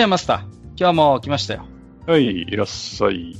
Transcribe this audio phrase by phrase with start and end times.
[0.00, 0.40] やマスター。
[0.76, 1.66] 今日も来ましたよ。
[2.06, 3.36] はい、いらっしゃい。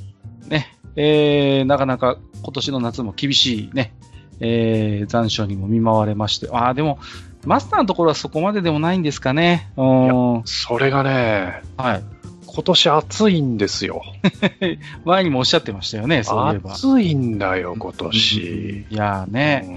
[0.49, 0.75] ね。
[0.97, 3.93] えー、なかなか今年の夏も厳しいね、
[4.39, 6.49] えー、残暑にも見舞われまして。
[6.53, 6.99] ああ、でも、
[7.45, 9.71] マスターのところはそこまででもないんですかね。
[9.77, 10.43] うん。
[10.45, 12.05] それがね、はい。
[12.47, 14.03] 今年暑いんですよ。
[15.05, 16.75] 前にもおっしゃってましたよね、そういえば。
[16.75, 18.87] 暑いんだよ、今年。
[18.89, 19.77] いやーね、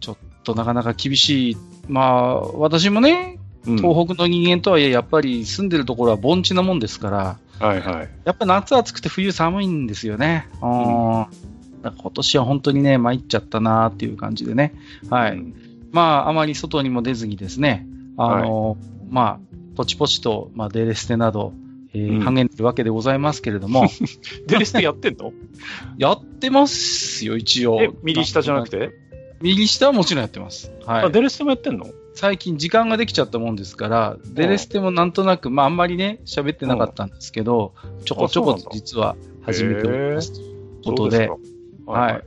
[0.00, 1.56] ちょっとなかなか厳しい。
[1.86, 8.10] まあ、私もね、うん東北の人間とはいえ、やっぱり住んでるところは盆地なもんですから、はいはい。
[8.24, 10.48] やっぱ夏暑くて冬寒いんですよね。
[10.60, 10.70] うん。
[10.70, 11.28] 今
[12.12, 14.74] 年は本当にね、参っちゃったなーっていう感じでね。
[15.10, 15.32] はい。
[15.32, 15.54] うん
[15.92, 18.76] まあ、あまり外にも出ずにですね、あの、
[19.10, 21.52] まあ、ポチポチと、まあ、デレステなど、
[21.94, 23.86] えーうんでるわけでございますけれども、
[24.48, 25.32] デレステやってんの？
[25.96, 27.80] やってますよ、一応。
[27.80, 28.90] え、右下じゃなくて、
[29.40, 30.72] 右下はもちろんやってます。
[30.84, 31.04] はい。
[31.04, 31.86] あデレステもやってんの？
[32.14, 38.70] 最近時間ができちゃったもんですから、デレステもなんとなく、まああんまりね、喋ってなかったんですけど、ちょこちょこあそうなんだ。
[38.72, 41.92] 実は始めておりますということで、そうすか。
[41.92, 42.24] はい。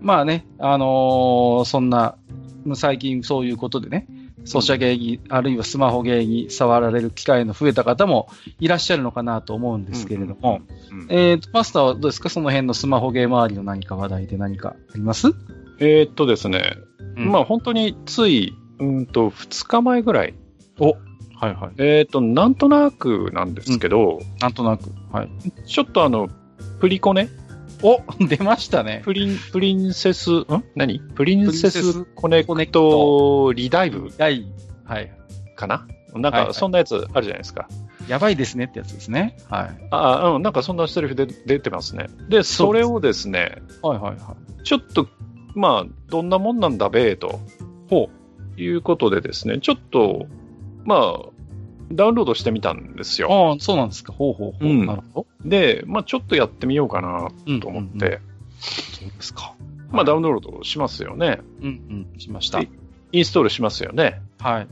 [0.00, 2.16] まあね、あのーそんな、
[2.74, 4.06] 最近そういうことでね、
[4.44, 11.06] ソシャゲに、あるいはスマホゲーに触られる機会の増えた方もいらっしゃるのかなと思うんですけれども、うん。
[11.10, 12.30] えーと、マスターはどうですか？
[12.30, 15.28] その辺のスマホゲー周りの何か話題で何かあります？
[15.78, 16.76] えーっとですね、
[17.16, 17.30] うん。
[17.30, 20.34] まあ本当につい、うんと、2日前ぐらい、
[20.78, 20.96] お
[21.40, 21.72] はいはい。
[21.78, 24.90] えーっと、なんとなくなんですけど、なんとなく。
[25.10, 25.30] はい。
[25.66, 26.28] ちょっとあの、
[26.80, 27.28] プリコネ？
[27.82, 29.00] お 出ましたね。
[29.04, 30.46] プリン、プリンセス、ん？
[30.74, 31.00] 何？
[31.00, 34.10] プリンセススコネクトリダイブ？
[34.18, 34.44] はい。
[34.84, 35.10] はい。
[35.56, 35.86] かな？
[36.14, 37.68] なんか、はいはいそんなやつあるじゃないですか。
[38.08, 39.36] やばいですねってやつですね。
[39.48, 39.88] はい。
[39.90, 42.08] ああ、うん、なんかそんなセリフで出てますね。
[42.28, 44.62] で、それをですね、はいはいはい。
[44.64, 45.06] ちょっと、
[45.54, 47.40] まあ、どんなもんなんだべえと。
[47.88, 48.10] ほ
[48.56, 50.26] いうことでですね、ちょっと、
[50.84, 51.18] まあ、
[51.92, 53.50] ダウンロードしてみたんですよ。
[53.50, 54.12] ああ、そうなんですか。
[54.12, 54.68] ほうほうほう。
[54.68, 57.60] うんなるほで、まあ、ちょっとやってみようかなど。
[57.60, 58.30] と思って、うんうんうん
[58.60, 59.54] そうですか。
[59.90, 61.40] まあ、ダウンロードしますよね。
[61.62, 62.20] うんうん。
[62.20, 62.68] しましたで。
[63.12, 64.20] インストールしますよね。
[64.38, 64.68] はい。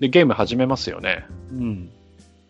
[0.00, 1.26] で、ゲーム始めますよね。
[1.52, 1.90] うん。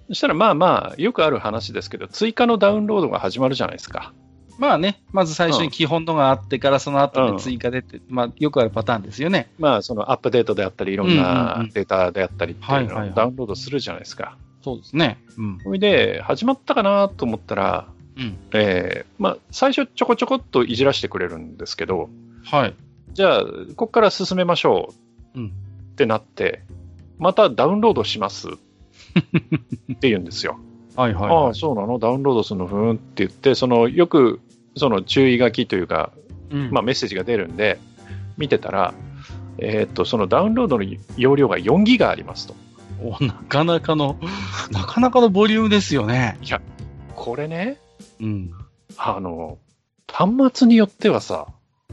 [0.09, 4.13] そしたら、まあまあ、よくある話ですけど、追加のダウンロードが始まるじゃないですか。
[4.61, 9.51] まあね、まず最初に基本のがあってから、その後うんで追加でって、まあよくあるパターンですよね。
[9.59, 14.37] まあ、そのアップデートであったり、いろんうんうんうなんデータであったりっていうのをダウンロードするじゃないですか。
[14.63, 15.19] そうですね。
[15.39, 15.59] うん。
[15.63, 17.89] それで、始まったかなと思ったら、
[18.19, 18.37] うん。
[18.53, 22.11] えーまあ、最初ちょこちょこっといじらしてくれるんですけど、
[22.45, 22.75] はい。
[23.15, 23.41] じゃあ、
[23.77, 24.93] ここから進めましょ
[25.35, 25.53] ううん。
[25.93, 26.63] ってなって、
[27.19, 28.53] またダウンロードしますっ
[29.97, 30.59] て言うんですよ。
[30.97, 31.55] はいはい、ああ、はい。
[31.55, 31.99] そうなの？
[31.99, 34.41] ダウンロードするのふーんって言って、その、よく、
[34.77, 36.13] その注意書きというか、
[36.51, 37.79] うんまあメッセージが出るんで、
[38.37, 38.95] 見てたら、
[39.59, 40.85] えーっと、そのダウンロードの
[41.17, 42.55] 容量が4ギガありますと。
[43.03, 44.19] おなかなかの、
[44.71, 46.39] なかなかのボリュームですよね。
[47.15, 47.79] これね、
[48.21, 48.51] うん。
[48.97, 49.59] あの、
[50.11, 51.47] 端末によってはさ、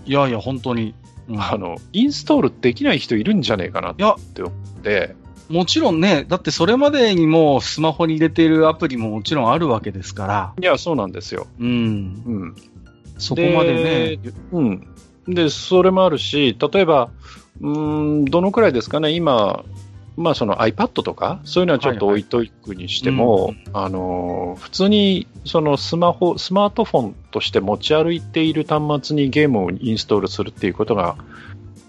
[0.05, 0.95] いやいや、本当に。
[1.29, 5.13] うんあの、インストールできない人いるんじゃねえかなっいや、て思って、
[5.49, 11.47] もちろんね、だってそれまでにもうスマホに入れているアプリももちろんあるわけですから、いや、そうなんですよ。
[11.59, 11.67] うん。
[11.67, 11.71] う
[12.47, 12.55] ん。
[13.17, 14.19] そこまでね、
[14.51, 14.87] うん。
[15.27, 17.09] で、それもあるし、例えば、
[17.61, 19.63] うーん、どのくらいですかね、今、
[20.17, 31.17] まあその iPad とか、そういうのはちょっと置いとくにしても、あのー、普通にそのスマホ、スマートフォンとして持ち歩いている端末にゲームをインストールするっていうことが、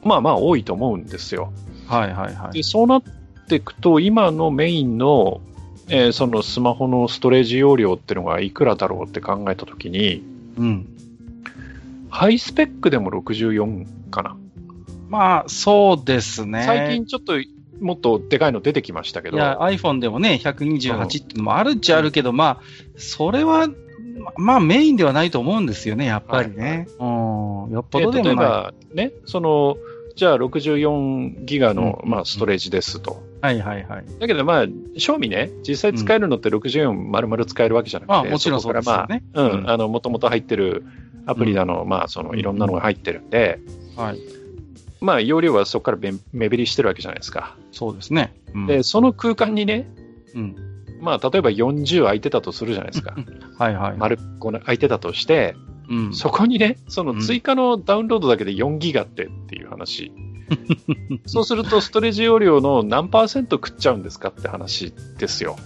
[0.04, 1.52] まあまあ多いと思うんですよ。
[1.86, 2.52] はいはいはい。
[2.52, 3.02] で、そうなっ
[3.48, 5.40] ていくと、今のメインの、
[5.88, 10.22] えーそのスマホのストレージ容量っていうのがいくらだろうって考えたときに、
[10.58, 10.86] うん。
[12.10, 14.36] ハイスペックでも64かな。
[15.08, 16.62] まあ、そうですね。
[16.64, 17.34] 最近ちょっと
[17.80, 22.62] もっとでかいの出てきましたけど、いや、iPhone でもね、128っていうのもあるっちゃあるけど、まあ、
[22.96, 26.88] それは、ままあメインではないと思うんですよね、やっぱりね。
[26.98, 27.06] うん。
[27.72, 28.36] よっぽでどでもない。
[28.36, 29.76] 例えばね、その、
[30.16, 33.22] じゃあ64ギガの、うんまあ、ストレージですと。
[33.40, 34.04] はいはいはい。
[34.18, 39.22] だけどまあ、正味ね、実際使えるのって64丸々使えるわけじゃなくて、まあもちろんそうですよね。
[39.32, 40.84] まあ、うん、うんあの、もともと入ってる、
[41.28, 43.60] アプリだの、まあ、そのいろんなのが入ってるんで、
[43.96, 44.18] はい。
[45.00, 45.98] まあ、容量はそこから
[46.32, 47.56] 目減りしてるわけじゃないですか。
[47.70, 48.34] そうですね。
[48.54, 49.86] うんで、その空間にね、
[50.34, 50.56] うん。
[51.00, 53.14] まあ、例えば40空いてたとするじゃないですか。
[53.58, 53.96] はいはい。
[53.98, 55.54] 丸っこな空いてたとして、
[55.90, 56.14] うん。
[56.14, 60.10] そこにね、その追加のダウンロードだけで4ギガってっていう話。
[61.26, 65.56] そうすると、ストレージ容量の何パーセント食っちゃうんですかって話ですよ。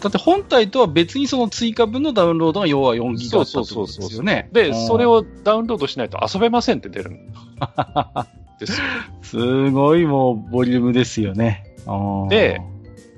[0.00, 4.48] だって本体とは別にその追加分のダウンロードが要は4ギガだったってことですよね。
[4.52, 7.18] で、うんそれ、をダウンロードしないと遊べませんって出るん
[8.60, 8.86] ですよ。
[9.22, 11.64] すごいもうボリュームですよね。
[12.28, 12.60] で、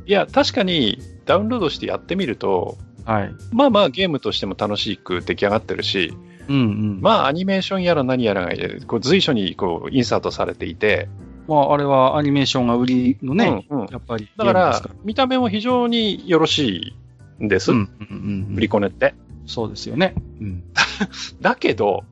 [0.07, 3.35] いや、確かにダウンロードしてやってみると、はい。
[3.53, 6.15] まあまあゲームとしても楽しく出来上がってるし、
[6.51, 6.63] うんう
[6.99, 7.01] ん。
[7.01, 8.53] まあアニメーションやら何やらが
[8.87, 11.09] こう随所にこうインサートされていて、
[11.47, 14.29] まあ、あれはアニメーションが売りのね、うんうんやっぱり。
[14.37, 16.95] だから見た目も非常によろし
[17.41, 19.15] いんです、うんうんうんうん売りコネって。
[19.47, 20.15] そうですよね。
[20.41, 20.63] うん。
[21.41, 22.05] だけど、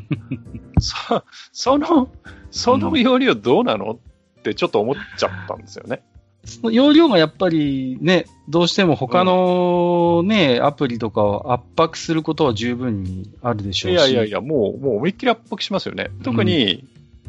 [0.80, 2.10] そその、
[2.50, 3.98] その容量どうなの
[4.38, 6.02] ってちょっと思っちゃったんですよね。
[6.70, 13.94] 容量がやっぱりね、どうしても他のね、アプリとかを圧迫することは十分にあるでしょうし。
[13.94, 16.10] いやいやいや、もう、もう思いっきり圧迫しますよね。
[16.22, 16.84] 特に、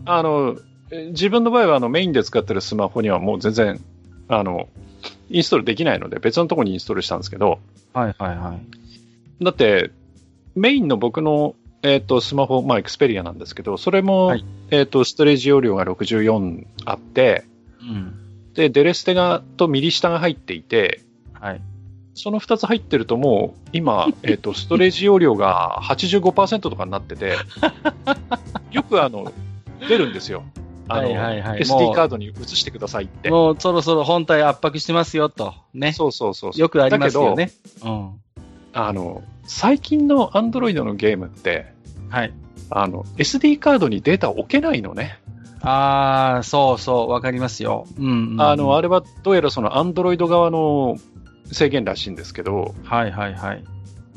[0.06, 0.58] あの、
[0.92, 3.82] え自分の場合はあのメインで使ってるスマホにはもう全然、
[4.28, 4.70] あの、
[5.30, 7.60] インストールできないので別のところにインストールしたんですけど、
[7.94, 8.54] はいはいは
[9.42, 9.44] い。
[9.44, 9.92] だって、
[10.56, 17.46] メインの僕の、えっ、と、スマホ、まあ、エクスペリアなんですけど、それも、はいえっ、と、ストレージ容量が64あって、
[17.82, 18.27] うん。
[18.58, 21.02] で、デレステが、とミリ下が入っていて、
[21.34, 21.62] はい。
[22.16, 27.36] その2つ入ってるともう、今、 えっ、と、ストレージ容量が85%とかになってて、
[28.74, 29.32] よくあの、
[29.88, 30.44] 出るんですよ。
[30.88, 33.30] あの、はいはいはい SD カードに移してくださいって。
[33.30, 35.54] もうそろそろ本体圧迫してますよと。
[35.76, 35.94] ね。
[35.94, 36.52] そうそうそう。
[36.60, 37.52] よくありますよだね。
[37.84, 38.12] うん。
[38.74, 41.68] あの、最近の Android のゲームって、
[42.10, 42.34] はい。
[42.72, 45.20] あの、SD カードにデータを置けないのね。
[45.62, 47.88] ああ、そうそう、わかりますよ。
[47.98, 48.42] うん、うん。
[48.42, 50.98] あの、あれれはどうやらその Android 側の
[51.52, 53.60] 制限らしいんですけど、はいはいはい。
[53.60, 53.64] い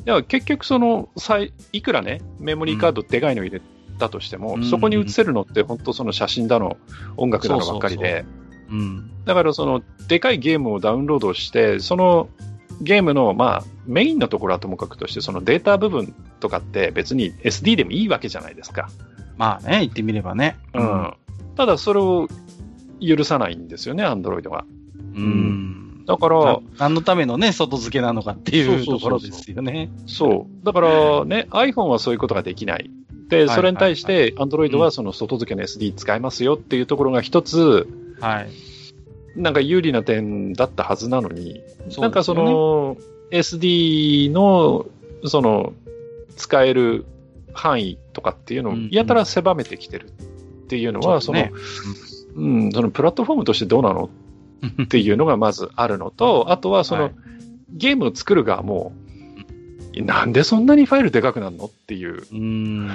[0.06, 3.62] や結局その、さいいくらね、メモリーカードでかいの入れ
[3.98, 6.76] たとしても、うんそこに映せるのって本当その写真だの、
[7.16, 8.25] 音楽だのばっかりで、
[8.70, 9.10] うん。
[9.25, 12.28] だからその、でかいゲームをダウンロードして、その
[12.81, 18.88] ゲームの、まあ、メインのところはともかくとして、そのデータ部分とかって別に SD でもいいわけじゃないですか。
[19.37, 20.56] まあね、言ってみればね。
[20.75, 21.14] うん。
[21.61, 22.27] ただそれを
[23.07, 24.65] 許さないんですよね、アンドロイドが。
[25.15, 26.07] うん。
[26.07, 29.91] だからな、何のためのね、外付けなのかっていそうところですよね。
[30.07, 30.65] そう。
[30.65, 30.89] だから
[31.27, 32.91] ね、iPhone はそういうことができない。
[33.29, 37.87] で、それに対して、Android はその外付けの SD 使えますよっていうところが一つ、
[38.21, 38.49] はい。
[39.37, 41.61] なんか有利な点だったはずなのに、
[41.91, 42.97] そうなんかその、
[43.33, 44.87] SD の、
[45.27, 45.75] その、
[46.37, 47.05] 使える
[47.53, 50.11] 範囲とかっていうのをうんやたら狭めてきてる
[50.70, 51.46] っていうのは、そのそ
[52.37, 54.08] うん、そのプラットフォームとしてどうなの？
[54.84, 57.14] っていうのがまずあるのと、あとはその、はい。
[57.72, 58.93] ゲームを作る側も、
[59.96, 61.64] なんでそんなにファイルでかくなるの？
[61.64, 62.22] っていう。
[62.32, 62.88] うん。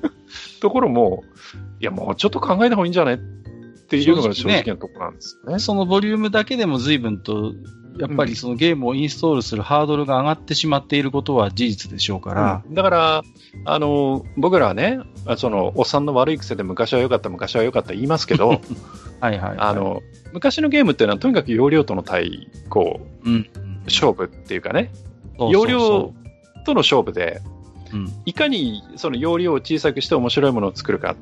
[0.60, 1.24] ところも、
[1.80, 3.18] いや、もうちょっと考えた方がいいんじゃないっ
[3.88, 5.58] ていうのが正正直なところなんですよね。
[5.58, 7.54] そのボリュームだけでも随分と、
[7.98, 12.62] やっぱりそのゲームをインストールするハードルが上がってしまっていることは事実でしょうから。
[12.66, 13.22] うんだから、
[13.64, 18.48] あの、僕らはね、あその、おっさんの悪い癖で昔は良かった、昔は良かった言いますけど、
[19.20, 19.56] はいはい、はい。
[19.58, 23.48] あ、の、昔のゲームっていうのはとにかく容量との対抗、うん。
[23.86, 24.90] 勝負っていうかね、
[25.38, 26.12] 容量
[26.64, 27.40] との勝負で、
[27.92, 28.08] うん。
[28.24, 31.14] いかにその容量を小さくして面白いものを作るか、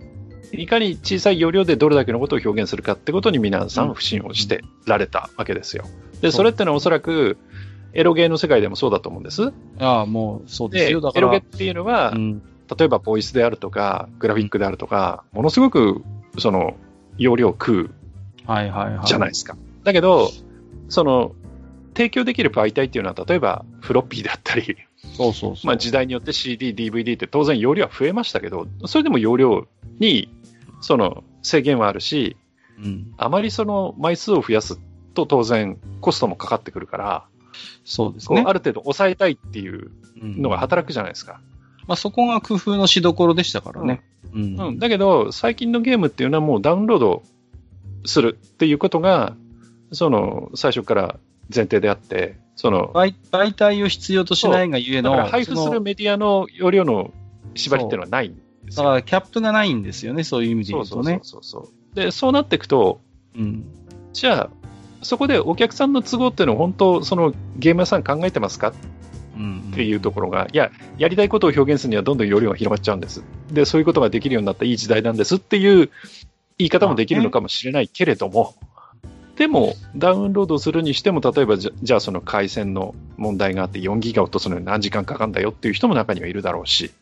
[0.52, 5.84] いかに小さい容量でどれだけのことを表現するかってことに皆さうんん不信をしてられたわけですよ。
[6.20, 7.36] で、それってのはおそらく、
[7.92, 9.52] エロゲーの世界でもそうだと思うんです。
[9.78, 11.00] ああ、もうそうですで、よ。
[11.00, 11.26] だから。
[11.28, 12.42] エロゲっていうのは、うん。
[12.76, 16.02] 例えばボイスであるとか、グラフィックであるとか、ものすごく、
[16.38, 16.74] その、
[17.18, 17.90] 容量を食う
[18.46, 19.06] はいはいはい。
[19.06, 19.56] じゃないですか。
[19.84, 20.30] だけど、
[20.88, 21.32] その、
[21.94, 24.76] 提供できる媒体っていうのは、例えばフロッピーだったり、
[25.12, 25.54] そうそう。
[25.64, 29.66] まあ時代によって CD、DVD って当然容量は増えましたけど、それでも容量
[30.00, 30.28] に、
[30.80, 32.36] その、制限はあるし、
[32.78, 33.14] うん。
[33.16, 34.78] あまりその枚数を増やす
[35.14, 37.26] と当然コストもかかってくるから、
[37.84, 38.42] そうですね。
[38.46, 41.40] ある程度抑えたいっていううんのが働くじゃないですか。
[41.86, 44.02] まあそこが工夫のしどころでしたからね。
[44.32, 44.60] うん。
[44.60, 47.22] うん、だけど、最近のゲームっていうのはもうダウンロード
[48.04, 49.36] するっていうことが、
[49.92, 51.18] その、最初から
[51.54, 57.12] 前提であって、その、媒媒体を必要としないがゆえの、配布するメディアの容量の
[57.54, 58.84] 縛りっていうのはないんですよ。
[58.84, 61.28] だからキャップがないんですよね、そういう意味でそうそうそう言うとね。
[61.30, 61.96] そうそう。
[61.96, 63.00] で、そうなっていくと、
[63.36, 63.64] うん。
[64.12, 64.50] じゃあ、
[65.02, 68.68] そこでお客さんの都合っていうのを本当、そのゲーム屋さん考えてますか？
[68.68, 73.24] っていうところが、いや、やりたいことを表現するにはどんどん容量が広がっちゃうんです。
[73.50, 75.90] で、そういうことができるようになったいい時代なんですっていう
[76.56, 78.54] 言い方もできるのかもしれないけれども、
[79.36, 86.92] でも、ダウンロードするにしても、例えばじゃ、じゃあその回線の問題があって4ギガ落とすのに何時間かかるんだよっていう人も中にはいるだろうし、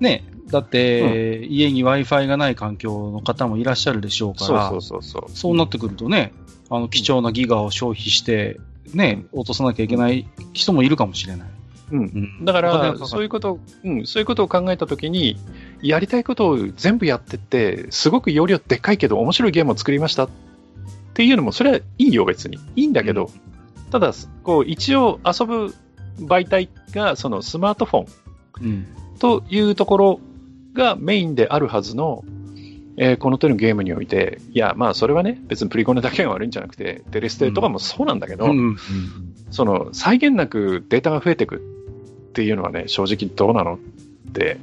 [0.00, 5.36] ね、だって、家に Wi-Fi がない環境の方もいらっしゃるでしょうから、そうそうそうそう。
[5.36, 6.32] そうなってくるとね、
[6.70, 8.58] あの貴重なギガを消費して、
[8.94, 11.48] ね、落とさなきゃいけない人もいるかもしれない。
[11.92, 11.98] うん。
[11.98, 12.02] う
[12.42, 12.44] ん。
[12.44, 15.36] だから、そういうことを、うん、そういうことを考えたときに、
[15.82, 20.28] やりたいことを全部やってって、すごく容量でっかいけど、面白いゲームを作りましたっ
[21.18, 22.60] ていうのも、それはいいよ、別に。
[22.76, 23.28] いいんだけど、
[23.90, 24.12] ただ、
[24.44, 25.74] こう、一応遊ぶ
[26.20, 28.06] 媒体が、そのスマートフォン
[28.62, 28.86] うん。
[29.18, 30.20] というところ
[30.74, 32.22] がメインであるはずの、
[32.96, 38.50] えーこの手のゲームにおいて、いや、まあ、それはね、別にプリコネだけが悪いんじゃなくて、テレステとかもそうなんだけど、うん。
[38.50, 38.76] うん。
[39.50, 41.58] その際限なくデータが増えていくっ
[42.32, 44.58] ていうのはね、正直どうなのって、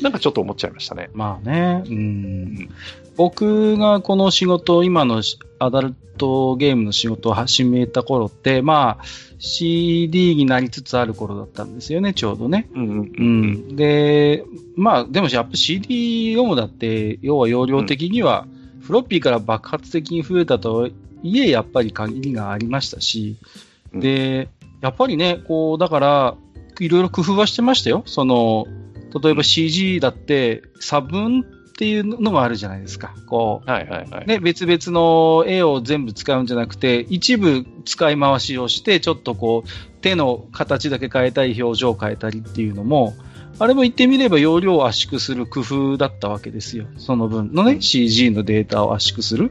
[0.00, 1.10] なんかちょっと思っちゃいましたね。
[1.14, 2.68] まあね、うん。
[3.16, 9.04] 僕がこの仕事、今のしアダルトゲームの仕事を始めた頃って、まあ、
[9.38, 12.68] CD になりつつある頃だったんですよね、ちょうどね。
[12.74, 13.76] うん。
[13.76, 14.44] で、
[14.76, 18.46] まあ、でもやっぱ CD ロムだって、要は容量的には、
[18.80, 20.88] フロッピーから爆発的に増えたとは
[21.22, 23.36] いえ、やっぱり限りがありましたし、
[23.92, 24.48] うんで、
[24.80, 26.36] やっぱりね、こう、だから、
[26.80, 28.02] いろいろ工夫はしてましたよ。
[28.06, 28.66] その、
[29.22, 31.44] 例えば CG だって、差分っ
[31.78, 33.14] ていうのがあるじゃないですか。
[33.26, 34.26] こう、はいはいはい。
[34.26, 39.68] ね、別々の絵を全部使うんじゃなくて、一部使い回しをして、ちょっとこう、
[40.00, 43.14] 手の形だけ変えたり、表情を変えたりっていうのも、
[43.58, 46.86] あれも言ってみれば容量を圧縮する工夫だったわけですよ。
[46.98, 49.50] その分のね、CG のデータを圧縮する。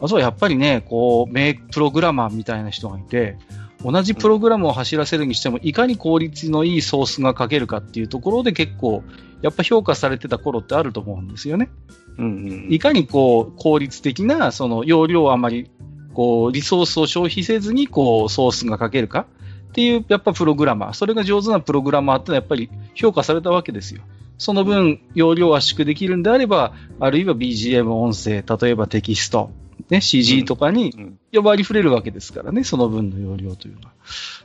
[0.00, 3.36] あとはやっぱりね、こう、名プログラマーみたいな人がいて、
[3.82, 9.02] 同じプログラムを走らせるにしても、いかに効率のいいソースが書けるかっていうところで結構、
[9.42, 11.70] やっぱ評価されてた頃ってあると思うんですよね。
[12.18, 15.70] うんうんいかにこう、効率的な、その容量をあまり、
[16.12, 19.26] こう、リソースを消費せずに、こう、ソースが書けるか
[19.70, 20.92] っていう、やっぱプログラマー。
[20.92, 24.02] それが上手なプログラマーってのはやっぱり評価されたわけですよ。
[24.36, 29.50] その分、容量を圧縮できるんであれば、あるいは BGM 音声、例えばテキスト、
[29.90, 33.92] ね、CG とかにうん呼ばれ触れるわけですからね、その分の容量というのは。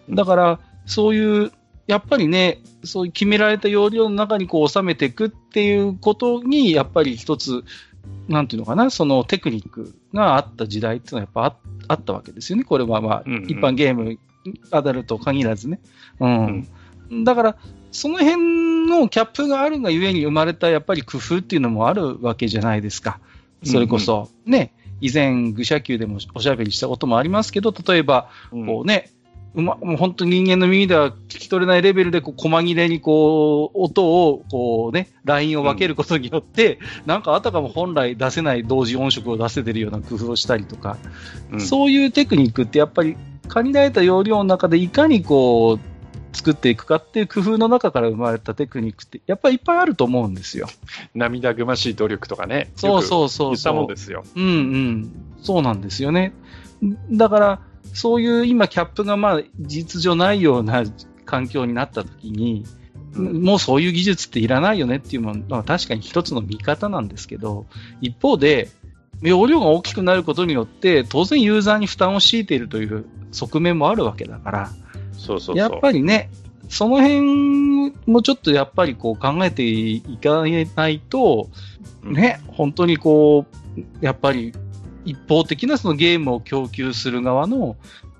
[0.09, 1.51] だから、そういう、
[1.87, 7.63] やっぱりね、そういう決められた容量の中にこう収めていくっていうことに、やっぱり一つ、
[8.27, 12.63] なんていうのかな、そのテクニックがあった時代っていうのはやっぱああったわけですよね。
[12.63, 14.17] これはまあ、うんうん一般ゲーム、
[14.71, 15.79] アダルト限らずね。
[16.19, 16.67] うん。
[17.23, 17.57] だから、
[17.91, 23.19] その辺のキャップがあるがゆえに生まれたやっぱり工夫っていうのもあるわけじゃないですか。
[23.63, 28.65] それこそ、ね、以前、愚者級でもおしゃべりしたこともありますけど、例えば、うん。
[28.65, 29.11] こうね、
[29.55, 40.97] うま、もう本当に人間の耳では聞き取れないレベルで、こう、細切れにこう、音を、こうね、ラインを分けることによって、なんかあたかも本来出せない同時音色を出せてるような工夫をしたりとか、
[41.51, 41.61] うん。
[41.61, 43.15] そういうテクニックってやっぱり
[43.47, 45.94] 限られた容量の中でいかにこう、
[46.35, 50.67] 作っていくかっていう工夫の中から生まれたテクニックって、やっぱりいっぱいあると思うんですよ。
[51.13, 52.71] 涙ぐましい努力とかね。
[52.75, 54.23] そうそうそう言ったもんですよ。
[54.35, 55.11] うんうん。
[55.41, 56.33] そうなんですよね。
[57.11, 57.61] だから、
[57.93, 60.83] そういう今キャップがまあ実情ないような
[61.25, 67.65] 環境になった時に、うんもうそういう技術っていらないよねっていうのは確かに一つの見方なんですけど、
[68.01, 68.69] 一方で、
[69.21, 74.69] 容量が大きくなることによって、当然ユーザーに負担を強いているという側面もあるわけだから、
[75.17, 75.57] そうそう。
[75.57, 76.29] やっぱりね、
[76.69, 81.49] その辺もちょっとやっぱりこう考えていかないと、
[82.03, 83.45] ね、本当にこ
[83.77, 84.53] う、やっぱり
[85.05, 87.77] 一方的なそのゲームを供給する側の、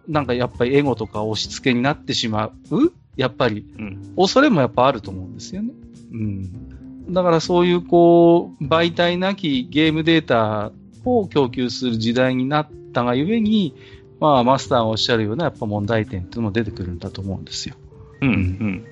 [0.08, 4.14] なんかやっぱりエゴとか押し付けになってしまう、やっぱりうん。
[4.16, 5.72] 恐れもやっぱあると思うんですよね。
[6.12, 7.14] うん。
[7.14, 10.72] だからそういうこう、媒体なきゲームデータ
[11.04, 13.76] を供給する時代になったがゆえに、
[14.20, 17.76] まあマスターがおっしゃるようなやっぱ問題点っていうのも出てくるんだと思うんですよ。
[18.22, 18.30] うん。
[18.30, 18.86] うん。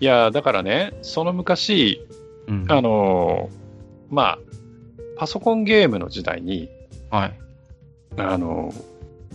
[0.00, 2.06] いや、だからね、その昔、
[2.48, 2.66] うん。
[2.68, 4.38] あのーまあ、
[5.16, 6.68] パソコンゲームの時代に、
[7.10, 7.38] はい。
[8.16, 8.92] あのー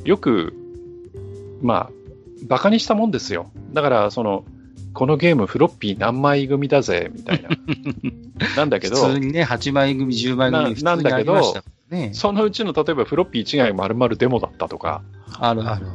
[0.08, 0.54] よく、
[1.62, 1.92] まあ、
[2.44, 3.52] バカにしたもんですよ。
[3.74, 4.46] だから、その、
[4.94, 7.50] このゲームフロッピー何枚組だぜ、みたいな。
[8.56, 12.12] なんだけ普ど、通にね、8枚組、10枚組、な普通にありましたからね。
[12.14, 15.04] そのうちの例えばフロッピー1枚丸々デモだったとか、
[15.40, 15.88] あるある。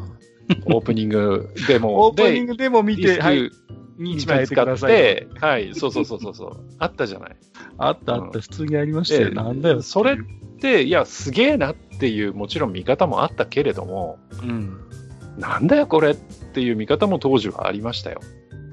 [0.67, 3.51] オープニングデモで、グでも見ディスクはい。
[3.99, 7.37] 1枚使って、はい、そうそうそうそうそう、 あったじゃない。
[7.79, 9.29] あったあった、普通にありましたよ。
[9.29, 9.83] でなんだよ。
[9.83, 10.17] それ
[10.61, 14.79] で、いや、すげえなっていう、もちろん見方もあったけれども、うん。
[15.39, 18.21] なんだよこれっていう見方も当時はありましたよ。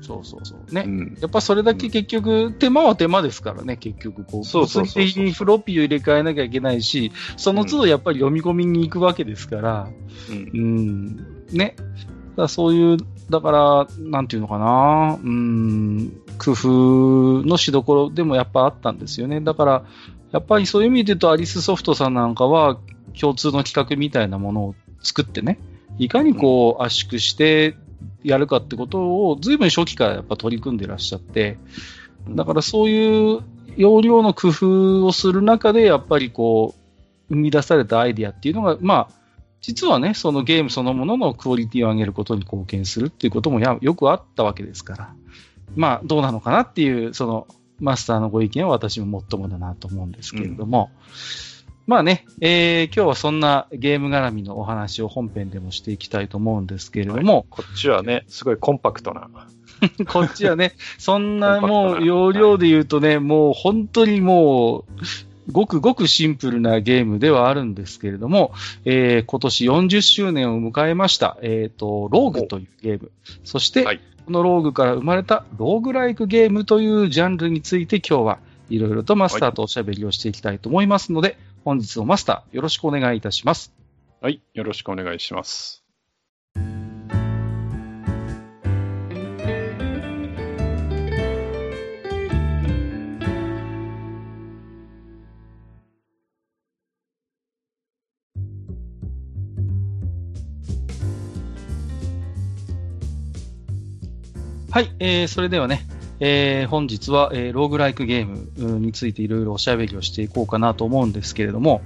[0.01, 0.73] そうそうそう。
[0.73, 0.83] ね。
[0.85, 4.45] うんやっぱそれだけ結局、手間は手間ですからね、結局こう。
[4.45, 9.89] そうそうそうそうフロッピーを入れ替えなきゃいけないし、その都度やっぱり読み込みに行くわけですから、
[10.29, 11.75] うんうん、ね。
[12.35, 12.97] だそういう、
[13.29, 19.41] だから、なんていうのかな、うん、工夫のしどころでもやっぱあったんですよね。
[19.41, 19.83] だから、
[20.31, 22.77] やっぱりそういう意味で言うと、アリスソフトさんなんかは、
[23.19, 25.59] 共通の企画みたいなものを作ってね、
[25.97, 27.75] いかにこう圧縮して
[28.23, 31.57] やるかってことを、ずいぶん初期からやっぱ取り組んでらっしゃって、
[32.29, 33.41] だからそういう
[33.77, 36.75] 容量の工夫をする中で、やっぱりこ
[37.29, 39.19] う、生み出されたアイディアっていうのが、まあ、
[39.61, 45.13] 実はね、そのゲームそのもののクオリティを上げることに貢献するっていうこともやよくあったわけですから、
[45.75, 47.47] まあ、どうなのかなっていう、その、
[47.79, 50.91] マスターのご意見は私ももっともだなと思うんですけれども、
[51.89, 59.27] まあね、えー今日はそんなゲーム絡みのお話を本編でもしていきたいと思うんですけれども、こっちはね、すごいコンパクトな。
[60.07, 68.53] こっちはね、そんなもなう容量で言うとね、もう本当にもう、ごくごくシンプルなゲームではあるんですけれども、
[68.85, 73.09] えー今年40周年を迎えました、えっ、と、ローグというゲーム。
[73.43, 73.99] そして、はい。
[74.27, 83.73] このローグから生まれたローグライクゲームというジャンルについて今日はいろいろとマスターとおしゃべりをしていきたいと思いますので、本日もマスターよろしくお願いいたします。
[84.21, 85.83] はい、よろしくお願いします。
[104.71, 105.81] はい、えー、それではね、
[106.19, 111.81] えー、本日は、えー、ローグライクゲームうんについていろいろおしゃべりをしていこうかなと思うんですけれども、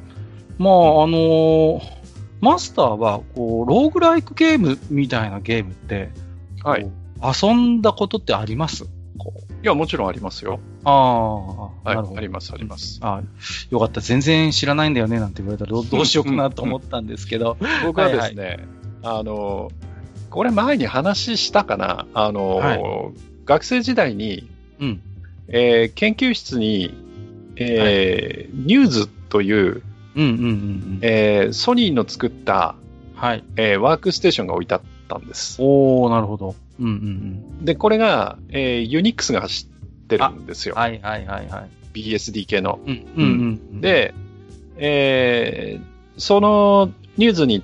[0.57, 0.75] まあ、あ
[1.07, 2.03] のー
[2.41, 6.11] マスターは、こう、ローグライクゲームみたいなゲームって、
[6.61, 6.91] はい。
[7.41, 8.83] 遊んだことってあります？
[8.83, 8.87] い
[9.61, 10.59] や、もちろんありますよ。
[10.83, 12.17] ああ、はい。
[12.17, 12.99] あります、あります。
[13.01, 13.21] あ
[13.69, 14.01] よかった。
[14.01, 17.55] 全然知らないんだよね、なんて言われたらどう しようかなと思ったんですけど。
[17.85, 18.67] 僕はですね、
[19.03, 19.71] あの、
[20.29, 22.07] これ前に話したかな？
[22.13, 23.11] あの、は
[23.45, 25.01] 学生時代に、うん。
[25.47, 26.93] えー研究室に、
[27.55, 29.81] えーニューズという、
[30.15, 30.49] うんうんうんう
[30.95, 30.99] ん。
[31.01, 32.75] えーソニーの作った、
[33.15, 33.43] はい。
[33.55, 35.57] えーワークステーションが置いてあったんです。
[35.59, 36.55] おー、なるほど。
[36.79, 36.89] うんう
[37.61, 40.75] んで、これが、えーユニックスが走ってるんですよ。
[40.75, 40.81] うん。
[40.81, 41.69] はいはいはいはい。
[41.93, 42.79] BSD 系の。
[42.85, 44.13] うんうんうん。、で、
[44.77, 47.63] えーそのニューズに、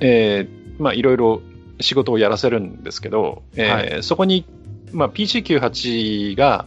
[0.00, 1.40] えーまあ、いろいろ
[1.80, 4.44] 仕事をやらせるんですけど、えーそこに、
[4.92, 6.66] まあ、PC98 が、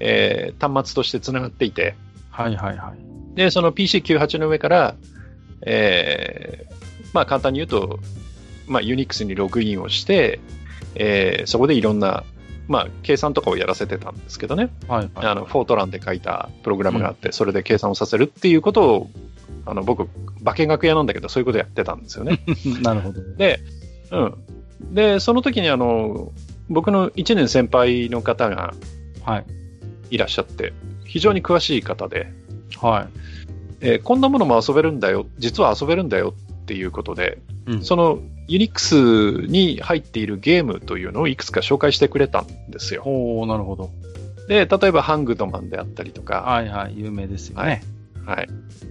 [0.00, 1.94] えー端末としてつながっていて、
[2.30, 3.36] はいはいはい。
[3.36, 4.94] で、その PC98 の上から、
[5.62, 6.74] えー
[7.12, 7.98] まあ、簡単に言うと、
[8.66, 10.40] まあ、Unix にログインをして、
[10.94, 12.24] えーそこでいろんな、
[12.68, 14.70] まあ、計算とかをやらせてたんですけどね。
[14.88, 15.26] はいはい。
[15.26, 19.10] あの、フォートランで書いたプログラムがあって、それで計算をさせるっていうことを、
[19.64, 20.08] あの、僕、
[20.44, 22.40] 化学屋なんだけど、そういうことやってたんですよね。
[22.82, 23.20] なるほど。
[23.36, 23.60] で、
[24.10, 24.34] うん。
[24.94, 26.32] で、その時にあの、
[26.68, 28.74] 僕の1年先輩の方が
[29.24, 29.46] はい。
[30.10, 30.72] いらっしゃって、
[31.04, 32.32] 非常に詳しい方で、
[32.80, 33.08] はい。
[33.80, 43.02] えーこんなものも遊べるんだよ、実は遊べるんだよっていうことで、うんその Unix に入っているゲームというのをいくつか紹介してくれたんですよ。
[43.04, 43.90] おー、なるほど。
[44.48, 46.94] で、例えばハングドマンであったりとか、はいはい。
[46.96, 47.82] 有名ですよね。
[48.24, 48.48] はい。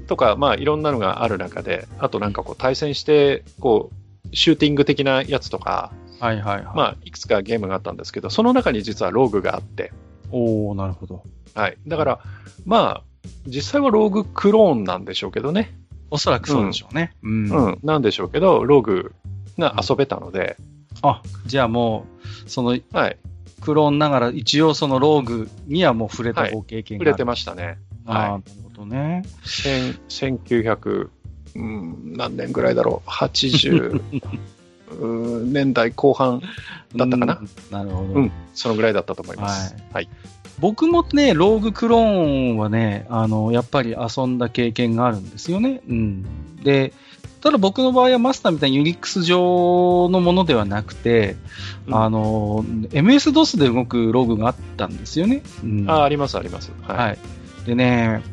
[0.08, 3.92] とか、まあ、いろんなのがある中で、あとなんかこう、対戦して、こ
[4.32, 6.66] う、シューティング的なやつとか、はいはいはい。
[6.76, 9.92] まあ、いくつかゲームがあったんですけど、その中に実はローグがあって、
[10.32, 11.24] おー、なるほど。
[11.54, 11.78] はい。
[11.88, 12.20] だから、
[12.66, 13.04] まあ、
[13.48, 15.78] 実際はローグクローンなんでしょうけどね。
[16.12, 17.14] おそらくそうでしょうね。
[17.24, 17.50] うん。
[17.50, 19.16] うん、なんでしょうけど、ローグ
[19.58, 20.58] が遊べたので、
[21.02, 22.06] あ、じゃあも
[22.46, 23.18] う、その、はい。
[23.62, 27.12] クローンながら、一応そのローグにはもう触れたご経験がある。
[27.12, 27.78] 触れてましたね。
[28.06, 29.24] ああ、なはるほどね。
[29.26, 29.48] い。
[29.48, 31.10] 千1900、
[31.56, 33.10] うん、何年ぐらいだろう。
[33.10, 34.22] 80うん
[34.92, 36.42] 年代後半
[36.96, 37.40] だったかな？
[37.42, 38.14] うんなるほど。
[38.14, 39.76] うん、そのぐらいだったと思います。
[39.94, 40.10] はい。
[40.60, 45.82] 僕もね、ローグクローンはね、あの、やっぱり遊んだ経験があるんですよね。
[45.88, 46.26] うん。
[46.64, 46.94] で、
[47.42, 51.36] ただ僕の場合はマスターみたいに Unix 上のものではなくて、
[51.88, 55.44] うんあの、MS-DOS で動くログがあったんですよね。
[55.64, 56.72] うん、あ、あります、あります。
[56.88, 56.98] はい。
[56.98, 57.18] はい。
[57.66, 58.24] でね、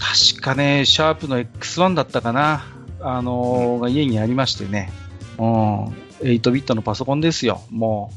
[0.00, 2.64] 確かね、シャープの X1 だったかな、
[3.00, 4.90] あのーが家にありましてね、
[5.38, 5.84] うん、
[6.20, 8.12] 8ビットのパソコンですよ、も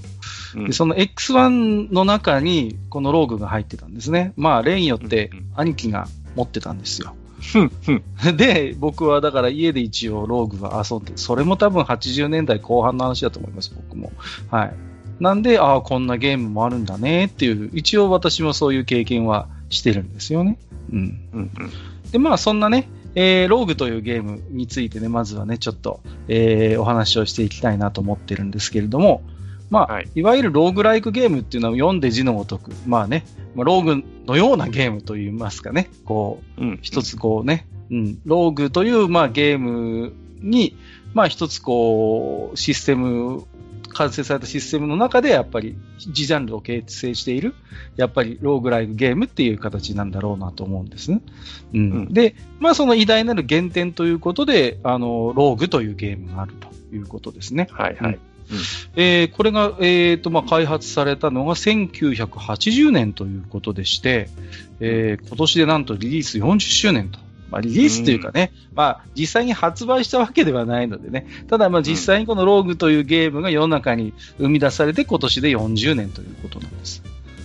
[0.56, 0.60] う。
[0.60, 4.34] うんで、その X1 の中にこのローグが入ってたんですね。
[4.38, 7.14] まあ、例によって兄貴が持ってたんですよ。
[8.36, 14.12] で、僕はだから家で一応ローグが遊んで、それも多分80年代後半の話だと思います、僕も。
[14.50, 14.74] はい。
[15.20, 20.58] なんで、ああ、こんなゲームもあるんだねっていう、一応私もそういう経験はしてるんですよね。
[20.92, 21.20] うん。
[21.34, 21.52] うんうん。
[22.12, 29.24] で、まあそんなね、えー、ローグというゲームについてね、まずはね、ちょっと、えー、お話をしていきたいなと思ってるんですけれども、
[29.70, 33.26] まあ、はいい、わゆるローグライクゲームっていうのは読んで字のごとく、まあね、
[33.56, 36.80] まあ、ローグのようなゲームといいますかね、こう、うん。
[36.82, 40.78] 一つこうね、うん、ローグという、まあ、ゲームに、
[41.14, 43.46] まあ、一つこう、システム、
[43.96, 47.56] 完成されたシステムの中で、やっぱり、自ジャンルを形成している、
[47.96, 51.22] やっぱり、ローグライクゲームっていう形なんだろうなと思うんですね。
[51.74, 51.80] うん。
[51.80, 57.68] うんで、まあ、その偉大なる原点ということで、あの、ローグというゲームがあるということですね。
[57.72, 58.20] はいはい。
[58.96, 64.30] えーこれが、えーとまあ、開発されたのが1980年ということでして、
[64.80, 67.25] えー今年でなんとリリース40周年と。
[67.50, 77.04] まあ、リリースというかね、まあ、実際に発売したわけではないのでね、ただまあ実際にこのローグというゲームが世の中に生み出されて今年で40年ということなんです。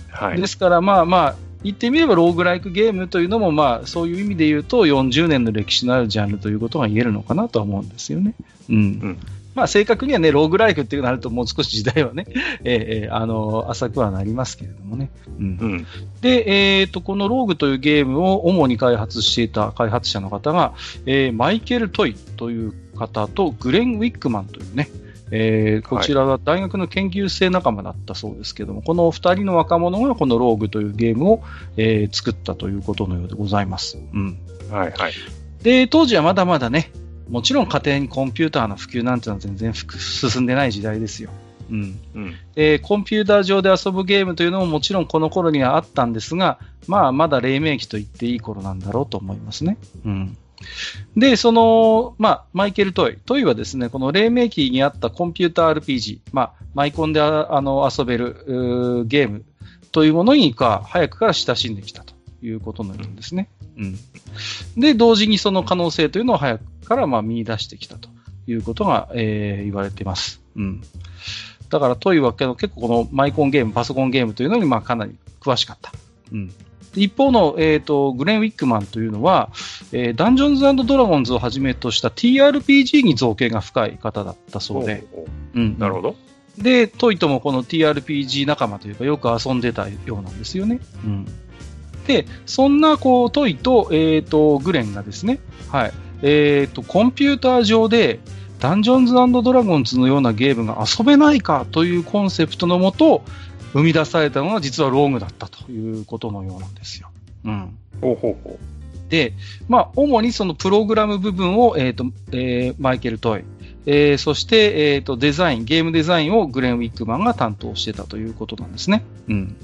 [0.09, 0.41] はい。
[0.41, 8.33] ですからまあまあ、言ってみればローグライクゲームというのもまあそういう意味で言うと40年の歴史のあるジャンルということが言えるのかなとは思うんですよね。
[8.69, 8.75] うん。
[8.75, 9.19] うん
[9.55, 12.25] まあ正確にはね、ローグライクっていうなるともう少し時代はね、
[12.63, 15.11] えーえーあの、浅くはなりますけれどもね。
[15.39, 15.87] うんうん。
[16.21, 20.73] で、えっ、と、このローグというゲームを主に開発していた開発者の方が、
[21.05, 24.89] えーマイケル・トイという方とグレン・ウィックマンというね、
[25.31, 31.43] えーこちらは大学の研究生仲間だったそうですけども、この二人の若者がこのローグというゲームを、
[31.77, 33.97] えー作ったということのようでございます。
[34.13, 34.37] うん。
[34.69, 35.13] はいはい。
[35.63, 36.91] で、当時はまだまだね、
[37.31, 41.29] もちろん家庭にコンピューターの普及なんてのは全然進んでない時代ですよ。
[41.69, 41.99] うん。
[42.13, 42.35] うん。
[42.55, 49.77] で、コンピューター上で遊ぶゲームというのももちろんこの頃にはあったんですが、まあ、まだ黎明期と言っていい頃なんだろうと思いますね。
[50.05, 50.37] うん。
[51.15, 53.17] で、その、まあ、マイケル・トイ。
[53.25, 59.45] トイはですね、この黎明期にあったコンピューター RPG、まあ、マイコンでああの遊べるゲーム
[59.93, 63.49] というものにか、早くから親しんできたということのようですね。
[63.77, 63.97] うん。
[64.77, 68.09] で、同時にその可能性というのを早くからまあ見出してきたと
[68.47, 70.41] いうことが、えー言われています。
[70.55, 70.81] うん。
[71.69, 75.91] だから、トイはけど結構このマイコンゲーム、パソコンゲームというのにまあかなり詳しかった。
[76.31, 76.47] うん。
[76.49, 79.49] で一方の、えっ、と、グレン・ウィックマンというのは、
[79.91, 85.05] えーダンジョンズドラゴンズをはじめとした TRPG に造詣が深い方だったそうで。
[85.53, 85.79] うん。
[85.79, 86.15] なるほど。
[86.57, 90.79] で、トイともこの TRPG 仲間というか、よく遊んでたようなんですよね。
[91.05, 91.27] うん。
[92.07, 95.93] で、そんな、こう、トイと、えっ、と、グレンがですね、はい。
[96.21, 98.19] えっ、と、コンピューター上で、
[98.59, 103.23] ダンジョンズドラゴンズのようなゲームが遊べないかというコンセプトのもと、
[103.73, 107.09] 生み出されたのが実はローグだったということのようなんですよ。
[107.45, 107.77] うん。
[108.01, 108.59] ほうほうほ
[109.09, 109.33] で、
[109.67, 113.43] まあ、主にそのプログラム部分を、えっ、と、えーマイケル・トイ、
[113.85, 119.03] えーそして、えっ、と、デザイン、ゲームデザインをグレン・ウィックマンが担当してたということなんですね。
[119.27, 119.55] うん。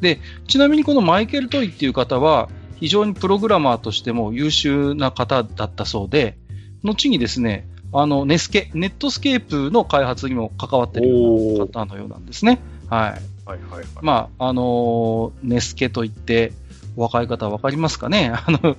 [0.00, 2.48] で、ちなみにこのマイケル・トイっていう方は、
[2.80, 6.38] 非常にプログラマーとしても優秀な方だったそうで、
[6.82, 12.60] 後にですね、あの、ネスケ、ネットスケープの開発にも関わっている方のようなんですね。
[12.88, 13.22] はい。
[13.46, 13.48] う。
[13.48, 13.86] はいはいはい。
[14.00, 16.52] まあ、あのーネスケといって、
[16.96, 18.32] お若い方はわかりますかね？
[18.34, 18.76] あの、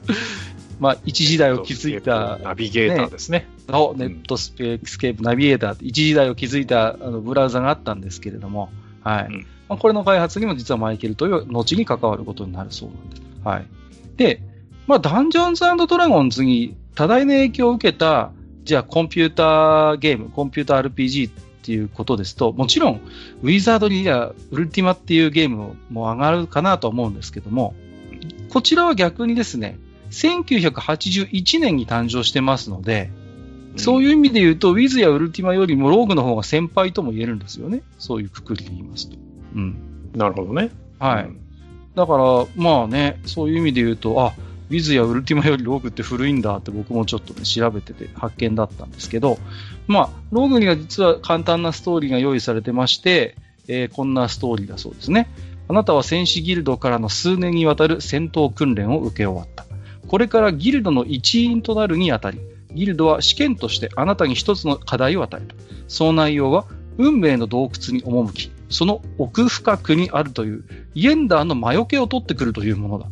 [0.80, 3.48] まあ、一時代を築いた、ナビゲーターですね。
[3.68, 8.70] のネットスケープナビゲーター一時代を築いたあのブラウザがあったんですけれども、
[9.02, 9.26] はい。
[9.28, 13.22] うんまあ、これの開発にも実はマイケルという後に関わることになるそうなんです。
[13.42, 13.66] はい。
[14.18, 14.44] で、
[14.86, 18.34] まあ、ダンジョンズドラゴンズに多大な影響を受けた、
[18.66, 23.02] じゃあコンピューターゲーム、コンピューター RPG っていうことですと、もちろん、
[23.44, 27.74] ウィザードリア、ウルティマっていうゲームも上がるかなと思うんですけども、
[28.50, 29.80] こちらは逆にですね、
[30.10, 33.10] 1981年に誕生してますので、
[33.78, 37.84] そういいう意味で言うと、ウィズやウルティマよりもローグの方が先輩とも言えるんですよね。
[38.00, 39.31] そういうくくりで言いますと。
[39.56, 39.62] うん。
[40.14, 40.20] うん。
[40.20, 40.70] なるほどね。
[41.00, 41.26] はい。
[41.26, 41.42] うん
[41.96, 44.34] だから、まあね、そういう意味で言うと、あ、
[44.70, 49.38] ウィズやウルティマよりローグって古いんだって僕もちょっとね、調べてて発見だったんですけど、
[49.88, 53.36] まあ、ローグには実は簡単なストーリーが用意されてまして、
[53.68, 55.28] えーこんなストーリーだそうですね。
[55.68, 59.66] あなたは戦士ギルドからの数年にわたる戦闘訓練を受け終わった。
[60.08, 62.40] これからギルドの一員となるにあたり、
[62.74, 65.48] ギルドは試験としてあなたに一つの課題を与える。
[65.90, 66.66] その内容は、
[66.98, 70.64] 運命の洞窟に赴き、その奥深くにあるという、
[70.96, 73.08] イエンダーの魔除けを取ってくるというものだ。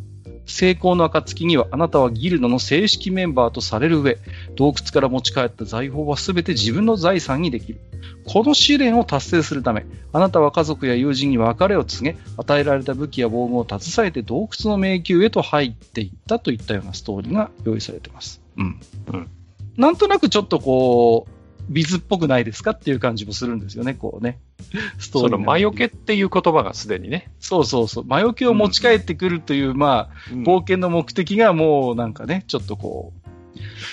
[0.46, 4.18] 成功の暁にはあなたはギルドの正式メンバーとされる上、
[4.56, 7.80] 洞窟から持ち帰った財宝は全て自分の財産にできる。
[8.26, 18.42] この試練を達成するため、あなたは家族や友人に別れを告げ、与えられた武器や防具を携えて洞窟の迷宮へと入っていったといったようなストーリーが用意されています。
[18.56, 18.80] うん。
[19.12, 19.30] うん
[19.76, 21.39] なんとなくちょっとこう、
[21.70, 24.38] ビズっぽくないですかっていう感じもするんですよね、こうね。
[24.98, 25.30] ストーリー。
[25.30, 27.30] その魔除けっていう言葉がすでにね。
[27.38, 28.04] そうそうそう。
[28.04, 33.30] 魔除けを持ち帰ってくるという、うん、まあ、冒険の目的がもうなんかね、ちょっとこう、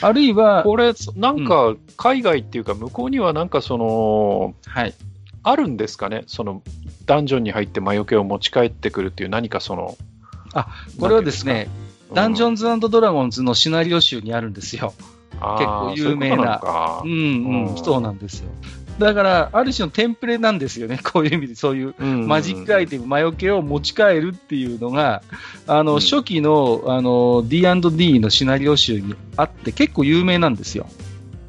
[0.02, 4.94] あるいは、これ、なんか、海外っていうか、向こうにはなんかその、はい。
[5.44, 6.24] あるんですかね？
[6.28, 6.62] その、
[7.06, 9.98] ダンジョンに入って魔除けを持ち帰ってくるっていう何かその、
[10.54, 10.68] あ、
[11.00, 11.70] これはですね、
[12.14, 14.94] ダンジョンズドラゴンズのシナリオ集にあるんですよ。
[15.40, 16.62] 結構有名な。
[17.04, 18.50] ううん、うん、そうなんですよ。
[19.00, 25.22] だから、ある種のテンプレなんですよね、 こういう意味で、そういうマジックアイテム、魔除けを持ち帰るっていうのが、
[25.68, 30.88] あの、初期のあの D&D のシナリオ集にあって、結構有名なんですよ。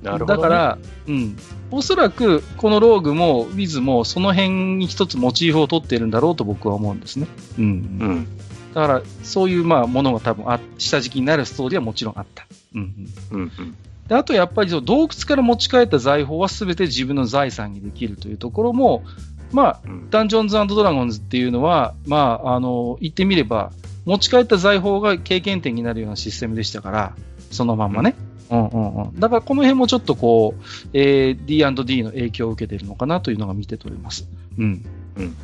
[0.02, 1.36] なるほど、ね、だから、うん。
[1.70, 7.26] おそらく、このローグも、ウィズも、その辺に一つモチーフを取ってるんだろうと僕は思うんですね。
[7.58, 7.64] うん。
[7.64, 8.26] うん。
[8.74, 12.46] だから、そういう、まあ、ものが多分あ、下敷きになるストーリーはもちろんあった。
[12.74, 12.94] うん。
[13.30, 13.40] うん。
[13.40, 13.76] うん
[14.08, 19.04] であとやっぱり洞窟から持ち帰った財宝は全て自分の財産にできるというところも、
[19.52, 23.70] まあ、うん、ダンジョンズドラゴンズっていうのは、まあ、あの、言ってみれば、
[24.06, 27.16] 持ち帰った財宝が経験点になるようなシステムでしたから、
[27.50, 28.14] そのまんまね。
[28.50, 30.62] うん、うん、うんうんだからこの辺もちょっとこう、
[30.94, 34.26] えー、D&D の影響を受けているのかなというのが見て取れます。
[34.58, 34.84] うん。
[35.18, 35.36] うん。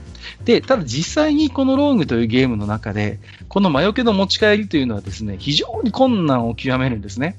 [0.45, 7.37] で、ただ実際にこのローグというゲームの中で、この魔除けの持ち帰りというのはですね、非常に困難を極めるんですね。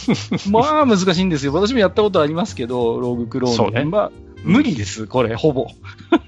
[0.50, 1.52] まあ難しいんですよ。
[1.52, 4.12] 私もやったことありますけど、ローグクローンね、まあ、
[4.44, 5.68] 無理です、これ、ほぼ。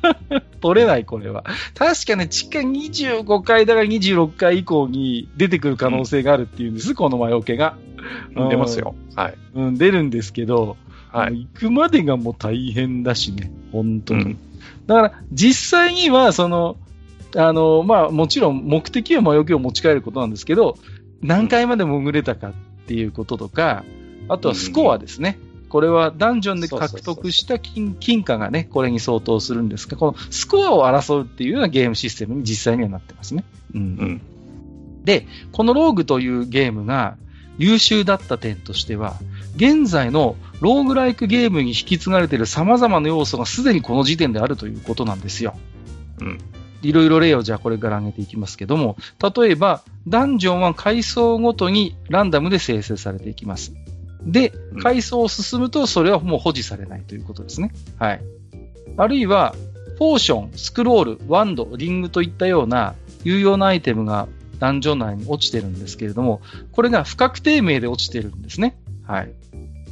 [0.60, 1.44] 取れない、これは。
[1.74, 7.76] 確かね、地下25階だから26階以降に出てくる可能性があるっていうんです、うん、この魔除けが。
[8.50, 8.94] 出ますよ。
[9.14, 9.34] はい。
[9.54, 10.76] うん、出るんですけど、
[11.10, 11.48] はい。
[11.54, 14.22] 行くまでがもう大変だしね、本当に。
[14.22, 14.38] うん
[14.86, 16.76] だから、実際には、その、
[17.36, 20.76] あの、まあ、もちろん目的は魔除けを持ち帰ることなんですけど、
[21.22, 22.52] 何回まで潜れたかっ
[22.86, 23.84] ていうこととか、
[24.28, 25.38] あとはスコアですね。
[25.68, 33.44] これはダンジョンで獲得した金金貨がね、これに相当するんですが、このスコアを争うっていうようなゲームシステムに実際にはなってますね。
[33.74, 33.80] うん。
[33.80, 34.20] うん、
[35.04, 37.16] で、このローグというゲームが
[37.58, 39.16] 優秀だった点としては、
[39.56, 45.56] 現在のローグライクゲームに引き継がれている様々な要素がすでにこの時点であるということなんですよ。
[46.20, 46.38] うん。
[46.82, 48.96] いろいろ例をじゃあこれから挙げていきますけども、
[49.36, 53.72] 例えば、ダンジョンは階層ごとにランダムで生成されていきます。
[54.22, 57.72] で、階層を進むとそれはもう保持されないということですね。
[57.98, 58.20] はい。
[58.96, 59.54] あるいは、
[59.98, 66.40] ポーション、スクロール、ワンド、リングといったような有用なアイテムがダンジョン内に落ちてるんですけれども、
[66.72, 68.76] これが不確定名で落ちてるんですね。
[69.06, 69.32] はい。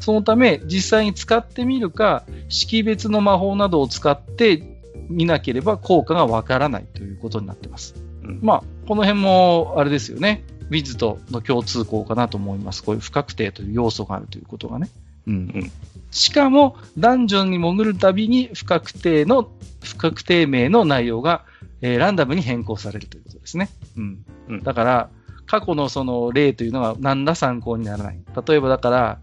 [0.03, 7.95] そのため、実際に使ってみるか、識別の魔法などを使って見なければ効果がわからないということになってます。
[8.25, 10.43] うん、まあ、この辺も、あれですよね。
[10.71, 12.83] ウィズとの共通項かなと思います。
[12.83, 14.91] こういう不確定という要素があるということがね。
[15.29, 15.35] うん。
[15.35, 15.73] うん、
[16.11, 19.53] しかも、ダンジョンに潜るたびに不確定の、
[19.85, 21.45] 不確定名の内容が、
[21.81, 23.71] えー、ランダムに変更されるということですね。
[23.97, 24.25] うん。
[24.49, 25.11] うん、だから、
[25.47, 28.19] 過去のその例というのは何ら参考にならない。
[28.49, 29.19] 例えばだから、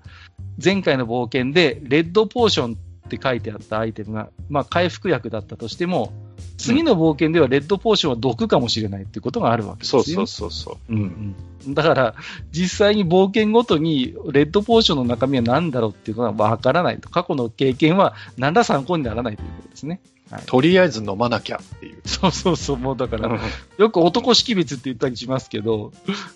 [0.64, 6.14] 前回の冒険で、レッドポーションって書いてあったアイテムが、まあ、回復薬だったとしても、
[6.58, 10.06] 次の冒険ではレッドポーションは毒かもしれないっていうことがあるわけですよ、ね。
[10.06, 10.94] そうそうそうそう。
[10.94, 11.74] うんうん。
[11.74, 12.16] だから、
[12.52, 17.10] 実際に冒険ごとに、レッドポーションの中身は何だろうっていうのはわからないと。
[17.10, 20.02] 過去の経験は何ら参考にならないということですね。
[20.32, 22.02] はい、とりあえず飲まなきゃっていう。
[22.08, 23.40] そうそうそう、もうだから、
[23.78, 25.92] よく男識別って言ったりしますけど、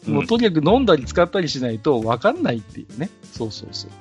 [0.08, 3.10] もうとにかく飲んだり使ったりしないと分かんないっていうね。
[3.32, 3.92] そうそうそう。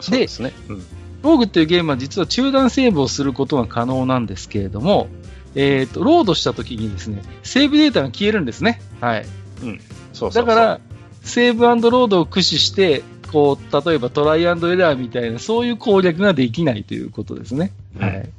[0.00, 0.52] そうですね。
[0.68, 0.82] うん、
[1.22, 5.08] ローグっていうゲームは実は中断セーブをすることが可能なんですけれども、
[5.54, 8.80] えっ、ー、と、ロードした時にですね、セーブデータが消えるんですね。
[9.00, 9.26] はい。
[9.62, 9.80] うん。
[10.12, 10.80] そうだから、
[11.22, 17.72] セーブロードを駆使して、こう、例えばトライアンドエラーみたいな、そういう攻略ができないということですね。
[17.96, 18.30] うん、はい。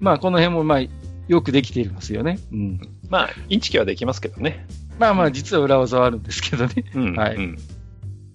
[0.00, 0.80] まあ、この辺も、まあ、
[1.28, 2.38] よくできていますよね。
[2.52, 2.80] うん。
[3.08, 4.66] まあ、インチキはできますけどね。
[4.98, 6.84] まあまあ、実は裏技はあるんですけどね。
[6.94, 7.36] うん、 はい。
[7.36, 7.58] うん、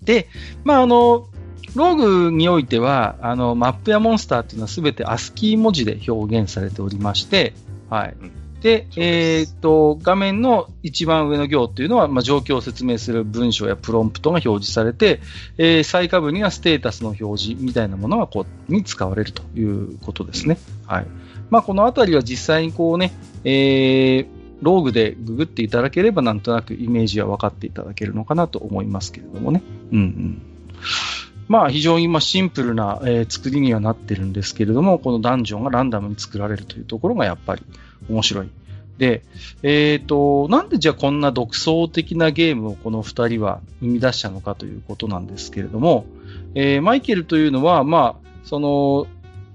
[0.04, 0.28] で、
[0.64, 1.28] まあ、あの、
[1.76, 7.54] ローグにおいては、あの、マップやモンスターっていうのはすべてアスキー文字で表現されておりまして、
[7.90, 8.16] はい。
[8.62, 15.20] で、えっ、と、画面の一番上の行っていうのは、まあ、状況を説明する文章やプロンプトが表示されて、
[15.58, 20.58] えー、最下部にはステータスの表示みたいなものがこう、に使われるということですね。
[20.88, 21.08] はい。
[21.50, 23.12] まあ、このあたりは実際にこうね、
[23.44, 24.28] えー、
[24.62, 29.62] ローグでググっていただければなんとなくイメージは分かっていただけるのかなと思いますけれどもね。
[29.92, 30.42] うんうん。
[31.48, 37.62] まあ非常にまシンプルな、え、作りにはなってるんですけれども、このダンジョンがランダムに作られるというところがやっぱり
[38.10, 38.50] 面白い。
[38.98, 39.24] で、
[39.62, 46.06] えっ、ー、と、なんでじゃあこんな独創的なゲームをこの二人は生み出したのかということなんですけれども、
[46.56, 49.08] えー、マイケルというのは、まあ、その、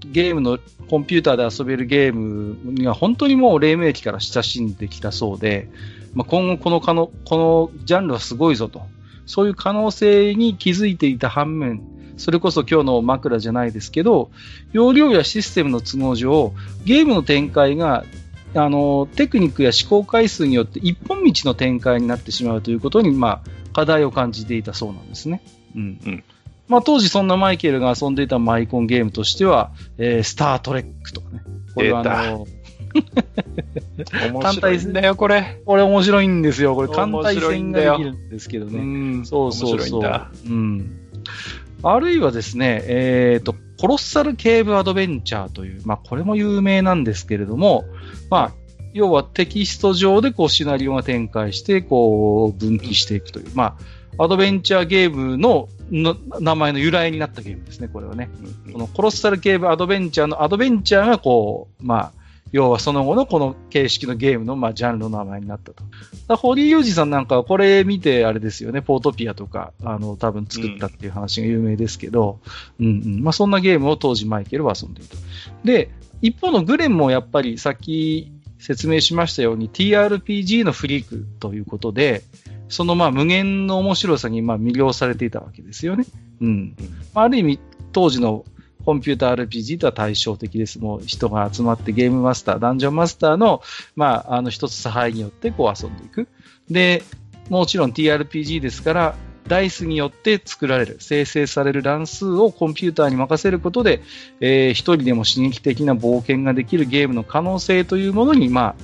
[0.07, 0.59] ゲームの、
[0.89, 5.69] コンピューターで遊べるゲームには本当にもう黎明期から親しんできたそうで、
[6.15, 8.83] まあ、今後この可能、このジャンルはすごいぞと。
[9.27, 11.83] そういう可能性に気づいていた反面、
[12.17, 14.31] それこそ今日の枕じゃないですけど、
[14.73, 16.53] 容量やシステムの都合上、
[16.85, 18.05] ゲームの展開が
[18.55, 25.43] あのテクニックや思考回数によって一本道の展開になってしまうということに、まあ、課題を感じていたそうなんですね。
[25.77, 26.01] うん。
[26.05, 26.25] うん
[26.71, 31.43] まあ、当時そんなマイケルが遊んでいたマイコンゲームとしては、えー、スタートレックとかね。
[31.75, 32.47] これはあの、
[34.33, 35.61] 面白いんだよ、これ。
[35.67, 36.77] これ面白いんですよ。
[36.77, 38.79] これ単体戦ができるんですけどね。
[38.79, 38.83] う
[39.21, 40.03] ん、そうそうそう。
[40.47, 40.97] うん。
[41.83, 47.85] あるいはですね、えっ、ー、と、コロッサルケーブアドベンチャーという、まあ、これも有名なんですけれども、
[48.29, 48.53] まあ、
[48.93, 53.77] 要はテキスト上でこうシナリオが展開して、こう分岐していくという、まあ、
[54.23, 55.69] アドベンチャーゲームの
[56.41, 58.29] 名前の由来になったゲームですね、これはね。
[58.71, 62.13] このコロッサルケーブアドベンチャーのアドベンチャーがこう、まあ、
[62.53, 65.85] 要はその後のこの形式のゲームの、まあ、ジャンルの名前になったと。
[66.29, 72.41] だ堀井裕二さんなんかはこれ見てあれですよね、ポートピアとか、あの、多分作ったっていう話が有名ですけど、
[72.79, 75.17] うん、うん、まあ、そんなゲームを当時マイケルは遊んでいた。
[75.65, 82.23] で、一方のグレンもやっぱりさっき説明しましたように TRPG のフリークということで、
[82.71, 86.07] そのまあ無限の面白さにまあ魅了されていたわけですよね。
[86.41, 86.77] うん。
[87.15, 87.61] ある意味、
[87.93, 88.47] 当時の
[88.85, 90.79] コンピューター RPG とは対照的です。
[90.79, 93.63] もう人が集まってゲームマスター、ダンジョンマスターの、
[93.97, 96.29] まあ、あの一つ差配によってこう遊んでいく。
[96.71, 97.03] で、
[97.51, 99.15] もちろん TRPG ですから、
[99.49, 104.01] ダイスによって作られる、生成される乱数をコンピューターに任せることで、
[104.41, 108.75] えー、一人でも刺激的な冒険ができるゲームの可能性というものに、まあ、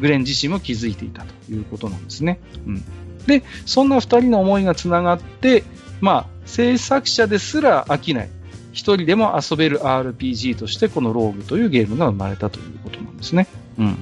[0.00, 2.40] グレン自身も気づいていたということなんですね。
[2.66, 2.82] うん、
[3.26, 5.64] で、そんな二人の思いがつながって、
[6.00, 8.28] まあ、制作者ですら飽きない、
[8.72, 13.46] 一人でも遊べる RPG としてこのローグというゲームが生まれたということなんですね。
[13.78, 13.96] うん。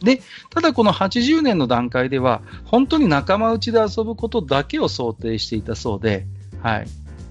[0.00, 6.26] で、ただこの80年の段階では、本当に仲間内で遊ぶことだけを想定していたそうで、
[6.62, 6.86] はい。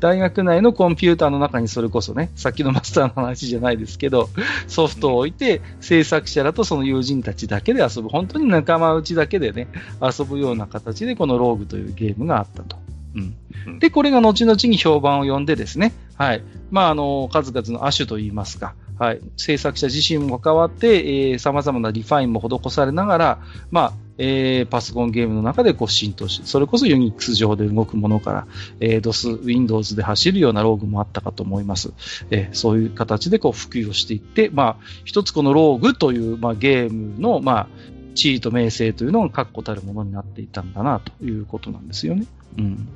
[0.05, 4.29] 大学内のコンピューターの中にそれこそね、さっきのマスターの話じゃないですけど、
[4.67, 9.67] ソフトを置いて、制作者らとその友人たちだけで遊ぶ、本当に仲間内だけでね、
[9.99, 12.77] 遊ぶような形でこのローグというゲームがあったと。
[13.15, 13.79] うん。
[13.79, 16.43] で、これが後々に評判を呼んでですね、はい。
[16.69, 19.21] まあ、あの、数々の亜種といいますか、はい。
[19.37, 23.39] 制作者自身も関わって、えー、様々なリファインも施されながら、
[23.71, 28.47] まあ、えー、パソコンゲームの中でこう浸透し、それこそユニックス上で動くものから、
[28.79, 31.93] えー、DOS、Windows で走るようなローグもあったかと思います。
[32.31, 37.67] えー、そういう形でこう普及をしていって、まあ、一つこのローグという、まあ、ゲームの、まあ、
[38.15, 42.25] 地位と名声というのが確固たるものになっていたんだなということなんですよね。
[42.57, 42.87] うん。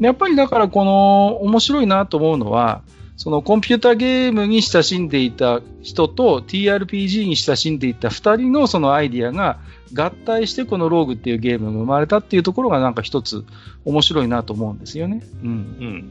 [0.00, 2.82] やっぱりだからこの面白いなと思うのは、
[3.20, 9.58] そのコンピューターゲームに親しんでいた人と TRPG に親しんでいた2人のそのアイディアが
[9.92, 13.44] 合体してこのローグっていうゲームが生まれたっていうところがなんか一つ
[13.84, 15.22] 面白いなと思うんですよね。
[15.44, 15.50] うん。
[15.50, 16.10] うん、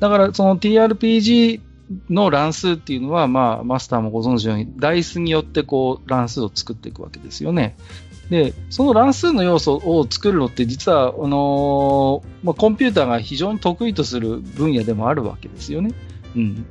[0.00, 1.62] だからその TRPG
[2.10, 7.74] の乱数っていうのは、まあ、マスターもご存知のように、ダイスによってこう乱数を作っていくわけですよね。
[8.28, 15.94] で、その乱数の要素を作るのって実は、あのー、まあ、コンピューターが非常に得意とする分野でもあるわけですよね。
[16.36, 16.66] うん。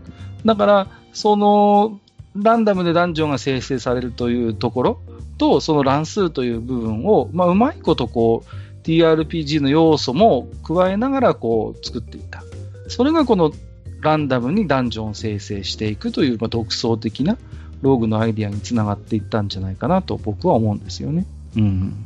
[0.46, 2.00] だから、その、
[2.36, 5.00] ランダムでダンジョンが生成されるというところ
[5.38, 12.44] と、その乱数という部分を、まあ、うまいことこう、TRPG の要素も加えながらこう作っていった。
[12.88, 13.54] それがこの
[14.02, 17.38] ランダムにダンジョンを生成していくという、まあ、独創的な
[17.82, 21.26] ローグのアイディアにつながっていったんじゃないかなと僕は思うんですよね。
[21.56, 22.06] うん。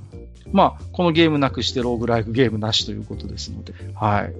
[0.51, 3.73] まあ、このゲームなくしてローグライクゲームなしということですので。
[3.95, 4.33] はい。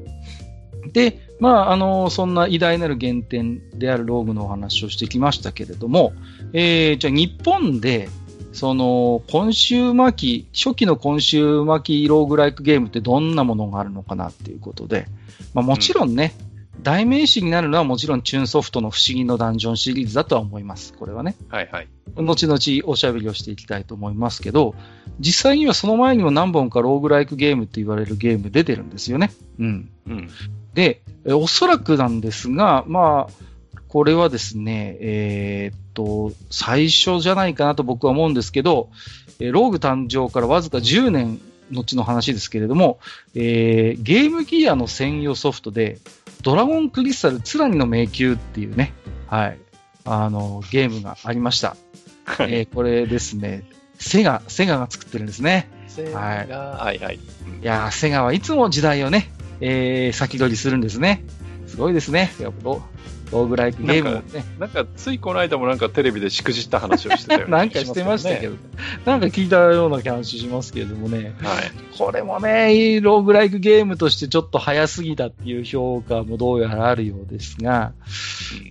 [0.94, 6.14] で、まあ、あの、そんな偉大なる原点であるローグのお話をしてきましたけれども、
[6.54, 8.10] えー、じゃあ日本で、
[8.54, 15.06] その、今週末期、初期の今週末期ローグライクゲームってどんなものがあるのかなっていうことで、
[15.54, 16.34] まあもちろんね、
[16.82, 20.94] 代名詞になるのはもちろんチューンソフトの不思議のダンジョンシリーズだとは思います。
[20.94, 21.36] これはね。
[21.50, 21.88] はいはい。
[22.16, 24.76] 後々おしゃべりをしていきたいと思いますけど、
[25.20, 29.32] 実際にはその前にも何本かローグライクゲームって言われるゲーム出てるんですよね。
[29.60, 29.90] うん。
[30.08, 30.30] うん。
[30.78, 33.34] で、おそらくなんですが、まあ、
[33.88, 38.92] これはですね、えー、っと、最初じゃないかなと僕は思うんですけど、
[39.40, 43.00] ローグ誕生からわずか10年後の話ですけれども、
[43.34, 45.98] えー、ゲームギアの専用ソフトで、
[46.44, 48.94] ドラゴンクリスタルツラニの迷宮っていうね、
[49.26, 49.58] はい、
[50.06, 51.76] あの、ゲームがありました。
[52.26, 53.64] はい、えー、これですね、
[53.98, 55.72] セガ、セガが作ってるんですね。
[55.88, 57.16] セガ、はい、はいはい。
[57.16, 57.20] い
[57.64, 59.32] やセガはいつも時代をね、
[59.62, 61.24] えー、先取りするんですね。
[61.66, 62.32] すごいですね。
[62.40, 62.82] やっぱロ
[63.32, 64.46] ローグライクゲームもね。
[64.58, 67.52] なんか、ついこの間もなんかテレビでしくじった話をしてたよね。
[67.52, 68.56] なんかしてましたけど、
[69.06, 71.36] なんか聞いたような話しますけれどもね。
[71.42, 71.72] はい。
[71.98, 77.94] これもね、ローグライクゲームとしてちょっと早すぎたっていう評価もどうやらあるようですが、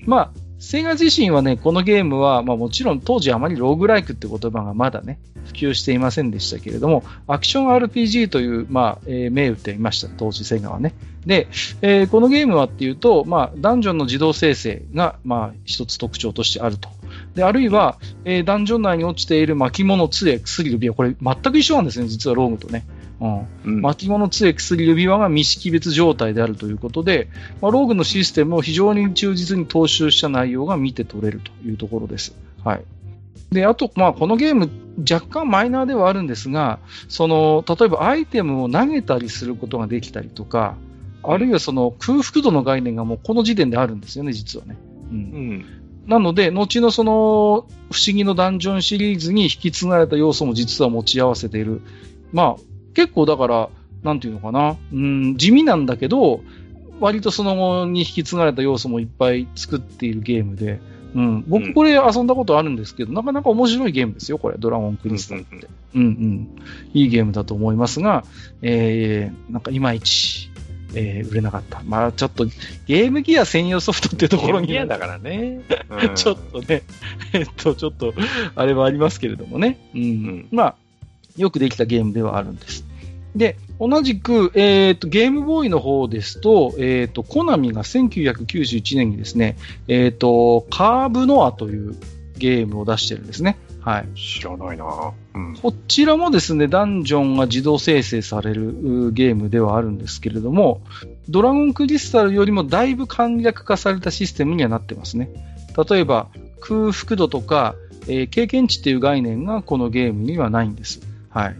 [0.07, 10.95] まあ、セガ自身はね、このゲームは、まあもちろん当時あまりローグライクって言葉がまだね、普及していませんでしたけれども、アクション RPG という、まあ、えー、銘打っていました、当時セガはね。
[11.27, 11.49] で、
[11.83, 16.89] えー、このゲームはっていうと、まあ、ダンジョンの自動生成が、まあ、一つ特徴としてあると。
[17.35, 22.85] で、あるいは、えー、ダンジョン内に落ちている巻物、杖、薬、指輪、これ全く一緒なんですね、実はローグとね。
[23.21, 27.29] うん、巻物、杖、薬、指輪が未識別状態であるということで、
[27.63, 32.37] まあ、ローグのシステムを非常に忠実に踏襲した内容が見て取れるというところです。
[32.63, 32.85] はい。
[33.51, 34.71] で、あと、まあ、このゲーム、
[35.11, 40.77] 若干マイナーではあるんですが、その、例えばアイテムを投げたりすることができたりとか、
[41.23, 44.77] あるいはその空腹度の概念がもうこの時点であるんですよね、実はね。
[45.11, 45.17] うん。
[45.17, 45.67] うん
[46.07, 51.81] なので、後のその、不思議のダンジョンシリーズに引き継がれた要素も実は持ち合わせている。
[52.33, 52.63] まあ、
[52.97, 53.69] 結構だから、
[54.03, 56.41] なんていうのかな、うん、地味なんだけど、
[56.99, 60.81] 割とその後に引き継がれた要素もいっぱい作っているゲームで、
[61.15, 65.67] うん、僕これ遊んだことあるんですけど、うん、なかなか面白いゲームですよ、これ、ドラゴンクリスタルって。
[65.95, 66.49] うんうん。
[66.95, 68.25] いいゲームだと思いますが、
[68.63, 70.51] えー、なんかいまいち、
[70.95, 71.83] えー、売れなかった。
[71.85, 72.47] まあちょっと、
[72.87, 74.69] ゲームギア専用ソフトっていうところに。
[74.69, 75.61] ゲームギアだからね。
[75.91, 76.83] うん、 ちょっとね、
[77.35, 78.15] えっと、ちょっと、
[78.55, 79.79] あれはありますけれどもね。
[79.95, 80.01] うん。
[80.01, 80.75] うん、まあ、
[81.37, 82.86] よくできたゲームではあるんです。
[83.37, 89.57] で、同じく、えっ、ー、と、ゲームボーイの方ですと、えっ、ー、と、コナミが1991年にですね、
[89.89, 91.97] えっ、ー、と、カーブノアという
[92.39, 93.59] ゲームを出してるんですね。
[93.87, 94.19] はい。
[94.19, 100.81] 知らないな、うん、こちらもですね、ダンジョンが自動生成されるゲームではあるんですけれども、
[101.29, 105.31] ドラゴンクリスタルよりもだいぶ簡略化されたシステムにはなってますね。
[105.89, 106.29] 例えば、
[106.61, 107.77] 空腹度とか、
[108.09, 111.01] えー、経験値っていう概念がこのゲームにはないんです。
[111.29, 111.57] はい。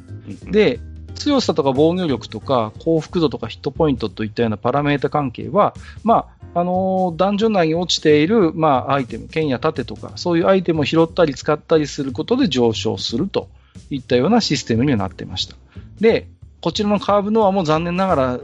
[0.51, 0.81] で、
[1.17, 13.49] 強さとか防御力とか幸福度とかヒットポイントといったようなパラメータ関係は、まあ、あのー、ダンジョン内に落ちている、まあ、アイテム、剣や盾とか、そういうアイテムを拾ったり使ったりすることで上昇すると
[13.91, 15.57] いったようなシステムにはなっていました。
[16.01, 16.29] で、
[16.61, 18.41] こちらのカーブノアも残念ながら、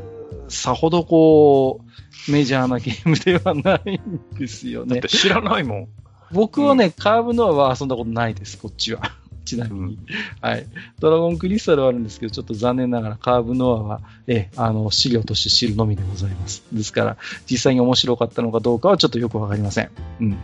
[0.48, 1.80] さほどこ
[2.28, 4.96] う、メジャーなゲームではないんですよね。
[4.96, 5.88] だって知らないもん。
[6.32, 9.00] 僕はね、うん、カーブノアは遊んだことないです、こっちは。
[9.44, 9.98] ちなみに、うん、
[10.40, 10.66] はい。
[10.98, 16.62] ドラゴンクリスタルはあるんですけど、ちょっと残念ながらカーブノアは、え、あの、資料として知るのみでございます。
[16.72, 17.16] ですから、
[17.50, 19.90] 実際に面白かったのかどうかはちょっとよくわかりません。
[20.20, 20.36] うん。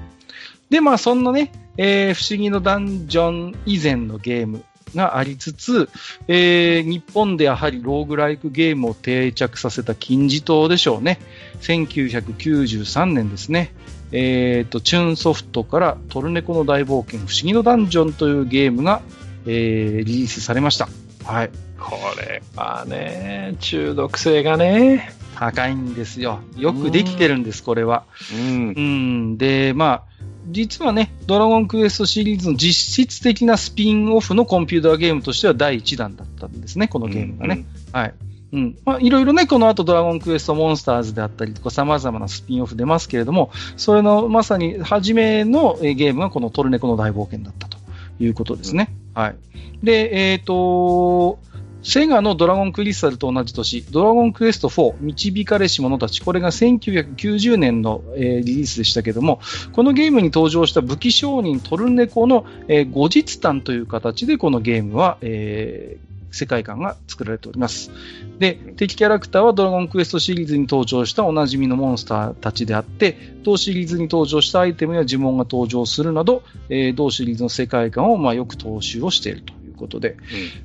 [0.70, 5.88] で、まあ、そんなね、えー、不思議のダンジョン以前のゲームがありつつ、
[6.28, 11.18] えー、日本でやはりローグライクゲームを定着させた金字塔でしょうね。
[11.60, 13.72] 1993年ですね。
[14.12, 19.02] えっ、ー、と、チューンソフトからトルネコの大冒険不思議のダンジョンというゲームが、
[19.46, 20.88] えー、リリースされました。
[21.24, 21.50] はい。
[21.78, 26.40] これはね、中毒性がね、高いんですよ。
[26.56, 28.04] よくできてるんです、これは。
[28.34, 28.68] うん。
[28.70, 29.38] うん。
[29.38, 30.02] で、まあ、
[30.50, 37.64] 実はね、ドラゴンクエストシリーズの実質的なスピンオフのコンピューターゲームとしては第1弾だったんですね、このゲームがね。
[37.92, 38.14] うん、はい。
[38.52, 38.78] うん。
[38.84, 47.78] まあ、いろいろね、この後ドラゴンクエストモンスターズであったりとか様々なスピンオフ出ますけれども、それのまさに初めのゲームがこのトルネコの大冒険だったと
[48.20, 48.90] いうことですね。
[49.14, 49.36] うん、はい。
[49.82, 51.38] で、えっ、ー、と、
[51.82, 59.40] セガのドラゴンクリスタルと同じ年、ドラゴンクエスト4、導かれし者たち、これが1990年の、えー、リリースでしたけども、
[59.72, 67.90] このゲームに登場した武器商人トルネコの、えー、後日談という形でこのゲームは、えー、世界観が作られております。
[68.38, 80.16] で、敵キャラクターはドラゴンクエストシリーズに登場したおなじみのモンスターたちであって、同シリーズに登場したアイテムや呪文が登場するなど、えー、同シリーズの世界観をまあよく踏襲をしているということで、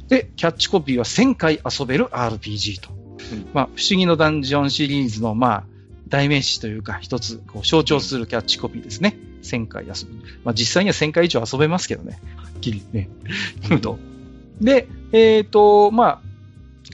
[0.02, 2.90] うん、で、キャッチコピーは1000回遊べる RPG と。
[3.32, 5.64] うん、まあ、不思議のダンジョンシリーズのまあ、
[6.10, 9.18] 代名詞というか、一つこう象徴するキャッチコピーですね。
[9.42, 10.26] 1000回遊ぶ。
[10.44, 12.20] まあ、実際には1000回以上遊べますけどね。
[12.36, 13.10] はっきりね。
[14.62, 16.22] で、えっ、ー、と、まあ、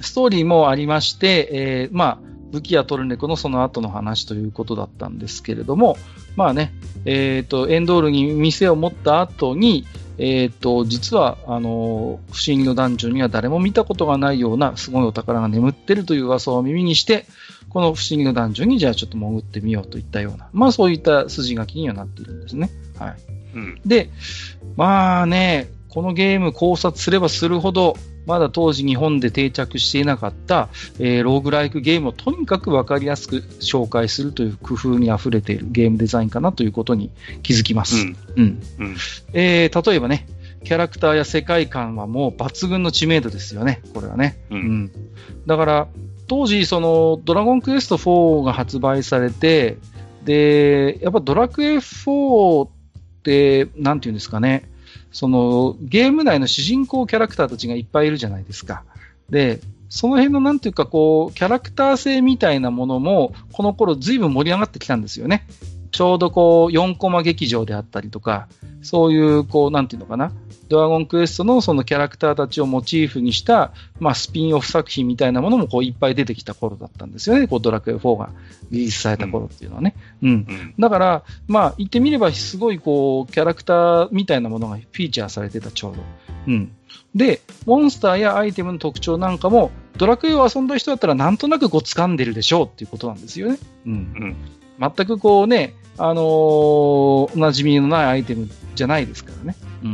[0.01, 5.97] ストーリーもありまして、えー、まあ、武器やトルネコのその後の話ということだったんですけれども、
[6.35, 6.73] まあね、
[7.05, 9.85] えっ、ー、と、エンドールに店を持った後に、
[10.17, 17.25] えっ、ー、と、実は、あの、不思議のダンジョンには誰も見たことがないようなすごいお宝が眠ってるという噂を耳にして、
[17.69, 22.69] この不思議のダンジョンにじゃあちょっと潜ってみようといったような、まあそういった筋書きにはなっているんですね。
[22.97, 23.15] はい。
[23.53, 24.09] うん、で、
[24.75, 30.69] まあね、このゲーム考察すればするほど、まだ当時日本で定着していなかった、
[30.99, 37.11] えー、ローグライクゲームをとにかくわかりやすく紹介するという工夫に溢れているゲームデザインかなということに
[37.41, 38.05] 気づきます。
[38.05, 38.13] うん。
[38.35, 38.61] うん、
[39.33, 40.27] えー、例えばね、
[40.63, 44.37] キャラクターや世界観はもう抜群の知名度ですよね、これはね。
[44.51, 44.57] うん。
[44.57, 44.91] うん、
[45.47, 45.87] だから、
[46.27, 49.77] 当時、その、ドラゴンクエスト4が発売されて、
[50.23, 52.69] で、やっぱドラクエ4っ
[53.23, 54.68] て、なんていうんですかね、
[55.11, 58.83] その、ゲーム内の主人公キャラクターたちがいっぱいいるじゃないですか。
[59.29, 65.47] で、その辺のなんていうかこう、キャラクター性みたいなものも、この頃ずいぶん盛り上がってきたんですよね。
[65.91, 68.47] ちょうどこう、4コマ劇場であったりとか、
[68.81, 70.31] そういう、こう、なんていうのかな、
[70.69, 78.29] ドラゴンクエストのそのキャラクターたちをモチーフにした、まあ、スピンオフ作品みたいなものもこういっぱい出てきた頃だったんですよね、こうドラクエ4が
[78.69, 79.95] リリースされた頃っていうのはね。
[80.21, 80.29] うん。
[80.29, 86.03] うん、だから、まあ、言ってみればすごいこう、キャラクターみたいなものがフィーチャーされてた、ちょうど。
[86.47, 86.71] うん。
[87.15, 93.57] で、モンスターやアイテムの特徴なんかも、ドラクエを遊んだ人だったらなんとなくこう掴んでるでしょうっていうことなんですよね。
[93.87, 93.93] うん。
[93.93, 94.35] うん、
[94.79, 99.55] 全くこうね、あのー、おなじみのないアイテムじゃないですからね。
[99.83, 99.87] う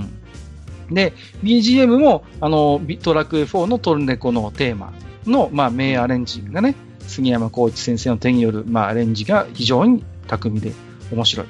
[0.92, 0.94] ん。
[0.94, 4.94] で、BGM も、あの、トラック4のトルネコのテーマ
[5.26, 6.76] の、まあ、名アレンジがね、
[7.08, 10.74] 杉山浩一先生の手による、まあ、アレンジが非常に巧みで
[11.12, 11.48] 面白い。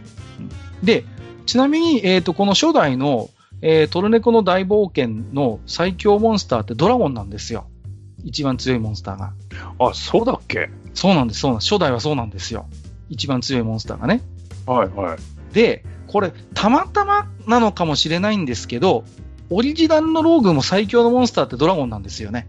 [0.84, 1.04] で、
[1.46, 3.30] ちなみに、えっ、ー、と、この初代の、
[3.62, 7.68] えー、トルネコの大冒険の最強モンスターってドラゴンなんですよ。
[8.24, 9.34] 一番強いモンスターが。
[9.80, 10.70] あ、そうだっけ？
[10.94, 11.74] そうなんです、そうなんです。
[11.74, 12.68] 初代はそうなんですよ。
[13.10, 14.22] 一番強いモンスターがね。
[14.66, 15.54] はいはい。
[15.54, 19.04] で、これ、たまたまなのかもしれないんですけど、
[19.50, 22.48] オリジナルのローグも最強のモンスターってドラゴンなんですよね。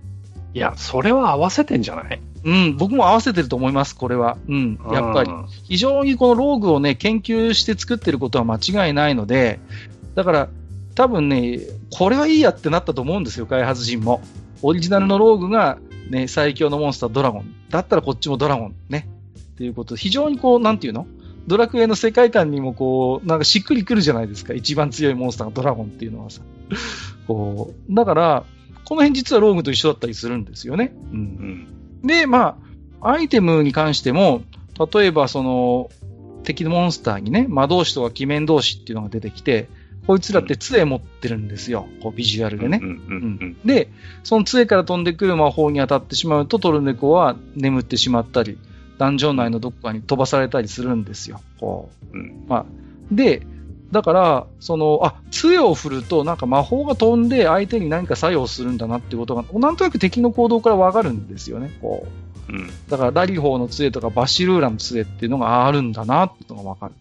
[0.55, 2.21] いや、それは合わせてんじゃない？
[2.45, 4.39] うん、僕も合わせてると思います、これは。
[4.49, 5.31] うん、やっぱり。
[5.65, 8.57] 非常にこのローグをね、研究して作ってることは間
[8.87, 9.61] 違いないので、
[10.15, 10.49] だから、
[10.95, 11.61] 多分ね、
[11.91, 14.23] これはいいやってなったと思うんですよ、開発陣も。
[14.63, 15.77] オリジナルのローグが、
[16.09, 17.55] ね、最強のモンスタードラゴン。
[17.69, 19.07] だったらこっちもドラゴンね。
[19.37, 21.07] っていうことで、非常にこう、なんていうの？
[21.47, 24.53] ドラクエの世界観にもこう、なんかしっくりくるじゃないですか。
[24.53, 26.43] 一番強いモンスターがドラゴンっていうのはさ。
[27.27, 28.45] こう、だから、
[28.85, 30.93] この辺実はローグと一緒だったりするんですよね。
[31.13, 31.69] うん。
[32.03, 32.59] うん、で、ま
[33.01, 34.43] あ、アイテムに関しても、
[34.93, 35.91] 例えばその、
[36.45, 39.69] 敵のモンスターにね、魔導士とか鬼面同士っていうのが出てきて、
[40.07, 41.89] こいつらって杖持ってるんですよ。
[42.01, 42.81] こうビジュアルでね。
[43.65, 43.91] で、
[44.23, 48.57] その杖から飛んでくる魔法に当たってしまうとトルネコは眠ってしまったり、
[48.99, 51.41] ダンジョン内のどこかに飛ばされたりするんですよ。
[51.61, 52.17] こう。
[52.17, 52.67] うん、まあ、
[53.11, 53.47] で、
[53.93, 62.07] だから、その、あ、杖を振ると、なんか魔法が飛んで相手に何か作用するんだなってことが、なんとなく敵の行動からわかるんですよね、こ
[62.49, 62.53] う。
[62.53, 66.95] うん、だから、ラリホーの杖とかバシルーラの杖っていうのがあるんだなってのがわかる。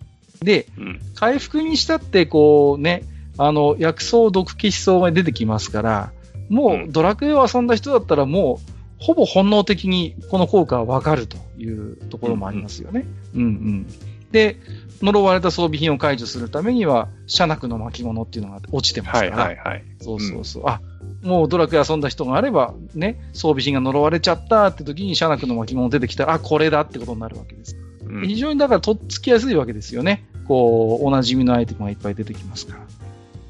[0.43, 3.04] で、うん、回復にしたって、こうね、
[3.38, 6.12] あの、薬草毒気思想が出てきますから、
[6.50, 13.06] もうドラクエを遊んだ人だったらもう、ほぼ本能的にこの効果はわかるというところもありますよね。
[13.36, 13.88] うん、うん、うん。
[14.32, 14.58] で、
[15.02, 19.38] 呪われた装備品を解除するためには、社クの巻物っていうのが落ちてますから。
[19.38, 19.84] はいはいはい。
[20.02, 20.64] そうそうそう。
[20.64, 20.82] うん、あ、
[21.22, 27.78] もうドラクエ遊んだ人があれば、ね、装備品が呪われちゃったって時に社クの巻物出てきたら、あ、これだってことになるわけです。
[28.06, 30.26] うん、非常にだからとっつきやすいわけですよね。
[30.48, 32.86] こう、おなじみのアイテムがいっぱい出てきますから。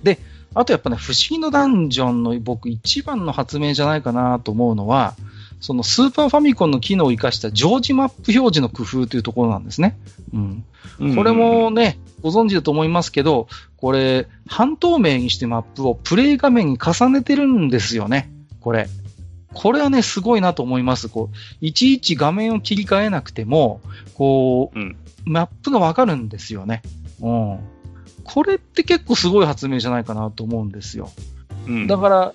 [0.03, 0.19] で、
[0.53, 5.15] あとやっぱね、不思議のダンジョンの僕一番の発明じゃないかなと思うのは、
[5.65, 9.97] そのスーパーファミコンの機能を生かした常時マップ表示の工夫というところなんですね。
[10.31, 11.15] うん。
[11.15, 13.47] これもね、ご存知だと思いますけど、
[13.77, 18.31] これ、半透明にしてマップをプレイ画面に重ねてるんですよね。
[18.59, 18.87] これ。
[19.55, 21.09] これはね、すごいなと思います。
[21.09, 23.81] こう、いちいち画面を切り替えなくても、
[24.13, 24.95] こう、うん、
[25.25, 26.83] マップがわかるんですよね。
[27.21, 27.59] うん。
[28.23, 31.09] これって結構すごい発明じゃないかなと思うんですよ。
[31.65, 32.33] うん、だから、は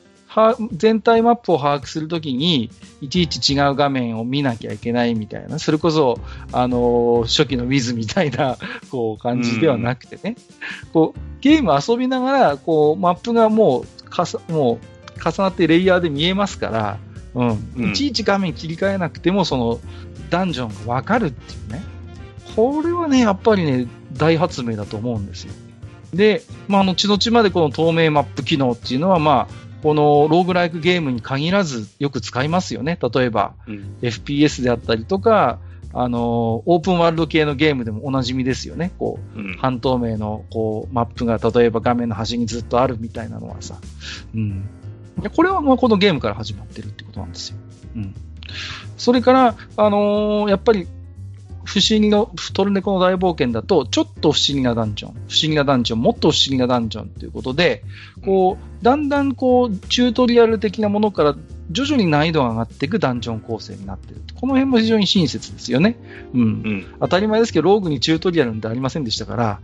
[0.72, 2.70] 全体マップを把握するときに、
[3.01, 6.20] いちいち違う画面を見なきゃいけないみたいな、それこそ、
[6.53, 8.57] あのー、初期の Wiz みたいな、
[8.91, 10.37] こう、感じではなくてね、
[10.93, 14.78] こう、ゲーム遊びながら、こう、マップがもう、かさ、も
[15.16, 16.99] う、重なってレイヤーで見えますから、
[17.35, 17.45] う
[17.83, 19.81] ん、いちいち画面切り替えなくても、その、
[20.31, 21.83] ダンジョンがわかるっていうね。
[22.55, 25.53] これはね、やっぱりね、大発明だと思うんですよ。
[26.14, 32.99] で、まあ、後々までこの透明マップ機能っていうのは、まあ、このローグライクゲームに限らずよく使いますよね。
[33.01, 35.59] 例えば、うん、FPS であったりとか、
[35.93, 38.93] あの、オープンワールド系のゲームでもおなじみですよね。
[38.99, 43.76] こう、うん、半透明の、こう、マップが例えば画面の端にずっとあるみたいなのはさ。
[44.35, 44.68] うん。
[45.35, 47.57] これはまあこのゲームから始まってるってことなんですよ。
[47.97, 48.14] うん。
[48.97, 50.87] それから、あのー、やっぱり、
[51.65, 57.83] 不思議の、トルネコの大冒険だと、ちょっと不思議なダンジョン、不思議なダンジョン、もっと不思議なダンジョンということで、
[58.25, 61.37] こう、だんだんこう、チュートリアル的なものから
[61.71, 64.23] 徐々に難易度が上がっていくダンジョン構成になっている。
[64.35, 65.97] この辺も非常に親切ですよね。
[66.35, 66.43] うん。
[66.43, 69.61] うん、当たり前ですけど、ローグにチュートリアルなんてありませんでしたから。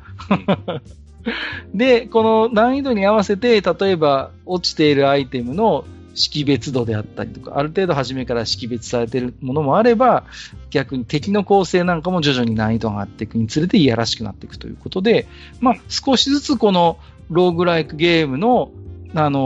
[1.74, 5.84] で、この難易度に合わせて、例えば落ちているアイテムの
[6.16, 10.24] 識別度であったりとか、ある程度初めから識別されているものもあれば、
[10.70, 15.28] 逆に敵の構成なんかも徐々に難易度が上がっていくにつれていやらしくなっていくということで、
[15.60, 16.98] まあ、少しずつこの
[17.30, 18.70] ローグライクゲームの
[19.14, 19.42] あのー、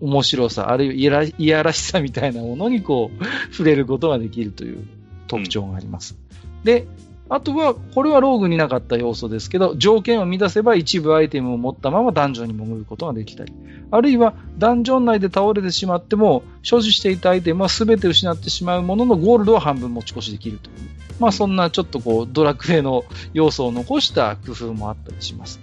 [0.00, 4.86] 面白さ、あるいはいやらしさみたいなものにこう、触れることができるという
[5.28, 6.16] 特徴があります。
[6.32, 6.86] うん、で、
[7.30, 13.52] あとは、これはローグになかった要素ですけど、条件を満たせば一部アイテムを持ったままダンジョンに潜ることができたり、
[13.90, 20.76] あるいはダンジョン内で倒れてしまっても、所持していたアイテムは全て失ってしまうもののゴールドは半分持ち越しできるという、
[21.18, 25.60] まあそんなちょっとこう、ドラクエの要素を残した工夫もあったりします。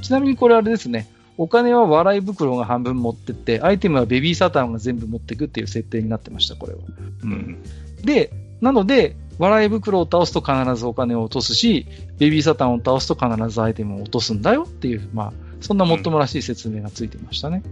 [0.00, 6.78] ちなみにこれあれですね、お金は笑い袋が半分持ってって、アイテムはベビーサタンが全部持っていくっていう設定になってました、これは。
[7.22, 7.62] うん。
[8.02, 11.86] で、なので、笑い袋を倒すと必ずお金を落とすし、
[12.18, 17.62] ベビーサタンを倒すと必ずアイテムを落とすんだよっていう、まあ、そんなもっともらしい説明がついてましたね。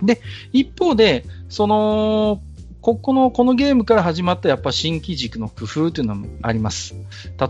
[0.00, 0.06] うん。
[0.06, 0.20] で、
[0.52, 2.40] 一方で、その、
[2.80, 6.94] ここの、このゲームから始まったやっぱ新機軸の工夫というのもあります。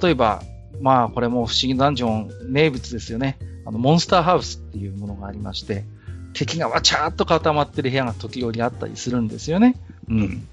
[0.02, 0.42] 例えば、
[0.80, 3.38] まあ、これも不思議ダンジョン名物ですよね。
[3.66, 5.84] あの、モンスターハウスっていうものがありまして、
[6.32, 9.74] 敵がわちゃーっと固まってる部屋が時折あったりするんですよね。
[10.08, 10.46] うん。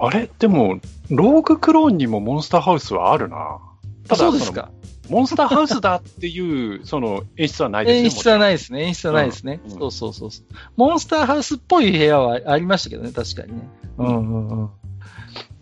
[0.00, 0.30] あれ？
[0.38, 3.58] でも、ローグクローンにもモンスターハウスはあるな。
[4.08, 4.70] ただそうですか。
[5.08, 8.04] モンスターハウスだっていう、 その演出はないですね。
[8.04, 8.82] 演出はないですね。
[8.84, 9.60] 演出はないですね。
[9.64, 10.30] うん、そうそうそう。
[10.76, 13.68] モンスターハウスっぽい部屋はありましたけどね、確かにね。
[13.98, 14.70] うんうんうん。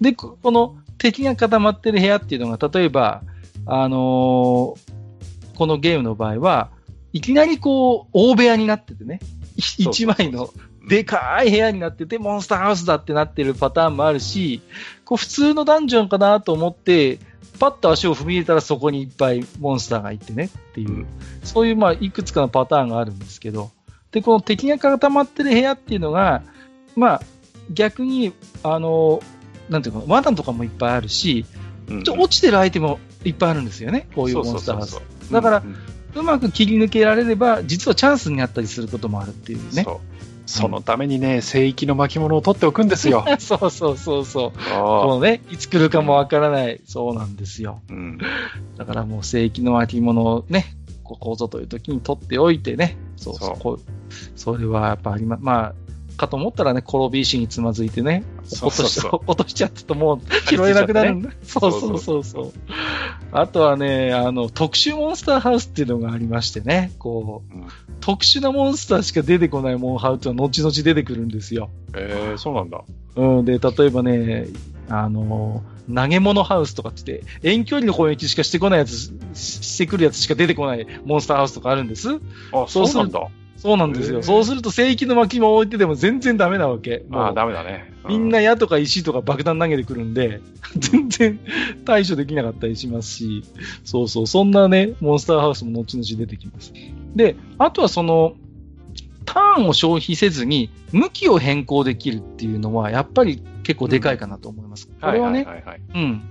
[0.00, 3.22] で、この敵が固まってる部屋っていうのが、例えば、
[3.66, 6.70] あのー、このゲームの場合は、
[7.12, 9.20] いきなりこう、大部屋になっててね、
[9.56, 10.48] 一枚の
[10.88, 14.62] でかい部屋になってて、モンスターハウスだってなってるパターンもあるし、
[15.04, 17.18] こう普通のダンジョンかなと思って、
[17.58, 21.06] パッと足を踏み入れたらそこにいっぱいモンスターがいてねっていう、
[21.44, 23.70] そういうまあいくつかのパターンがあるんですけど、
[24.10, 26.42] で、この敵が固まってる部屋っていうのが、
[26.96, 27.22] まあ
[27.70, 29.22] 逆に、あの、
[29.68, 31.46] なんていうか、罠とかもいっぱいあるし、
[31.88, 35.00] うん、落ちてるアイテムもいっぱいあるんですよね、こういうモンスターハウス。
[35.30, 35.62] だから、
[36.14, 39.84] うまく切り抜けられれば、実はチャンスになったりすることもあるっていうね。
[39.84, 40.00] そ
[40.68, 43.24] のためにね、聖域の巻物を取っておくんですよ。
[43.38, 44.52] そうそうそうそう。
[44.52, 46.80] このね、いつ来るかもわからない。
[46.84, 47.80] そうなんですよ。
[47.88, 48.18] うん、
[48.76, 52.96] だからもう聖域の巻物をね、ここぞという時に取っておいてね。
[53.16, 53.56] そうそう。
[53.60, 53.80] そう
[54.34, 55.74] それはやっぱありま、まあ、
[56.22, 58.22] かと思ったらね、転び石につまずいてね、
[58.62, 61.30] 落とし 落としちゃったともう拾えなくなるんだ。
[61.42, 62.52] そうそうそうそう。
[63.32, 67.64] あとはね、あの、特殊モンスターハウスっていうのがありましてね、こう、うん、
[68.00, 71.70] 特殊なモンスターしか出てこないモンハウっていうのは後々出てくるんですよ。
[71.96, 72.82] ええー、そうなんだ。
[73.16, 74.46] うん、で、例えばね、
[74.88, 75.62] あの、
[75.92, 82.20] 投げ物ハウスとかって言って、遠距離の攻撃しかしてこないやつ、してくるやつしか出てこないモンスターハウスとかあるんです。
[82.52, 83.26] あ、そうなんだ。
[83.62, 84.24] そうなんですよ。
[84.24, 87.04] そうすると聖域の巻物置いてても全然ダメなわけ。
[87.08, 87.92] まあダメだね。
[88.08, 90.40] みんな矢とか石とか爆弾投げてくるんで、
[90.76, 91.38] 全然
[91.84, 93.44] 対処できなかったりしますし、
[93.84, 96.72] そうそう、そんなね、モンスターハウスも後々出てきます。
[97.14, 98.34] で、あとはその、
[99.26, 104.88] ターンを消費せずに、向きを変更できるっていうのは、やっぱり結構でかいかなと思います。
[105.00, 105.46] これはね、
[105.94, 106.22] うん。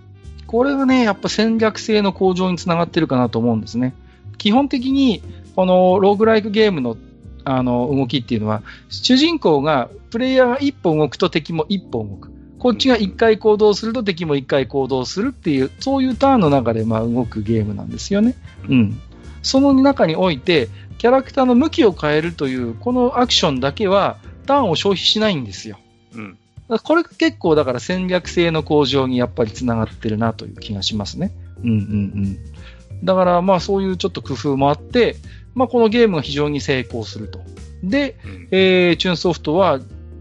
[0.47, 3.93] これがね、やっぱ戦略性の向上につながってるかなと思うんですね。
[4.37, 5.23] 基本的に、
[5.55, 6.97] このローグライクゲームの
[7.43, 12.31] あの、動きっていうのは、主人公が、プレイヤーが一歩動くと敵も一歩動く。
[12.59, 18.35] こっちが一回行動すると敵も一回行動するっていう、そういうターンの中でまあ動くゲームなんですよね。
[18.69, 18.99] うん。
[19.41, 20.69] その中において、
[20.99, 25.79] キャラクターの向きを変えるという、このアクションだけは、ターンを消費しないんですよ。
[26.13, 26.37] うん。
[26.83, 31.31] これが結構だから戦略性の向上にやっぱりつながってるなという気がしますね。
[31.63, 32.37] うんうんうん。
[33.03, 35.15] だからまあそういうちょっと工夫もあって、
[35.55, 37.39] まあ、このゲームが非常に成功すると。
[37.83, 39.79] で、うん、えー、チューンソフトは、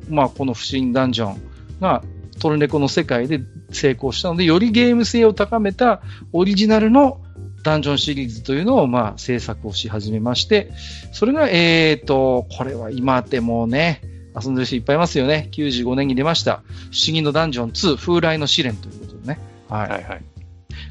[0.08, 1.40] まあ、この不思議ダンジョン
[1.80, 2.02] が
[2.40, 6.02] トルネコの世界で成功したので、よりゲーム性を高めた
[6.32, 7.20] オリジナルの
[7.62, 10.72] ダンジョンシリーズというのを、まあ、制作をし始めまして、
[11.12, 14.02] それが、えっ、ー、と、これは今でもね、
[14.40, 15.48] 遊んでる人いっぱいいますよね。
[15.52, 16.62] 95年に出ました。
[16.92, 19.38] 不思議のダンジョン2、風来の試練ということでね。
[19.68, 19.88] はい。
[19.90, 20.29] はいはい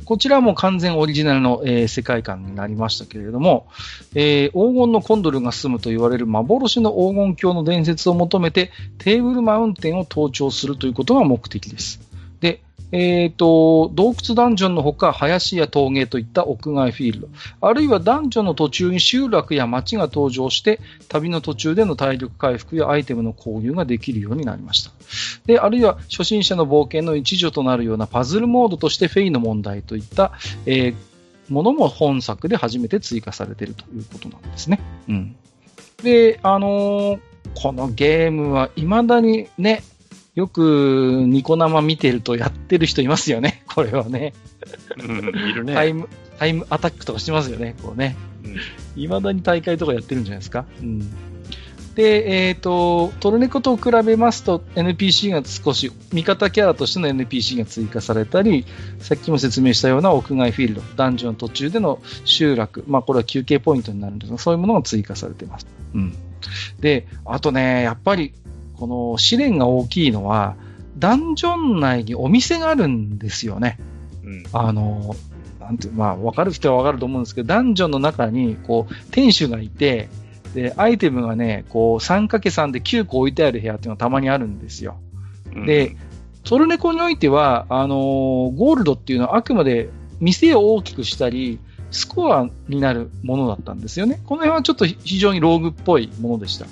[0.10, 3.68] こちらも完全オリジナルの、えー、世界観になりましたけれども、
[4.16, 12.09] えー、黄金のコンドルが住むと言われる幻の黄金鏡の伝説を求めてテーブルマウンテンを登頂するということが目的です。
[12.92, 17.28] えっ、と、洞窟ダンジョンのほか、林や峠といった屋外フィールド、
[17.62, 24.92] あるいはダンジョンの途中に集落や町が登場して、旅の途中での体力回復やアイテムの購入ができるようになりました。
[25.46, 30.34] で、あるいは初心者の冒険の一助となるようなパズルモードとしてフェイの問題といった、
[30.66, 30.96] えー、
[31.50, 34.80] ものも本作で初めて追加されているということなんですね。
[35.08, 35.36] うん。
[36.04, 37.20] で、あのー、
[37.56, 39.84] このゲームは未だにね、
[40.40, 44.34] よくニコ生見てるとやってる人いますよね、 これはね。
[44.98, 45.74] うん、いるね。
[45.74, 48.16] タイム、タイムアタックとかしてますよね、こうね。
[48.96, 50.64] い、う、ま、ん、だに大会とかやってるんじゃないですか？
[50.82, 51.00] うん。
[51.96, 58.66] で、えっ、ー、と、トルネコと比べますと NPC が少し味方キャラとしての NPC が追加されたり、
[59.00, 65.68] さっきも説明したような屋外フィールド、ダンジョン途中での集落、まあこれは休憩ポイントになるんですが、そういうものが追加されています。
[65.94, 66.16] うん。
[66.80, 68.34] で、あとね、やっぱり
[68.80, 70.56] この試練が大きいのは、
[70.98, 73.78] ダンジョン内にお店があるんですよね。
[74.24, 75.16] うん、あの、
[75.60, 80.10] なんてまあ、わかる人はわかると思うんですけど、ダンジョンの中に、こう、店主がいて、
[80.54, 84.98] で、アイテムがね、こう、3×3 で9個置いてある部屋っていうのがたまにあるんですよ。
[85.66, 85.96] で、
[86.44, 91.60] トルネコにおいては、あのー、ゴールドっていうのはあくまで店を大きくしたり、
[91.92, 94.22] スコアになるものだったんですよね。
[94.26, 96.66] この辺はちょっと非常にローグっぽいものでした。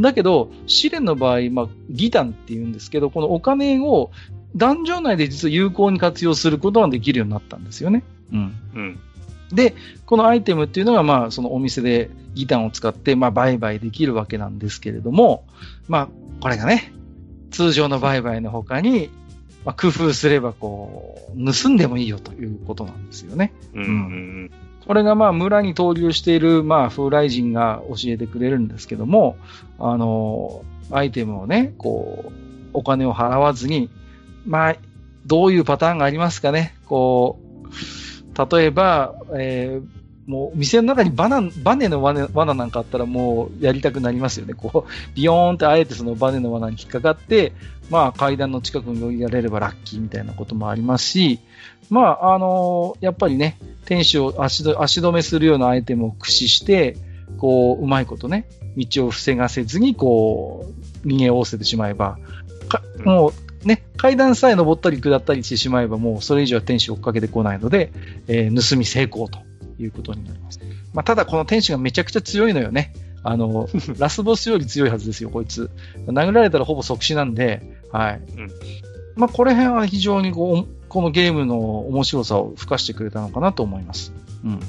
[0.00, 4.10] だけど、試練の場合、まあ、ギタンって言うんですけど、このお金を
[4.56, 8.02] ダンジョン内で実は有効に活用することができるようになったんですよね。
[8.32, 8.54] うん。
[8.74, 9.00] うん。
[9.52, 9.74] で、
[10.06, 15.44] このアイテムっていうのが、まあ、そのお店でギタンを使って、まあ、売買できるわけなんですけれども、
[15.88, 16.08] まあ、
[16.40, 16.92] これがね、
[17.50, 19.10] 通常の売買の他に、
[19.64, 23.52] まあ、工夫すれば、こう、盗んでもいいよということなんですよね。
[23.74, 24.50] うん、うん、
[24.86, 29.36] これが、まあ、村に投留している、まあ、風来人が教えてくれるんですけども、
[29.78, 32.32] あの、アイテムをね、こう、
[32.72, 33.90] お金を払わずに、
[34.46, 34.76] まあ、
[35.26, 36.74] どういうパターンがありますかね。
[36.86, 44.54] こう、例えば、えー、もう店の中にバナバネの罠なんかあったらもうやりたくなりますよね。
[44.54, 47.52] こう、ビヨーンってあえてそのバネの罠に引っかかって、
[47.90, 51.40] まあ階段の近くに追いやれればラッキーみたいなこともありますし、
[51.90, 56.96] まああのー、やっぱりね、天使を足足止めするようなアイテムを駆使して、
[57.38, 58.46] こう、うまいことね、
[58.76, 60.66] 道を防がせずに、こ
[61.04, 62.18] う、逃げおおせてしまえば、
[63.04, 63.32] も
[63.64, 67.92] うね、階段さえ登ったり下ったりしてしまえば、もうそれ以上は天使を追っかけてこないので、
[68.28, 69.40] えー、盗み成功と
[69.82, 70.60] いうことになります。
[70.92, 72.92] まあ、ただこの天使がめちゃくちゃ強いのよね。
[73.22, 73.68] あの、
[73.98, 75.70] ラスボスより強いはずですよ、こいつ。
[76.06, 77.62] 殴られたらほぼ即死なんで、
[77.92, 78.22] はい。
[78.36, 78.50] うん、
[79.16, 84.12] まあ、これ辺は非常にこう、このゲームの面白さを付加してくれたのかなと思います。
[84.44, 84.60] うん。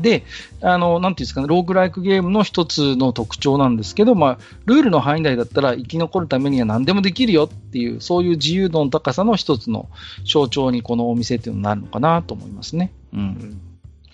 [0.00, 0.24] で、
[0.60, 9.88] あの、なんていうんですかね、ローグライクゲームの一つの特徴なんですけど、まあ、ルールの範囲内だったら生き残るためには何でもできるよっていう、そういう自由度の高さの一つの
[10.24, 12.92] 象徴にこのお店っていうのになるのかなと思いますね。
[13.12, 13.20] うん。
[13.20, 13.60] うん、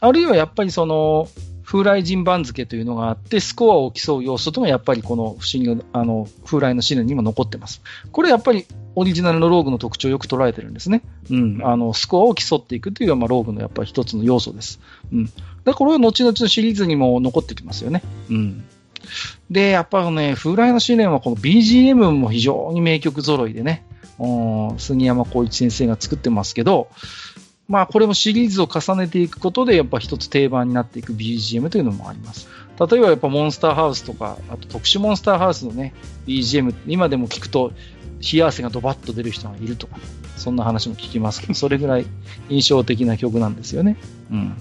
[0.07, 1.29] あるいはやっぱりその、
[1.65, 7.83] 風来人番付というのがあって、スコアを競う要素ともやっぱりこの不思議な、あの、風来の試練にも残ってます。
[8.13, 11.03] これやっぱりオリジナルのローグの特徴をよく捉えてるんですね。
[11.31, 11.61] うん。
[11.65, 14.79] あの、スコアを競っていくというのは、まあ、ローグのやっぱり一つの要素です。
[15.11, 15.31] うん。
[15.65, 18.03] だこれは後々のシリーズにも残ってきますよね。
[18.29, 18.65] うん。
[19.51, 23.85] で、やっぱね、風来の試練はこの BGM も非常に名曲揃いでね、
[24.79, 26.89] 杉山浩一先生が作ってますけど、
[27.69, 32.49] まあこれもシリーズを重ねていくことでやっぱ一つ定番になっていく BGM というのもあります。
[32.79, 35.95] 例えばやっぱモンスターハウスとか、あと特殊モンスターハウスのね、
[36.27, 37.73] BGM、今でも聞くと
[38.21, 39.97] 冷や汗がドバッと出る人がいるとか、
[40.37, 42.07] そんな話も聞きますけど、それぐらい
[42.49, 43.97] 印象的な曲なんですよね。
[44.31, 44.57] うん。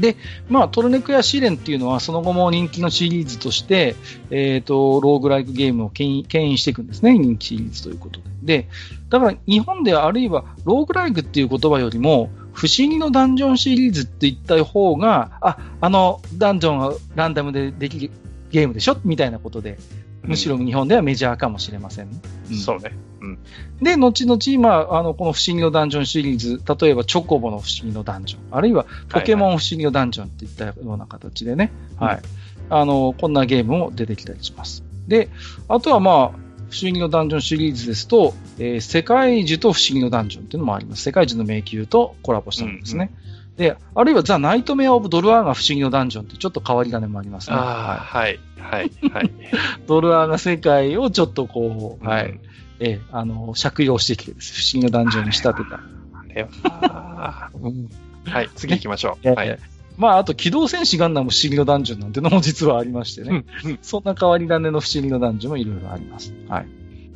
[0.00, 0.16] で、
[0.48, 3.96] まあ、トルネクや試練っていうのは、その後も人気のシリーズとして、
[4.30, 7.18] えっ、ー、と、ローグライクゲームを牽引していくんですね。
[7.18, 8.62] 人気シリーズということで。
[8.62, 8.68] で、
[9.08, 18.10] だから日本ではあるいは、ローグライクっていう言葉よりも、不思議のダンジョンシリーズって言った方が、あ、あの、ダンジョンがランダムでできる
[18.50, 18.96] ゲームでしょ？
[19.04, 19.78] みたいなことで、
[20.22, 22.20] むしろ日本ではメジャーかもしれません、ね
[22.50, 22.92] うん、そうね。
[23.20, 23.38] うん、
[23.82, 32.22] で、後々、まあ、あの、この不思議のダンジョンシリーズ、例えばチョコボの不思議のダンジョン、あるいはポケモン不思議のダンジョンっていったような形でね、はい、はい、
[32.70, 34.84] あの、こんなゲームも出てきたりします。
[35.06, 35.30] で、
[35.68, 36.30] あとはまあ、
[36.70, 41.02] 不思議のダンジョンシリーズですと、えー、世界樹と不思議のダンジョンっていうのもあります。
[41.02, 43.10] 世界樹の迷宮とコラボしたものですね。
[43.12, 47.56] うんうんで、あるいはザ・ナイトメア・オブ・ドルアーガ不思議のダンジョンってちょっと変わり種もありますね。
[47.58, 49.30] あはい、はい、はい。
[49.88, 52.38] ドルアーガ世界をちょっとこう、はい、
[52.78, 54.54] えあの、借用してきてです。
[54.54, 55.76] 不思議なダンジョンに仕立てた。
[55.76, 55.82] あ
[56.28, 57.50] れは、
[58.30, 59.28] はい、次行きましょう。
[59.28, 59.58] はい。
[59.96, 63.44] まあ、あと、機動戦士ガンダム不思議のダンジョンなんてのも実はありましてね。
[63.82, 66.32] そんな変わり種の不思議のダンジョンもいろいろあります。
[66.48, 66.66] はい。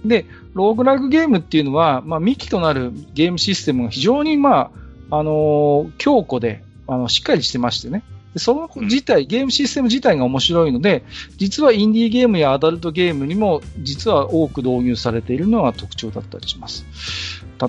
[0.05, 4.82] で、ローグライクゲームっていうのは、まあ、幹となるゲームシステムが非常に、まあ、
[5.13, 8.03] あのー強固で、あの、しっかりしてましてね。
[8.37, 11.05] その自体、ゲームシステム自体が面白いので、
[11.37, 16.87] 実はインディーゲームやアダルトゲームにも、実は多く導入されているのが特徴だったりします。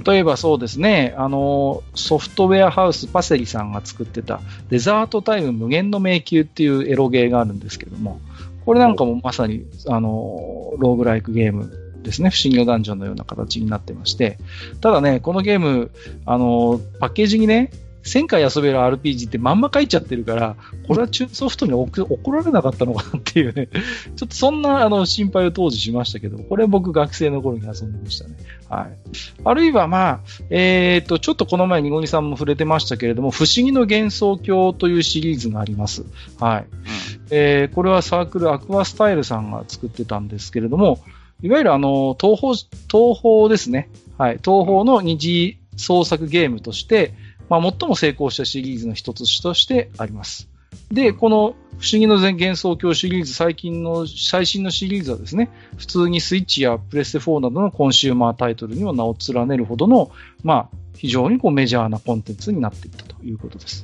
[0.06, 4.40] 例えばそうですね、あの、ソフトウェアハウスパセリさんが作ってた、
[4.70, 8.22] デザートタイム無限の迷宮っていうエロゲーがあるんですけども、
[8.66, 14.38] これなんかもまさに、あの、ローグライクゲームですね、不思議のダンジョンのような形になってまして、
[14.82, 15.92] ただね、このゲーム、
[16.26, 17.72] あの、パッケージにね、
[18.04, 20.56] 1000回遊べる RPG ってまんま書いちゃってるから、
[20.88, 23.70] これは中ソフトに 怒怒られなかったのかなっていうね、
[24.16, 28.36] ちょっとそんなあの心配を当時しましたけど、これ僕学生の頃に遊んでましたね。
[28.70, 28.98] はい。
[29.46, 36.04] あるいはまあ、えっ、と、ちょっとこの前にごにさんも触れてましたけれども、不思議の幻想郷というシリーズがあります。
[36.40, 36.66] はい。
[37.32, 41.00] えーこれはサークルアクアスタイルさんが作ってたんですけれども、
[41.44, 42.54] いわゆるあの、東宝、
[42.90, 43.90] 東宝ですね。
[44.18, 44.40] はい。
[44.44, 47.14] 東宝の二次創作ゲームとして、
[47.50, 50.50] まあ、最も成功したシリーズの一つとしてあります。
[50.92, 60.12] で、この不思議の幻想郷シリーズ、最近の、最新のシリーズはですね、普通にスイッチやプレステ4などのコンシューマータイトルにも名を連ねるほどの、
[60.44, 63.84] まあ、非常にこうメジャーなコンテンツになっていったということです。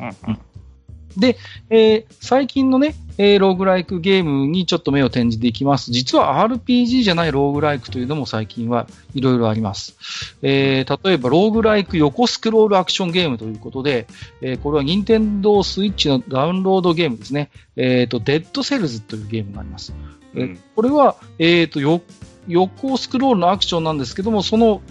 [1.19, 1.37] で、
[1.69, 5.91] えー最近のね、えーローグライクゲームにちょっと目を転じていきます。
[5.91, 9.97] 実は RPG じゃないローグライクというのも最近はいろいろあります。
[10.41, 14.07] えー例えばローグライク横スクロールアクションゲームということで、
[14.41, 17.49] えーこれは任天堂スイッチのダウンロードゲームですね。
[17.75, 19.93] えっ、と、デッドセルズというゲームがあります。
[20.35, 22.01] えうんこれは、えっ、と、よ
[22.47, 24.81] 横スクロールのアクションなんですけども、その、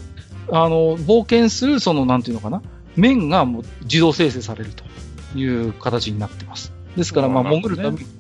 [0.51, 2.63] あの、冒険する、その、なんていうのかな、
[2.97, 4.85] 面がもう自動生成されると
[5.35, 6.73] いう形になってます。
[6.97, 8.19] ですから、まあ、潜るために、うん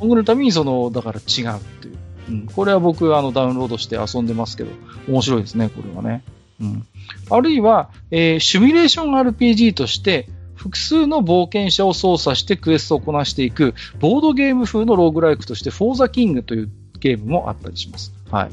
[0.00, 1.96] 潜るために、その、だから違うっていう。
[2.28, 2.46] うん。
[2.46, 4.70] これは僕、あの、ダウンロードして遊んでますけど、
[5.08, 6.22] 面白いですね、これはね。
[6.60, 6.86] うん。
[7.30, 18.12] あるいは、えーシミュレーション RPG として、複数の冒険者を操作してクエストをこなしていく、ボードゲーム風のローグライクとして、フォーザキングというゲームもあったりします。
[18.30, 18.50] はい。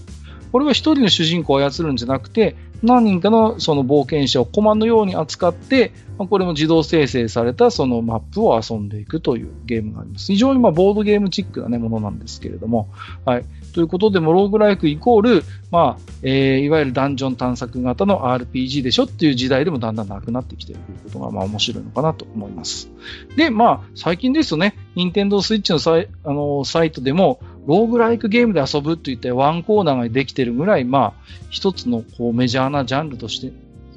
[0.52, 10.32] これは一人の主人公を操るんじゃなくて、何人かのその冒険者をコマのように扱って、まあこれも自動生成されたそのマップを遊んでいくというゲームがあります。
[10.32, 12.90] 非常にまボードゲームチックな、ね、ものなんですけれども、
[13.26, 13.46] はい。
[13.74, 22.90] ということで、もローグライクイコール、まあ、えーいわゆるダンジョン探索型の RPG でしょっていう時代でもだんだんなくなってきているということが、まあ面白いのかなと思います。
[23.36, 33.52] で、まあ、最近ですとね、任天堂スイッチのサイあのサイトでも、ローグライクゲームで遊ぶといったワンコーナーができてるぐらい、まあ、一つのこうメジャーなジャンルとして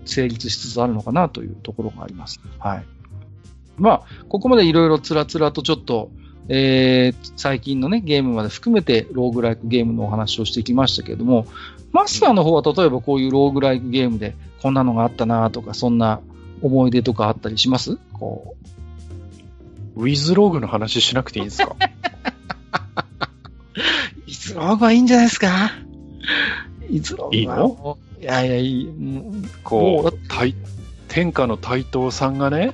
[0.04, 2.40] 成立しつつあるのかなというところがあります。
[2.58, 2.84] はい。
[3.76, 6.10] まあ、ここまでいろいろつらつらとちょっと、
[6.48, 11.46] えー最近のね、ゲームまで含めてローグライクゲームのお話をしてきましたけれども、
[11.92, 16.20] マスターの方は例えばこういうローグライクゲームでこんなのがあったなとか、そんな
[16.62, 17.98] 思い出とかあったりします？
[18.14, 18.56] こ
[19.94, 21.76] うウィズローグの話しなくていいですか？
[24.26, 25.72] いつローグはいいんじゃないですか？
[26.90, 28.88] いつローグはいいのいやいや、いい。
[29.64, 30.54] こう対
[31.08, 32.72] 天下の台頭さんがね、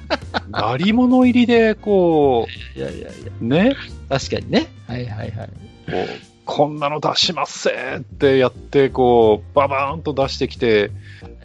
[0.50, 3.08] 鳴り物入りで、こいやいやいや、
[3.40, 3.76] う、ね、
[4.08, 4.66] 確かにね。
[4.86, 5.48] はいはいはい。
[5.86, 6.08] こう、
[6.44, 10.90] こんなの出しますせーってやって、こう、ババーンと出してきて、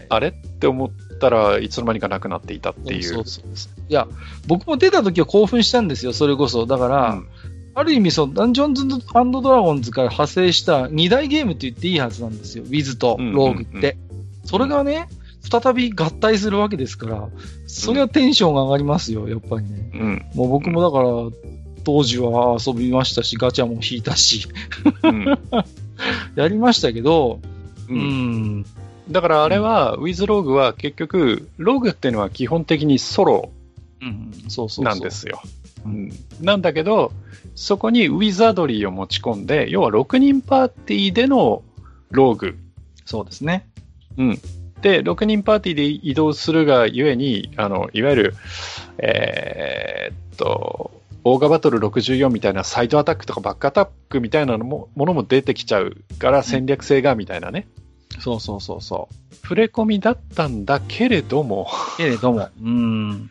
[0.10, 0.30] あれ？
[0.30, 0.90] って思っ
[1.20, 3.04] たらいつの間にかなくなっていたっていう。
[3.04, 4.08] そうそうそういや、
[4.48, 6.66] 僕も出た時は興奮したんですよ、それこそ。
[6.66, 7.28] だから、うん
[7.74, 13.72] ある意味その、ダンジョンズドラゴンズから派生した二大ゲームって言っていいはずなんですよ、ウィズとローグって。
[13.78, 14.12] うんうんう
[14.44, 15.08] それがね、
[15.42, 17.30] 再び合体するわけですから、
[17.68, 19.92] それはテンションが上がりますよ、やっぱりね。
[19.94, 20.26] うん。
[20.36, 21.10] もう僕もだから、
[21.84, 24.48] 当時は遊びましたし、ガチャも引いたし、
[25.04, 25.26] うん。
[26.36, 27.40] やりましたけど、
[27.90, 28.66] ううんん、
[29.10, 33.52] だからあれは、ウィズローグは結局、ローグっていうのは基本的にソロ
[34.02, 34.86] うん、そうそうそう。
[34.86, 35.42] なんですよ。
[35.44, 36.12] ううんん
[36.42, 37.12] なんだけど、
[37.56, 41.64] そこにウィザードリーを持ち込んで、要は6人パーティーでの
[42.10, 42.58] ローグ。
[43.06, 43.68] そうですね。
[44.18, 44.40] うん。
[44.82, 48.36] で、6人パーティーで移動するがゆえに、あの、いわゆる、
[48.98, 50.92] えーっと、
[51.24, 57.68] オーガバトル64みたいなサイドアタックとかバックアタックみたいなのもものも出てきちゃうから戦略性がみたいなね、
[58.20, 59.08] そうそうそうそ
[59.44, 61.98] 触れ込みだったんだけれども、う。
[61.98, 63.30] けれども、うん。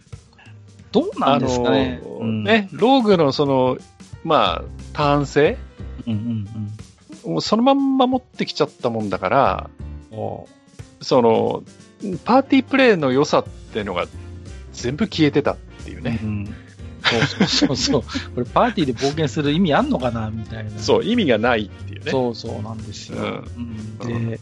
[0.93, 2.01] どうなんですかね。
[2.21, 3.79] ね、ローグのその、
[4.25, 5.57] まあ、ターン性
[6.07, 6.47] うんうん
[7.25, 9.71] もうそのまんま持ってきちゃったもんだから、
[10.11, 10.19] うん。
[11.03, 11.63] その、
[12.25, 14.07] パーティープレイの良さっていうのが
[14.73, 16.19] 全部消えてたっていうね。
[16.23, 16.55] うん
[17.03, 18.03] そうそうそう。
[18.35, 20.71] これパーティーで冒険する意味あんのかなみたいな。
[20.79, 22.11] そう、意味がないっていうね。
[22.11, 23.19] そうそうなんですよ。
[23.19, 24.41] うんうんで、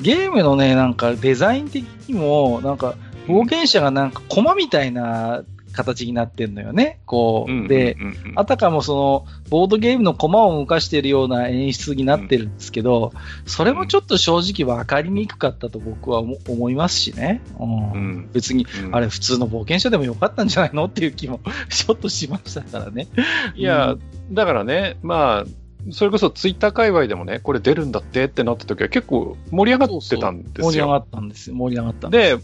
[0.00, 2.96] ゲームのね、なんかデザイン的にも、なんか
[3.28, 7.00] 冒険者がなんか駒みたいな形になってんのよね。
[7.06, 7.50] こう。
[7.50, 7.96] うんで、
[8.36, 13.12] あたかもその、ボードゲームの駒を動かしているような演出になってるんですけど、
[13.46, 17.42] それもちょっと正直分かりにくかったと僕は思思いますしね。
[17.58, 23.08] うんうん別に、うんあれ普通の冒険者でもよかったんじゃないのっていう気も ちょっとしましたからね。
[23.54, 24.00] いや、うん
[24.32, 30.70] だからね、まあ、それこそツイッター界隈でもね、これ出るんだってってなった時は結構盛り上がってたんですよ。
[30.70, 31.56] 盛り上がったんですよ。
[31.56, 32.10] 盛り上がった。
[32.10, 32.36] で、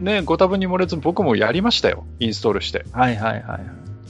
[0.00, 2.04] ね、ご多分に漏れず僕もやりましたよ。
[2.20, 2.84] インストールして。
[2.92, 3.60] はいはいはいはい。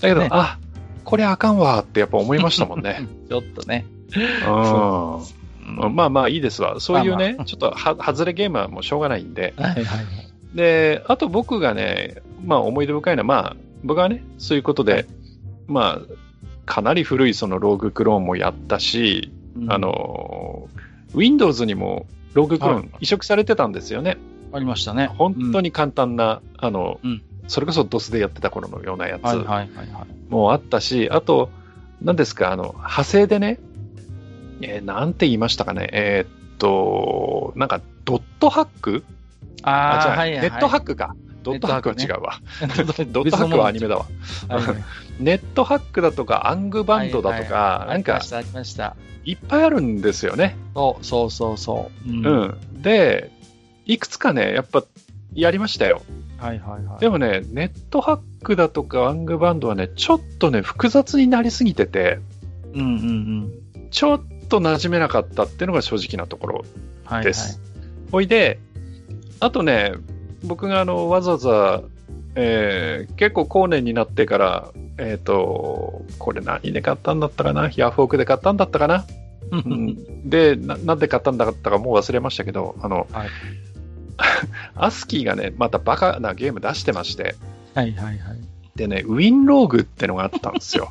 [0.01, 0.59] だけど、ねあ、
[1.05, 3.07] これあかんわってやっぱ思いましたもんね。
[3.29, 3.87] ちょっとね。
[4.47, 5.19] うんう
[5.89, 6.79] んまあまあいいですわ。
[6.79, 9.53] そういうね、まあまちょっとは、外れゲームはもうしょうがないんで。
[9.57, 10.07] はいはいはい。
[10.55, 15.07] で、あと僕がね、まあ思い出深いのは、まあ、僕はね、そういうことで、
[15.67, 16.15] まあ、
[16.67, 20.69] かなり古いそのローグクローンもやったし、うんあ、の、
[21.15, 24.19] Windows にもローグクローはいン移植されてたんですよね。
[24.53, 25.07] ありましたね。
[25.07, 29.89] 本当に簡単な、あの、うんそれこそ DOS でやってた頃のようなやつはいはいはいはい。
[30.29, 31.49] もあったし、あと、
[32.03, 33.61] 何ですか、あの、派生でね、
[34.63, 39.05] えーなんて言いましたかね、えーっと、なんか、ドットハック？
[39.63, 40.51] あ、じゃあ、はいはいはい。
[40.51, 41.15] ネットハックか。
[41.45, 42.41] ドットハックは違うわ。
[43.13, 44.07] ドットハックはアニメだわ。
[45.21, 48.97] ネットハックだとか、アングバンドだとか、はいなんかありまし、た、ありました。
[49.25, 50.57] いっぱいあるんですよね。
[50.75, 52.11] そうそうそうそう。
[52.11, 52.45] うんう
[52.79, 52.83] ん。
[52.83, 53.31] で、
[53.87, 54.85] いくつかね、やっぱ、
[55.35, 56.03] やりましたよ。
[56.39, 57.01] はいはいはい。
[57.01, 62.19] でもね、ネットハックだとか、アングバンドはね、ちょっとね、複雑になりすぎてて、
[62.75, 62.89] うんうん
[63.75, 63.89] うん。
[63.91, 66.55] ちょっと馴染めなかったっていうのが正直なところ
[67.05, 67.25] はいはい。
[67.25, 67.61] です。
[68.11, 68.59] ほいで、
[69.41, 69.93] あとね、
[70.45, 71.83] 僕があのわざわざ、
[72.35, 77.71] えー結構後年になってから、えっ、と、これ何で買ったんだったかな？
[77.77, 79.07] ヤフオクで買ったんだったかな、
[79.53, 83.29] ううんん、でな、なんで買ったんだったかもう忘れましたけど、あの、はい
[84.75, 87.35] アスキーがね、またバカなゲーム出してまして、
[87.75, 88.39] はいはいはい。
[88.77, 90.91] でね、ウィンローグってのがあったんですよ。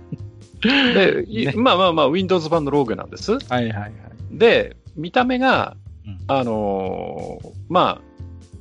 [0.62, 3.32] で、いねまあまあまあ、Windows 版のローグなんです。
[3.32, 3.92] はいはいはい。
[4.30, 8.00] で、見た目が、うんあのーまあ、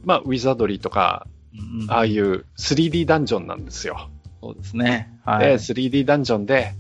[0.03, 4.09] まあ、ウィザードリーとか、うんうんああいう 3D ダンジョンなんですよ。
[4.41, 5.11] そうですね。
[5.25, 5.53] はで、い。
[5.55, 6.73] 3D ダンジョンで、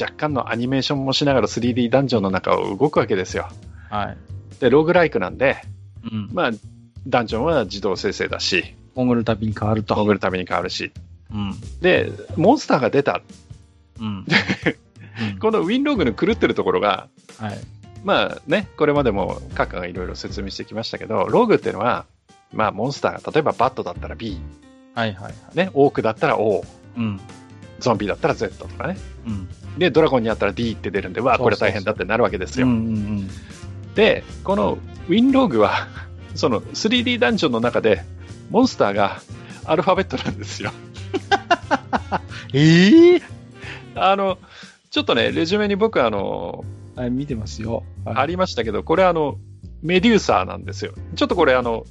[0.00, 3.48] 若干のアニメーションもしながら 3D ダンジョンの中を動くわけですよ。
[3.88, 4.16] はい。
[4.60, 5.56] で、ローグライクなんで、
[6.04, 6.30] うん。
[6.32, 6.50] まあ、
[7.06, 9.94] ダンジョンは自動生成だし、潜るたびに変わると。
[9.94, 10.92] 潜るために変わるし。
[11.32, 11.54] うん。
[11.80, 13.22] で、モンスターが出た。
[14.00, 14.06] うん。
[15.20, 17.58] うんこのウィンローグの狂ってるところが、はい。
[18.04, 22.06] まあね、これまでもカカがいろいろ説明してきましたけど、ローグっていうのは、
[22.52, 24.40] まあモンスターが、例えばバットだったら B、
[24.94, 25.56] はいはいはい。
[25.56, 26.64] ね、オークだったら O、
[26.96, 27.20] うん。
[27.80, 28.96] ゾンビだったら Z とかね。
[29.26, 29.48] うん。
[29.78, 32.66] で、ドラゴンにあったら D って出るんで、わあ、これ大変だってなるわけですよ。
[32.66, 33.30] うんうん
[33.94, 34.78] で、この
[35.08, 35.88] ウィンローグは、
[36.34, 38.04] その 3D ダンジョンの中で、
[38.50, 39.20] モンスターが
[39.64, 40.72] アルファベットなんですよ。
[42.54, 43.22] ええ
[43.94, 44.38] あの、
[44.90, 46.64] ちょっとね、レジュメに僕、あの、
[46.96, 47.84] はい、見てますよ。
[48.04, 49.36] はいありましたけど、これあの、
[49.82, 50.92] メデューサーなんですよ。
[51.14, 51.84] ちょっとこれあの、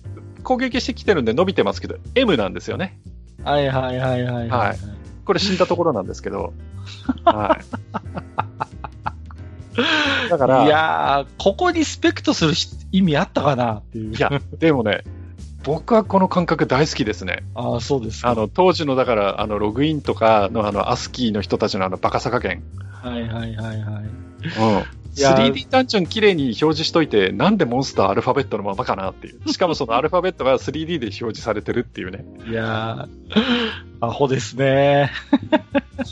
[0.44, 3.00] 攻撃してきてるんで伸びてますけど、M なんですよね。
[3.44, 4.50] はいはいはいはい。
[4.50, 6.54] はいこれ死んだところなんですけど。
[7.24, 8.69] はい。
[10.30, 14.16] だから、いやー、ここにスペクトするし意味あったかなっていう。
[14.16, 15.04] いや、でもね、
[15.64, 17.44] 僕はこの感覚大好きですね。
[17.54, 18.30] ああ、そうですか。
[18.30, 22.64] あの、当時の、だから、あの、ログインとかの、あの、アスキーの人たちのあの、バカさ加減。
[22.92, 24.04] はいはいはいはい。
[24.04, 24.99] うん。
[25.18, 29.40] いや 3D ダンジョン綺麗に表示しといて、なんでモンスターアルファベットのままかなっていう。
[29.52, 32.26] しかもそのアルファベットが 3D で表示されてるっていうね。
[32.48, 35.12] いやー、アホですね。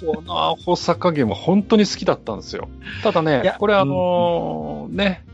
[0.06, 2.70] このアホさ加減は本当に好きだったんですよ。
[3.04, 5.26] ただいねや、これあのーね、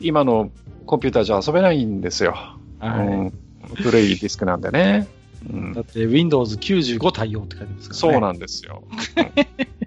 [0.00, 0.50] 今の
[0.86, 2.34] コンピューターじゃ遊べないんですよ。
[2.80, 3.32] はいうん、
[3.76, 5.06] 古いディスクなんでね。
[5.08, 8.14] うんだって Windows 95対応って書いてますからね。
[8.14, 8.82] そうなんですよ。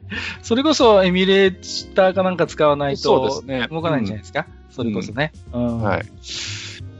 [0.41, 3.41] それこそエミュレーターかなんか使わないと。
[3.69, 5.31] 動かないんじゃないですか、それこそね。
[5.53, 6.05] うんはい。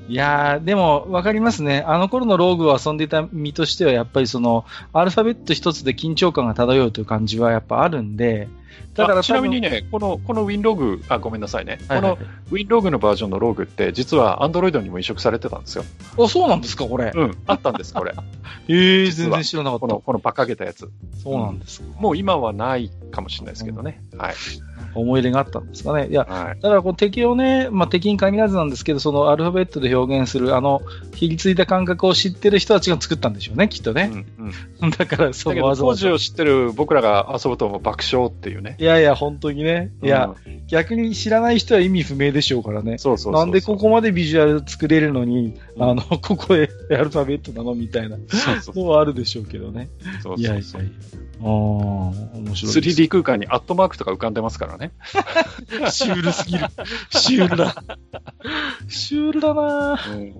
[0.09, 1.83] いやー、でも分かりますね。
[1.85, 8.47] あの頃のローグを遊んでいた身としては、やっぱりその、アルファベット一つで緊張感が漂うという感じはやっぱあるんで、
[8.93, 11.79] だからあちなみにね、ね、この、この WinLog、あ、ごめんなさいね。
[11.87, 15.83] はいはいこの WinLog のバージョンのログって、実は Android にも移植されてたんですよ。
[16.17, 17.11] あ、そうなんですか、これ。
[17.13, 18.13] うん、あったんです、これ。
[18.69, 19.81] ええ実は全然知らなかった。
[19.81, 20.89] この、この馬鹿げたやつ。
[21.21, 21.87] そうなんですか。
[21.99, 24.01] もう今はないかもしれないですけどね。
[24.17, 24.35] はい。
[24.95, 26.07] 思い入れがあったんですかね。
[26.07, 26.59] いや、はい。
[26.61, 30.81] だからこう敵をね、まあ、敵に限らずなんですけど、そのアルファベットで表現する、あの、
[31.13, 34.09] ひりついた感覚を知ってる人たちが作ったんでしょうね、きっとね。
[34.11, 36.01] うんうん、 だから、そのわざわざ。
[36.01, 38.66] 当時を知ってる僕らが遊ぶと爆笑っていうね。
[38.77, 39.91] いやいや、本当にね。
[40.03, 42.97] いや、うん逆に知らない人は意味不明でしょうからね。
[42.97, 49.87] そうそうそうそうなんでここまでビジュアル作れるのに、うんあの、 ここへアルファベットなのみたいなそうそうのはあるでしょうけどね。
[50.21, 50.79] そういやいやいや。
[51.39, 53.01] ああ、面白いです。
[53.01, 54.91] 3D 空間にアットマークとか浮かんでますからね。
[55.89, 56.65] シュールすぎる。
[57.11, 57.83] シュールだ。
[58.89, 60.33] シュールだなぁ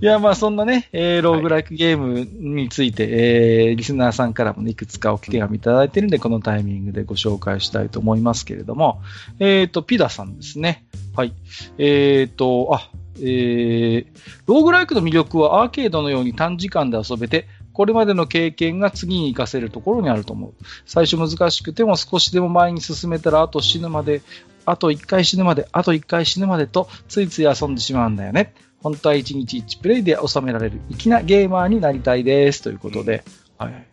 [0.00, 9.00] いや、まあそんなね、えー、ローグライクゲームについて、えー、リスナーさんからもね、いくつかお手紙いただいてるんで、このタイミングでご紹介したいと思いますけれども、
[9.38, 10.84] えっ、と、ピダさんですね。
[11.14, 11.32] はい。
[11.78, 14.06] えっ、と、あ、えー、
[14.46, 20.54] ローグライクの魅力はアーケードのように短時間で遊べて、これまでの経験が次に活かせるところにあると思う。
[20.86, 24.22] 最初難しくても少しでも前に進めたら、あと死ぬまで、
[24.64, 28.54] あと1回死ぬまで、あと1回死ぬまでと、ついつい遊んでしまうんだよね。
[28.84, 32.62] 本当は1日1プレイで収められる粋なゲーマーになりたいです。
[32.62, 33.24] ということで。
[33.56, 33.86] はい。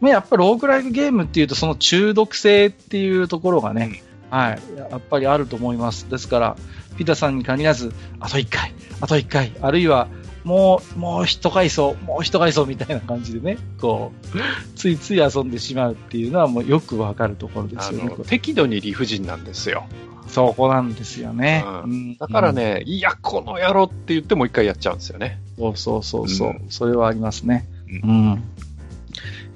[0.00, 4.58] まあ、やっぱりローグライクゲームっていうと、その中毒性っていうところがね、はい。
[4.76, 6.08] やっぱりあると思います。
[6.08, 6.56] ですから、
[6.96, 8.72] ピタさんに限らず、あと1回、
[9.02, 10.08] あと1回、あるいは、
[10.44, 14.38] もう、もう一回層、もう一回層みたいな感じでね、こう、
[14.76, 18.04] ついつい遊んでしまうっていうのはもうよくわかるところですあよね。
[18.16, 19.84] の適度に理不尽なんですよ。
[20.28, 21.64] そこなんですよね。
[21.66, 25.40] うんうんだから、ね、いや、この野郎って言ってもう一回やっちゃうんですよね。
[25.56, 27.66] そうそうそうそう、うんそれはありますね。
[28.04, 28.42] ううん。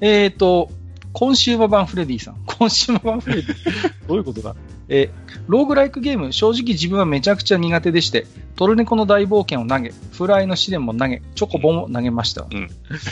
[0.01, 0.69] えっ、と、
[1.13, 2.37] コンシューマー版フレディさん。
[2.45, 3.55] コンシューマー版フレディ
[4.07, 4.55] どういうことだ？
[4.89, 8.25] えーローグライクゲーム、正直自分はめちゃくちゃ苦手でして、
[8.55, 12.45] トルネコの大冒険を投げ、風来のシレンも投げ、チョコボも投げました。
[12.49, 12.69] うん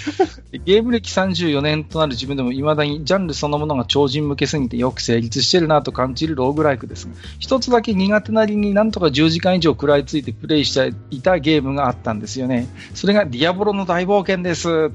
[0.65, 12.67] ゲーム歴34年となる自分でも未だにジャンルそのものが超人向けすぎてよく成立してるなと感じるローグライクですが、一つだけ苦手なりになんとか10時間以上食らいついてプレイしていたゲームがあったんですよね。
[12.93, 14.91] それがディアボロの大冒険です。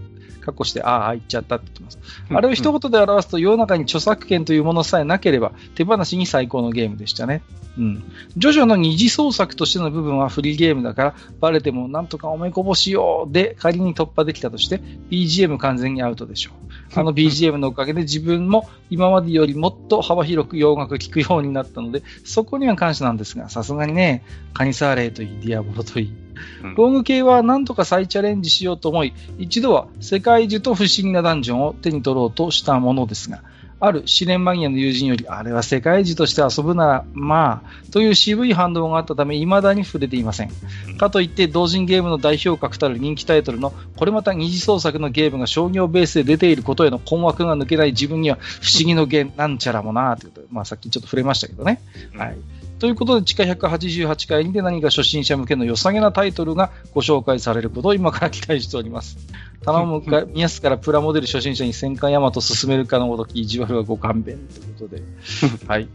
[0.46, 1.98] かっこして、ああ、言っちゃったって言ってます。
[2.30, 7.42] あれを一言で表すと、世の中に著作権というものさえなければ、手放しに最高のゲームでしたね。
[7.76, 8.04] うん。
[8.36, 14.80] ジョジョの二次創作としての部分はフリーゲームだから、バレてもなんとかおめこぼしようで仮に突破できたとして、
[15.10, 16.52] BGM 完全にアウトでしょ
[16.94, 17.00] う。
[17.00, 24.24] あの BGM のおかげで自分も今までよりもっと幅広く洋楽聴くようになったので、そこには感謝なんですが、さすがにね、
[24.54, 26.25] カニサーレイといい、ディアボロといい、うん
[26.76, 33.42] ロング系は何とか再チャレンジしようと思い、一度は世界中と不思議なダンジョンを手に取ろうとしたものですが、
[33.78, 40.50] ある試練マニアの友人より、あれは世界中として遊ぶなら、まあ、という渋い反応があったため、未だに触れていません。
[40.96, 51.82] かといって、同人ゲームの代表格たる人気タイトルの、これまた二次創作のゲームが商業ベースで出ていることへの困惑が抜けない自分には、不思議のゲームなんちゃらもなということで、まあさっきちょっと触れましたけどね。
[52.14, 52.36] うんはい。
[52.78, 59.16] ということで、地下188回にて何か初心者向けの良さげなタイトルがご紹介されることを今から期待しております。
[59.64, 65.02] 頼むか、 宮スからプラモデル初心者に戦艦ヤマト進めるかのごとき意地悪はご勘弁ということで。
[65.66, 65.88] はい。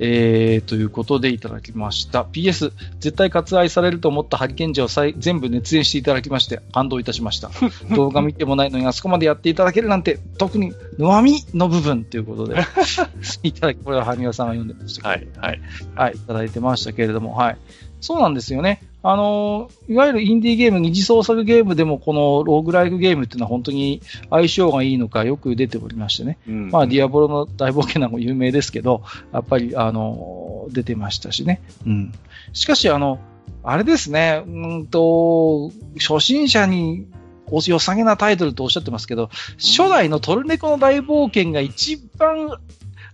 [0.00, 2.22] えー、ということでいただきました。
[2.22, 7.50] PS、絶対割愛されると思ったハリケンジャーを再全部熱演していただきまして、感動いたしました。
[7.94, 12.56] 動画見てもないのにあそこまでやっていただけるなんて、特に、ぬわみの部分ということで、
[13.42, 15.60] いただき、これは羽生さんが読んでましたけどはい、はい。
[15.94, 17.56] はい、いただいてましたけれども、はい。
[18.00, 18.87] そうなんですよね。
[19.02, 26.38] あのーいわゆるインディーゲーム、二次創作ゲームでも、このローグライクゲームっていうのは本当に相性がいいのかよく出ておりましてね。
[26.48, 31.62] うんまあ、ディアボロの大冒険なんかも有名ですけど、やっぱり、あのー出てましたしね。
[31.86, 32.12] うん。
[32.52, 33.18] しかし、あの、
[33.62, 37.06] あれですね、うーんと、初心者に
[37.46, 42.58] お良さげなタイトルとおっしゃってますけど、初代のトルネコの大冒険が一番、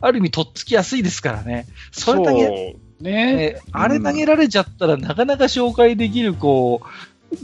[0.00, 1.66] ある意味、とっつきやすいですからね。
[1.92, 3.36] それだけ、ね。
[3.36, 7.36] ね、あれ投げられちゃったら、なかなか紹介できる、こう、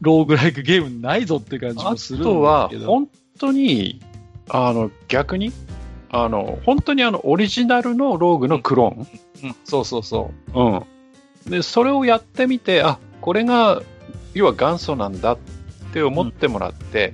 [0.00, 2.92] ローグライクゲームないぞって感じあもするんとはですけ、ど。
[2.92, 3.08] 本
[3.38, 4.00] 当に、
[4.48, 5.52] あの、逆に、
[6.10, 10.84] あの、本当にあの、オリジナルのローグのクロうん、そうそうそーン。
[11.46, 11.50] うん。
[11.50, 13.82] で、それをやってみて、あ、これが、
[14.34, 15.38] 要は元祖なんだっ
[15.92, 17.12] て思ってもらって、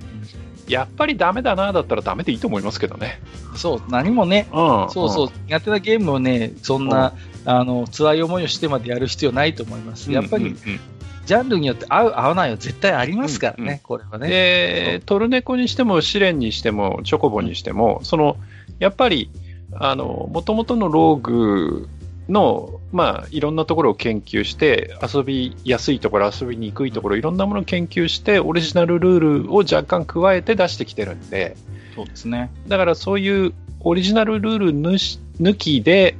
[0.67, 3.19] やっぱりダメだな、だったらダメでいいと思いますけどね。
[3.53, 3.57] う。
[3.57, 4.89] そう、何もね、うん。
[4.89, 7.13] そうそう、苦手なゲームをね、そんな、
[7.45, 10.09] あの、辛い思いをしてまでやる必要ないと思います。
[10.09, 10.15] うん。
[10.15, 10.79] やっぱり、うんうん
[11.25, 14.27] ジャンルによって合う、合わないは絶対ありますからね、うんうんこれはね。
[14.27, 18.37] で、トルネコにしても、試練にしても、チョコボにしても、その、
[18.77, 19.31] やっぱり、
[19.73, 21.89] あの、元々のローグ
[22.29, 31.57] の、まあ、いろんなところを研究して、遊びやすいところ、遊びにくいところ、いろんなものを研究して、オリジナルルールを若干加えて出してきてるんで、
[31.95, 32.51] そうですね。
[32.67, 36.17] だからそういうオリジナルルール抜きで、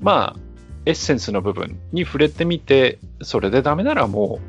[0.00, 0.40] まあ、
[0.84, 4.40] エッセンスの部分に触れてみて、それでダメならも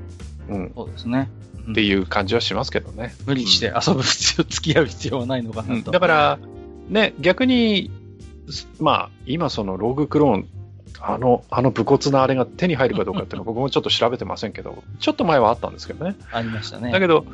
[0.50, 1.30] う、うん、そうですね。
[1.42, 3.14] うんっていう感じはしますけどね。
[3.26, 5.92] 無理して遊ぶ必要、付き合う必要はないのかうなんと。
[5.92, 6.40] だから、
[6.88, 7.92] ね、逆に、
[8.50, 10.48] すまあ、今そのローグクローン、
[11.00, 16.16] あの、あの武骨なあれが手に入るかどうかっていうのは 僕もちょっと調べてませんけど、ちょっと前はあったんですけどね。
[16.32, 16.92] ありましたね。
[16.92, 17.26] だけど、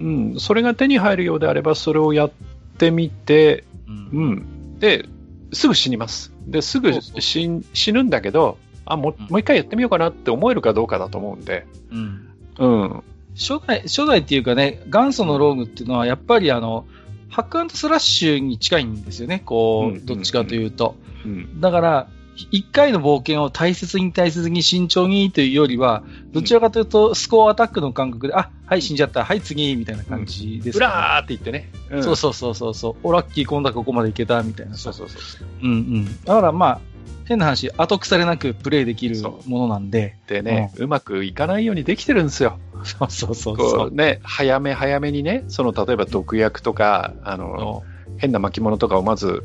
[0.00, 2.32] うん、それが手に入るようであれば、それをやっ
[2.78, 4.30] てみて、うんう
[4.76, 4.78] ん。
[4.80, 5.06] で、
[5.52, 6.33] すぐ死にます。
[6.46, 13.02] で、すぐ死ぬんだけど、あ、もううんもう一回やってみようかなって思えるかどうかだと思うんで、うんうん。
[13.34, 16.86] 初代、初代っていうかね、元祖のローグっていうのは、やっぱりあの、
[17.28, 20.96] ハックスラッシュに近いんですよね、こうんう、どっちかというと。
[21.24, 21.60] うん。
[21.60, 22.08] だから、
[22.50, 26.02] 一回の冒険を大切に大切に慎重にというよりは、
[26.32, 31.70] どちらかというと、スコアアタックの感覚で、あ、はい、死んじゃった、はい、次、みたいな感じですうかららーって言ってね。
[31.90, 32.96] うんそうそうそうそうそう。
[33.04, 34.76] お、ラッキー、今度はここまでいけた、みたいな。
[34.76, 35.48] そうそうそうそう。
[35.62, 36.24] うんうん。
[36.24, 36.80] だからまあ、
[37.26, 40.16] 変な話、後腐れなくプレイできるそものなんで。
[40.26, 42.58] でね、うまくいかないようにできてるんですよ。
[42.82, 47.82] そうそうそうこそううね、早め早めにね、その例えば毒薬とか、あの、
[48.18, 49.42] 変な巻物とかをまず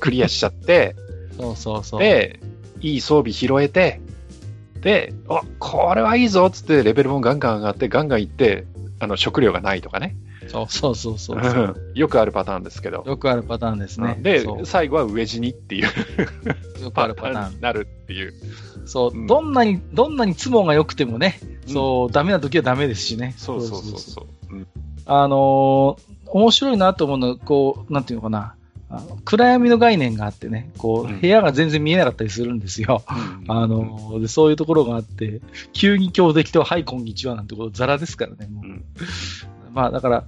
[0.00, 0.94] クリアしちゃって、
[1.36, 2.00] そうそうそう。
[2.00, 2.40] で、
[2.80, 4.00] いい装備拾えて、
[4.80, 8.66] で、あ、これはいいぞっつってレベルもガンガン上がって、ガンガンいって、
[8.98, 10.16] あの、食料がないとかね。
[10.48, 11.76] そうそうそうそうそう。
[11.94, 13.02] よくあるパターンですけど。
[13.04, 14.16] よくあるパターンですね。
[14.20, 15.88] でそ、最後は飢え死にっていう
[16.80, 17.60] うよくあパるパターンに。
[17.60, 18.34] なるっていう。
[18.86, 23.34] そうう、んどんなに、どんなに都合が良くてもね、うんそう、ダメな時はダメですしね。
[23.36, 24.54] そうそうそうそう。
[24.54, 24.66] うん
[25.08, 28.56] あのー面白いなと思うのは、こう、なんていうのかな。
[28.96, 33.02] あの暗闇の概念があってね、こう、うん部屋が全然見えなかったりするんですよ。
[33.06, 35.40] あのーで、そういうところがあって、
[35.72, 38.64] 急に強敵と、はい、こんにちはなんてこと、ザラですからね、もう。
[38.64, 38.84] うん
[39.72, 40.24] まあ、だから、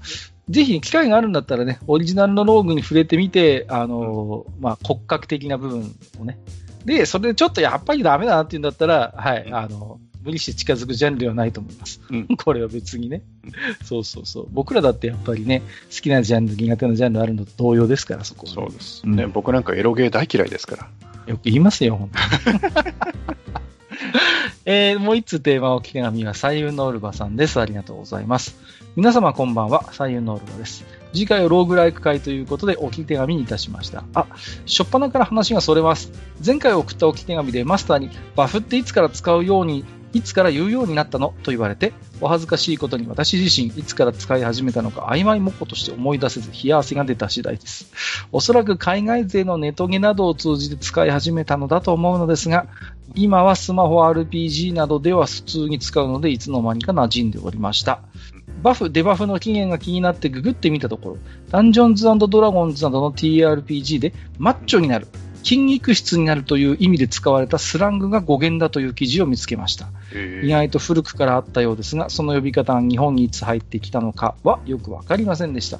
[0.50, 6.38] ぜひ機会があるんだったらね、オリジナルのローグに触れてみて、あのーまあ、骨格的な部分をね。
[6.84, 12.02] で、それでちょっとやっぱりダメだなっていうんだったら、はい、うんあの、無理して近づくジャンルではないと思います。
[12.10, 13.86] うん これは別にねうん。
[13.86, 14.48] そうそうそう。
[14.50, 19.26] 僕らだってやっぱりね、好きなジャンル、苦手なジャンルあるのと同様ですから、そこはね、そうです、うんね。
[19.26, 20.88] 僕なんかエロゲー大嫌いですから。
[21.26, 22.10] よく言いますよ、本
[22.44, 22.58] 当に。
[24.66, 27.58] えーもう一通テーマを聞き手紙は、左右のオルバさんです。
[27.58, 28.54] ありがとうございます。
[28.96, 30.84] 皆様こんばんは、左右のオルバです。
[31.14, 34.04] 次回はローグライク会ということで、お聞き手紙にいたしました。
[34.12, 34.26] あ、
[34.66, 36.12] しょっぱなから話がそれます。
[36.44, 47.92] 前回送ったお聞き手紙で、マスターに、バフっていつから使うように、いつから言うようになったのと言われて、お恥ずかしいことに私自身いつから使い始めたのか曖昧模倣として思い出せず冷や汗が出た次第です。
[48.32, 52.66] おそらく海外勢のネトゲなどを通じて使い始めたのだと思うのですが、
[53.14, 58.00] 今はスマホ RPG などでは普通に使うのでいつの間にか馴染んでおりました。
[58.62, 61.18] バフ、デバフの期限が気になってググってみたところ、
[61.50, 65.06] ダンジョンズドラゴンズなどの TRPG でマッチョになる、
[65.48, 69.88] 筋肉質になるという意味で使われたスラングが語源だという記事を見つけました。
[70.42, 75.78] 意外と古くからあったようですが、その呼び方が日本にいつ入ってきたのかはよくわかりませんでした。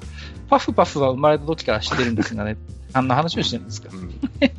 [0.49, 2.57] パフパフは生まれた時から知ってるんですがね、
[2.93, 3.89] あんな話をしてるんですか。
[3.93, 4.09] うん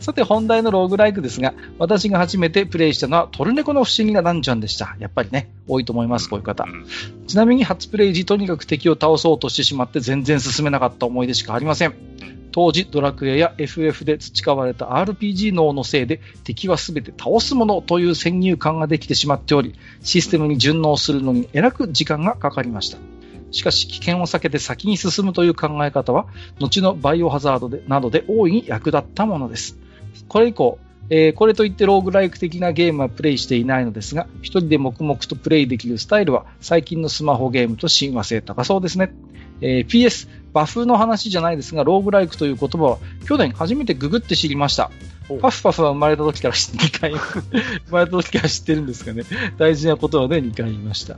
[0.00, 4.96] さて本題のローグライクですが、私が初めてプレイしたのはトルネコの不思議なダンジョンでした。
[4.98, 6.64] やっぱりね、多いと思います、こういう方。
[6.64, 6.86] ん
[7.26, 12.37] ちなみに初プレイ時、とにかく敵を倒そうとしてしまって全然進めなかった思い出しかありません。
[12.58, 22.98] 当時、ドラクエや FF で培われた RPG 脳のせいで敵は全て倒すものという先入観ができてしまっており、システムに順応するのにえらく時間がかかりました。
[23.52, 26.26] しかし、危険を避けて先に進むという考え方は、
[26.58, 29.78] 後のバイオハザードでなどで大いに役立ったものです。
[30.26, 30.80] これ以降、
[31.10, 39.12] えーこれといってローグライク的なゲームはプレイしていないのですが、一人で黙々とプレイできるスタイルは最近のスマホゲームと親和性高そうですね。
[39.60, 40.28] えー PS、
[40.58, 42.98] バフの話じゃないですが、ローグライクという言葉は
[43.28, 44.90] 去年初めてググって知りました。
[45.40, 47.12] パフパフは生まれた時から知って2回、
[47.86, 49.22] 生まれた時から知ってるんですかね。
[49.56, 51.16] 大事なことはね、2回言いました。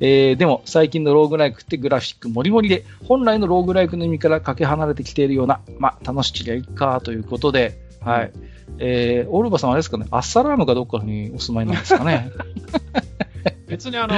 [0.00, 8.32] えーでも、最近のローグライクってグラフィックもりもりで、本来のローグライクの意味からかけ離れてきているような、まあ、楽しきりゃいいかということで、はい。
[8.76, 12.30] えー、オルバさんはあれですかね、アッサラームかどっかにお住まいなんですかね。
[13.72, 14.14] 別にあの、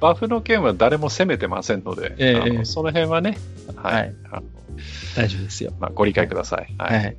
[0.00, 3.38] バフの件は誰も責めてませんので、ええあのその辺はね、
[3.76, 4.14] はい。
[4.30, 4.42] はい
[5.16, 5.72] 大丈夫ですよ。
[5.80, 6.74] まあ、ご理解ください。
[6.76, 6.98] はい。
[6.98, 7.16] はい。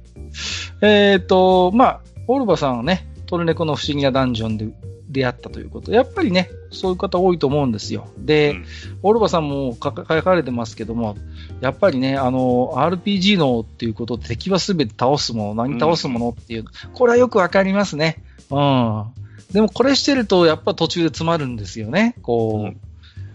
[0.81, 4.67] えっ、と、まあ、オルバさんはね、トルネコの不思議なダンジョンで
[5.09, 5.91] 出会ったということ。
[5.91, 8.07] やっぱりね、そういう方多いと思うんですよ。
[8.17, 8.65] で、うん
[9.03, 11.15] オルバさんも書かれてますけども、
[11.61, 18.23] やっぱりね、あの、RPG のっていうことで敵はすべて倒すもの、何倒すものっていう、これはよくわかりますね。
[18.49, 19.05] うん。
[19.51, 22.15] でもこれしてると、やっぱ途中で詰まるんですよね。
[22.21, 22.81] こう、うん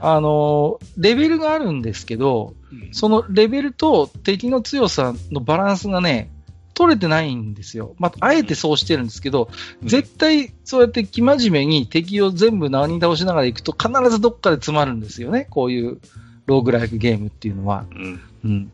[0.04, 2.54] あの、レベルがあるんですけど、
[2.90, 6.28] そのレベルと敵の強さのバランスがね、
[6.74, 7.94] 取れてないんですよ。
[7.98, 9.48] まあ、あえてそうしてるんですけど、
[9.80, 15.46] うん絶対そうやって生真面目に敵を全部何倒しながら行くと必ずどっかで詰まるんですよね。
[15.50, 16.00] こういう
[16.46, 17.84] ローグライクゲームっていうのは。
[17.92, 18.20] うん。
[18.44, 18.72] うん。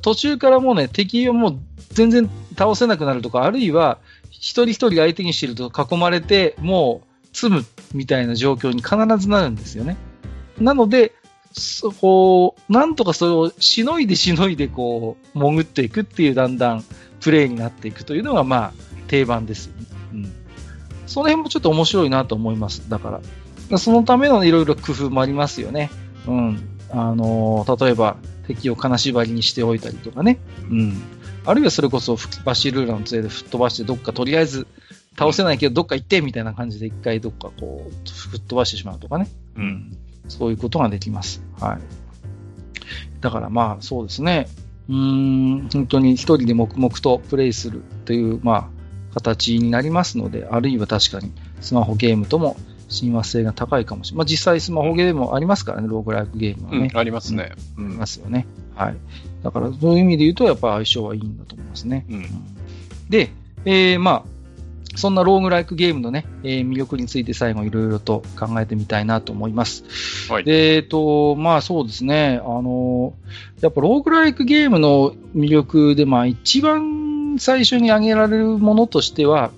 [0.00, 1.58] 途中からもうね、敵をもう
[1.90, 3.98] 全然倒せなくなるとか、あるいは
[4.40, 9.96] 一人一人相手にしてると囲まれて、もう積むみたいな状況に必ずなるんですよね。
[10.58, 11.12] なので、
[11.52, 16.84] そこう、なんとかそれをしのいでしのいでこう、潜っていくっていうだんだん
[17.20, 18.72] プレイになっていくというのがまあ
[19.08, 19.72] 定番ですね。
[20.12, 20.32] うん。
[21.06, 22.88] その辺もちょっと面白いなと思います。
[22.88, 23.20] だか
[23.70, 23.78] ら。
[23.78, 25.90] そのためのいろいろ工夫もありますよね。
[26.26, 26.60] うん。
[26.90, 28.16] あのー例えば
[28.46, 30.38] 敵を金縛りにしておいたりとかね。
[30.70, 31.02] うん。
[31.48, 34.66] あるいはそれこそ吹き走ルーラーの杖で吹っ飛ばしてどっかとりあえず
[35.18, 39.28] 倒せないけどどっか行ってみたいな感じで一回どっかこう吹っ飛ばしてしまうとかね。
[39.56, 39.96] うん。
[40.28, 41.42] そういうことができます。
[41.58, 41.80] はい。
[43.20, 44.46] だからまあそうですね。
[44.88, 48.70] うーん、本当に一人で黙々とプレイするという、ま
[49.12, 52.56] あ、形になりますので、あるいは確かにスマホゲームとも
[52.88, 54.18] 親和性が高いかもしれない。
[54.18, 56.90] まあ実際スマホゲームもありますからね、ローグライクゲームはね。
[56.92, 57.52] うんありますね。
[57.76, 58.06] うありんま。
[58.06, 58.46] すよね。
[58.74, 58.96] はい。
[59.42, 62.04] だからそういう意味で言うと、やっぱ相性はいいんだと思いますね。
[62.08, 62.26] うん。
[63.08, 63.30] で、
[63.64, 64.38] えー、まあ、
[64.96, 69.84] そんなローグライクゲームのね、えー魅力について最後いろいろと考えてみたいなと思います。
[70.30, 70.44] はい。
[70.44, 73.14] で、えっと、まあそうですね、あの、
[73.60, 79.52] やっぱローグライクゲームの魅力で、まあ一番最初に挙げられるものとしては、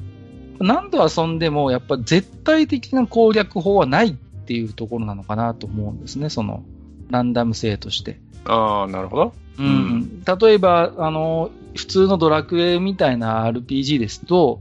[0.58, 6.64] 何度遊んでもやっぱ絶対的な攻略法はないっていうところなのかなと思うんですね、その
[7.08, 8.20] ランダム性として。
[8.44, 9.32] ああ、なるほど。
[9.64, 14.60] うんん例えば、あの、普通のドラクエみたいな RPG ですと、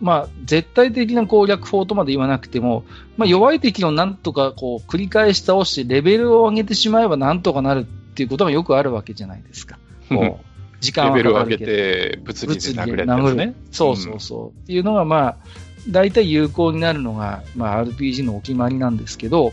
[0.00, 2.84] まあ、絶対的な攻略法とまで言わなくても、
[3.16, 9.78] まあ、弱い敵をなんとかこう繰り返し倒してレベルを上げてしまえばなんとかなるっていうことがよくあるわけじゃないですか。
[10.08, 10.44] こう
[10.80, 13.54] 時間はレベルを上げて、物理で殴れってやつ物理でね。
[13.70, 14.60] そうそうそう。
[14.62, 15.36] っていうのが、まあ、
[15.90, 19.52] 大体有効になるのが、まあ、RPG のお決まりなんですけど、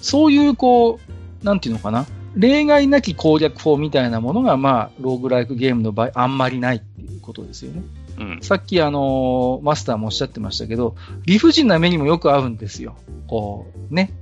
[0.00, 0.98] そういう、こ
[1.42, 7.82] う、なんていうのかな、例外なき攻略法みたいなものが、まあ、ローグライクゲームの場合、あんまりないっていうことですよね。
[8.18, 8.38] うん。
[8.42, 10.96] さっき、あのーマスターもおっしゃってましたけど、
[11.26, 12.96] 理不尽な目にもよく合うんですよ。
[13.26, 14.12] こう、ね。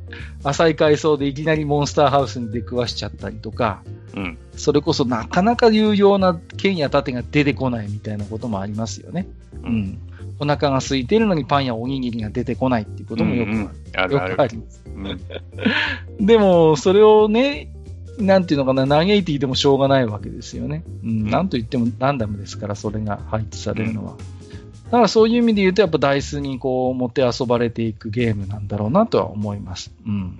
[0.44, 3.82] 浅い階層でいきなりモンスターハウスに出くわしちゃったりとか、
[4.14, 4.38] うん。
[4.56, 9.28] それこそなかなか有用な剣や盾が出てこないみたいなこともありますよね。
[9.62, 9.98] ううんん。
[10.40, 13.58] お腹が空いてるのにパンやおにぎりが出てこないっていうこともよくある。
[13.58, 14.46] うんうんあるあるよくあ。
[14.46, 14.82] ります。
[14.86, 15.00] う
[16.22, 17.68] んでも、それをね、
[18.20, 20.82] なんていうのかな、嘆いていてもしょうがないわけですよね。
[21.02, 21.26] うん。
[21.26, 24.16] んなんと言ってもランダムですから、それが配置されるのは。
[24.86, 29.92] だからそういう意味で言うと、やっぱダイスにこう、持って遊ばれていくゲームなんだろうなとは思います。
[30.06, 30.38] うん。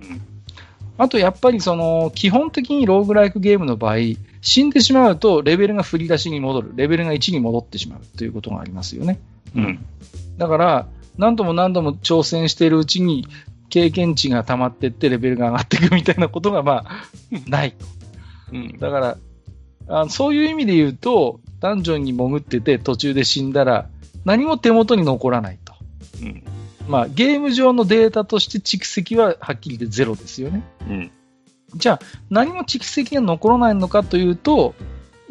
[0.97, 3.95] あとやっぱりその、基本的にローグライクゲームの場合、
[4.41, 6.73] 死んでしまうとレベルが振り出しに戻る。
[6.75, 9.19] レベルが1に戻ってしまうということがありますよね。
[9.55, 9.85] うん。
[10.37, 10.87] だから、
[11.17, 13.27] 何度も何度も挑戦しているうちに、
[13.71, 17.05] 経験値が溜まっていってレベルが上がっていくみたいなことが、まあ、
[17.47, 17.75] ない。
[18.51, 18.77] うん。
[18.77, 19.17] だから、
[19.87, 23.89] あそういう意味で言うと、ダンジョンに潜ってて途中で死んだら、
[24.25, 25.73] 何も手元に残らないと。
[26.21, 26.43] うん。
[26.87, 30.63] まあ、ゲーム上のデータとして蓄積ははっきり言ってゼロですよね。
[30.87, 31.11] うん。
[31.75, 31.99] じゃあ、
[32.29, 34.75] 何も蓄積が残らないのかというと、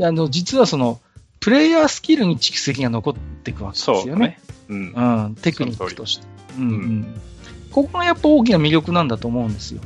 [0.01, 0.99] あの、実はその、
[1.41, 4.03] プレイヤースキルに蓄積が残っていくわけですよね。
[4.07, 4.41] そうね。
[4.69, 5.25] うん。
[5.27, 6.27] うん、テクニックとして。
[6.59, 7.21] うんうん
[7.71, 9.81] ここがやっぱ大きな魅力なんだと思うんですよ。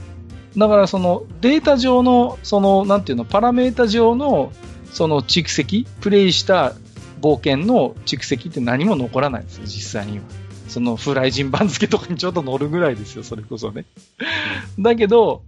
[0.57, 4.53] だからそのデータ上の、その、なんていうの、パラメータ上の、
[4.93, 6.75] その蓄積、プレイした
[7.21, 10.25] 冒険の蓄積って何も残らないんですよ、実際には。
[10.69, 13.85] そのフライ人番付とかにちょっと乗るぐらいですよ、それこそね。
[14.79, 15.43] だけど、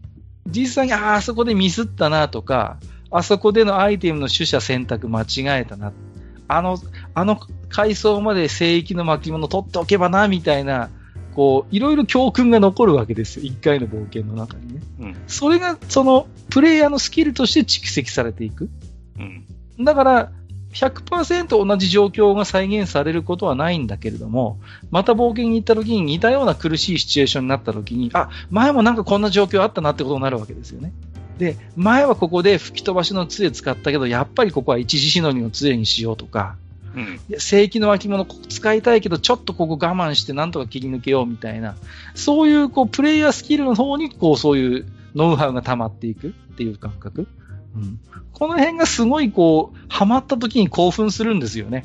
[0.46, 2.78] 実際に、ああ、あそこでミスったなとか、
[3.10, 5.92] あそこでのアイテムの取捨選択間違えたな。
[6.48, 6.78] あの、
[7.14, 10.90] あの階層まで聖域の巻物取っておけばな、みたいな、
[11.36, 13.44] こう、いろいろ教訓が残るわけですよ。
[13.44, 14.80] 一回の冒険の中にね。
[15.00, 15.16] うん。
[15.26, 18.70] それが、その、プレイヤーのスキルとして蓄積されていく。
[19.18, 19.84] うん。
[19.84, 20.32] だから、
[20.72, 24.58] 100%同じ状況が再現されることはないんだけれども、
[24.90, 30.94] また冒険に行った時に似たような苦しいシチュエーションになった時に、あ、前もなんかこんな状況あったなってことになるわけですよね。
[31.36, 36.56] で、前はここで吹き飛ばしの杖使ったけど、やっぱりここは一時しのぎの杖にしようとか、
[36.97, 37.20] うん。
[37.39, 41.77] 正規の脇物ここ使いたいけど、ちょっとここ我慢してなんとか切り抜けようみたいな、
[42.14, 47.28] そういうこうプレイヤースキルの方にこうそういうノウハウが溜まっていくっていう感覚。
[47.77, 48.01] うん、
[48.32, 51.85] この辺がすごいこう、ハマった時に興奮するんですよね。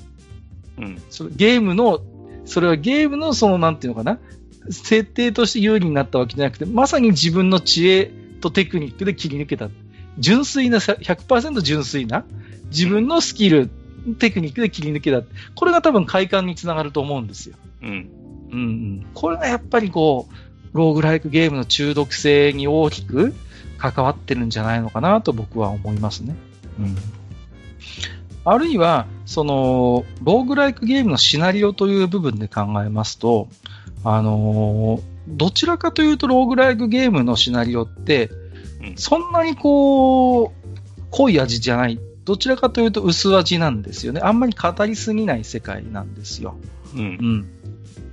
[0.77, 1.01] うん。
[1.09, 1.99] それゲームの、
[2.45, 4.19] それはゲームのそのなんていうのかな、
[4.69, 9.69] 設定として有利になったわけじゃなくて、まさに自分の知恵とテクニックで切り抜けた。
[10.17, 12.25] 純粋な、100%純粋な、
[12.69, 13.69] 自分のスキル、
[14.19, 15.21] テクニックで切り抜けた。
[15.55, 17.55] これが多分快感につながると思うんですよ。
[17.81, 17.89] うん。
[18.51, 19.05] うんうん。
[19.13, 20.33] これがやっぱりこう、
[20.73, 23.33] ローグライクゲームの中毒性に大きく
[23.77, 26.35] 関わってるんじゃないのかなと僕は思いますね。
[26.79, 26.95] うん。
[28.43, 33.47] あるいは、その、ローグライクゲームのシナリオという部分で考えますと、
[34.03, 38.31] あのーどちらかというとローグライクゲームのシナリオって、
[38.81, 40.51] うんそんなにこう、
[41.11, 41.99] 濃い味じゃない。
[42.25, 44.21] どちらかというと薄味なんですよね。
[44.23, 46.55] あんまり語りすぎない世界なんですよ。
[46.93, 47.03] うんう。
[47.03, 47.47] ん。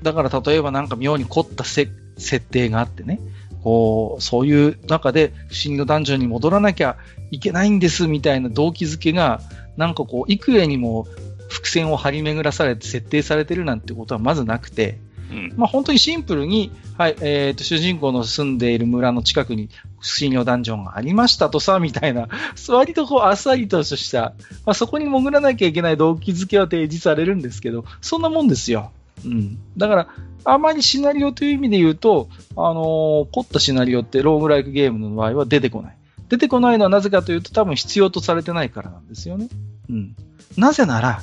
[0.03, 3.21] だから例えばなんか妙に凝ったせ設定があってね、
[3.63, 6.97] こう、そういう中で不思議のダンジョンに戻らなきゃ
[7.31, 9.41] いけないんですみたいな動機づけが、
[9.77, 11.07] なんかこう、幾重にも
[11.49, 14.99] 伏線を張り巡らされて設定されてるなんてことはまずなくて、
[15.31, 15.55] うん。
[15.57, 19.69] まあ本当にシンプルに、はい、えっ、と、主人公の住んでいる村の近くに
[20.01, 22.29] 不思議のダンジョンがありましたとさ、みたいな、
[22.69, 24.35] 割とこう、あっさりとした、
[24.65, 28.91] まあそこに潜らなきゃいけない動機づけは提示されるんですけど、そんなもんですよ。
[29.25, 29.59] うん。
[29.77, 30.09] だから、
[30.45, 35.97] あまりシナリオという意味で言うと、あのー凝ったシナリオってローグライクゲームの場合は出てこない。
[36.29, 39.49] 出てこないのはなぜかというと多分必要とされてないからなんですよね。
[39.89, 40.17] うん。
[40.57, 41.23] なぜなら、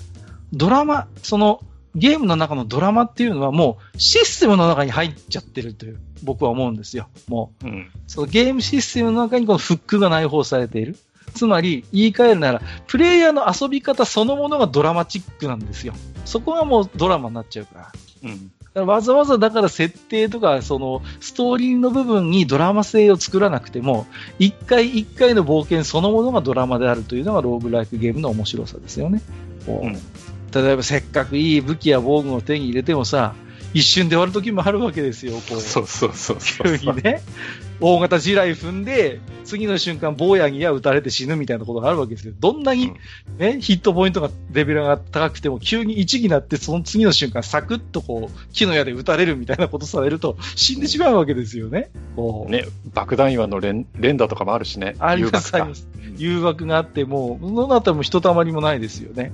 [0.53, 1.61] ドラマ、その
[1.95, 7.07] ゲームの中のドラマっていうのはもうシステムの中に入っちゃってるという、僕は思うんですよ。
[7.27, 7.91] もう、うん。
[8.07, 10.97] そのゲームシステムの中にこのフックが内包されている。
[11.33, 15.93] つまり、言い換えるなら、プレイヤーの遊び方そのものがドラマチックなんですよ。
[16.25, 17.91] そこがもうドラマになっちゃうから。
[18.23, 18.51] うん。
[18.73, 24.05] だからわざわざだから設定とか、そのストーリーの部分にドラマ性を作らなくても、
[24.37, 29.21] 一回一回の冒険そのものがドラマであるというのがローグライクゲームの面白さですよね。
[29.67, 29.97] うん
[30.55, 33.35] 例えばせっかくいい武器や防具を手に入れてもさ、
[33.73, 35.33] 一瞬で終わる時もあるわけですよ。
[35.33, 36.79] こうそうそうそうそう。
[36.79, 37.21] 急にね、
[37.79, 42.33] 大型地雷踏んで、次の瞬間、坊やにや撃たれて死ぬみたいなことがあるわけですよ。
[42.39, 42.93] どんなに、
[43.37, 51.89] ね、ヒットポイントがレベルが高くても、急に1になって、その次の瞬間、サクッとこう、木の矢で撃たれるみたいなことされると、死んでしまうわけですよね。
[52.15, 54.95] こうね、爆弾岩の連連打とかもあるしね。
[54.99, 55.87] あります、あ誘惑かります。
[56.17, 59.31] 誘惑があって、もう、そのあたりもひとたまりもないですよね。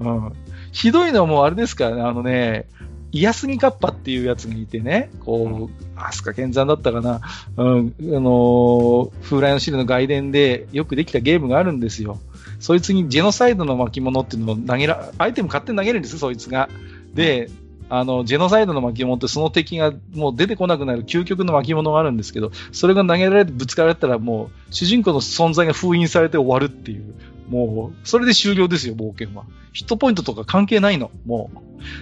[0.00, 0.32] うん。
[0.72, 2.66] ひどいのはもうあれですからね、あのね、
[3.14, 7.20] イヤスギカッパっていうやつがいてね、こう、アスカ剣山だったかな、
[7.56, 12.18] うん、あのー風来の汁の外伝でよくできたゲームがあるんですよ。
[12.58, 16.68] そいつにジェノサイドの巻物っていうのを投げら、アイテム勝手に投げるんですよ、そいつが。
[17.14, 17.50] で、
[17.88, 27.14] あの、ジェノサイドの巻物ってその敵がもう出てこなくなる究極の巻物があるんですけど、それが投げられてぶつかられたらもう、主人公の存在が封印されて終わるっていう。
[27.48, 29.44] もう、それで終了ですよ、冒険は。
[29.72, 31.10] ヒットポイントとか関係ないの。
[31.26, 31.58] もう。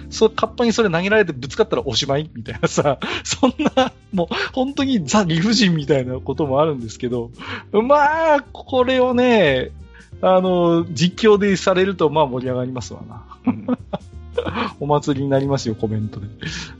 [0.09, 7.31] そう、カッパにそれ投げられてぶつかったらおしまいみたいなさ、 そんな、もう、本当にザ・理不尽みたいなこともあるんですけど、
[7.71, 9.71] まあ、これをね、
[10.21, 13.23] あの、実況でされると、まあ盛り上がりますわな。
[14.79, 16.27] お祭りになりますよ、コメントで。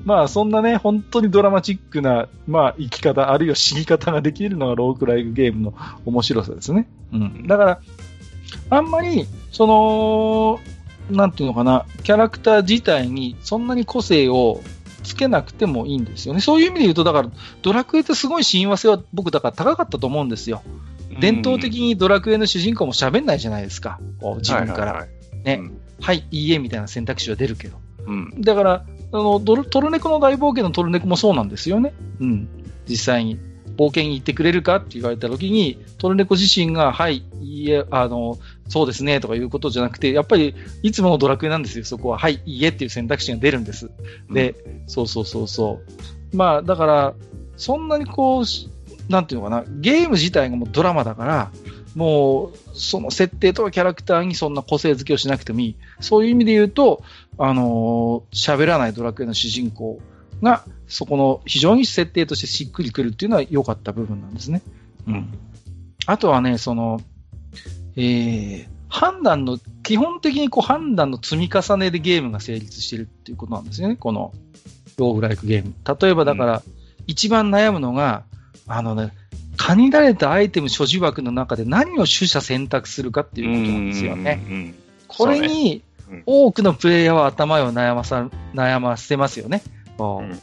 [0.06, 5.74] まあ、そんなね、本当にドラマチックな、まあ、生き方、あるいは死に方ができるのがロークライクゲームの
[6.06, 6.88] 面白さですね。
[7.12, 7.48] うん。
[7.48, 7.80] だから、
[8.70, 10.60] あんまり、その、
[11.10, 14.62] なんていうのかな、キャラクター自体にそんなに個性を
[15.04, 16.42] つけなくてもいいんですよね。
[16.42, 17.30] そういう意味で言うと、だから、
[17.62, 20.64] ドラクエってすごい親和性は僕、だから高かったと思うんですよ。
[21.20, 24.00] 伝統的にドラクエの主人公も喋んないじゃないですか。
[24.20, 24.94] こう自分から。
[24.94, 25.10] はいはいはい
[25.44, 25.72] ね
[26.02, 27.78] はい、いいえみたいな選択肢は出るけど。
[28.06, 28.42] うん。
[28.42, 31.94] だから、あの、ドルトルネコの大冒険のトルネコもそうなんですよね。
[32.20, 32.48] うん。
[32.88, 33.40] 実際に。
[33.78, 38.38] 冒険に行ってくれるかって言われた時に、トルネコ自身が、はい、いいえ、あの、
[38.70, 42.18] そうですね、とかいうことじゃなくて、やっぱり、いつものドラクエなんですよ、そこは。
[42.18, 43.90] はい、いいえっていう選択肢が出るんです。
[44.32, 44.56] で、
[44.88, 45.82] そうそうそうそ
[46.34, 46.38] う。
[46.38, 47.14] まあ、だから、
[47.58, 48.70] そんなにこうし、
[49.10, 51.52] なんていうのかな、ゲーム自体がもうドラマだから、
[51.96, 55.76] もう、その設定とかキャラクターにそんな個性付けをしなくてもいい。
[56.00, 57.04] そういう意味で言うと、
[57.38, 60.00] あのー喋らないドラクエの主人公
[60.44, 64.62] が、そこの非常に設定としてしっくりくるっていうのは良かった部分なんですね。
[65.08, 65.34] うん。
[66.06, 67.02] あとはね、その、
[67.96, 74.34] えー、判断の、基本的にこう判断の積み重ねでゲームが成立してるっていうことなんですよね、この、
[74.98, 75.74] ローグライクゲーム。
[76.00, 76.64] 例えばだから、
[77.08, 78.26] 一番悩むのが、
[78.68, 79.14] あのね、
[79.58, 84.44] 限られたアイテム所持枠の中で何を取捨選択するかっていうことなんですよね。
[84.48, 84.76] うん。
[85.08, 85.84] これに、
[86.26, 89.64] 多くのプレイヤーは頭を悩まさ、悩ませますよね。
[90.00, 90.40] うん、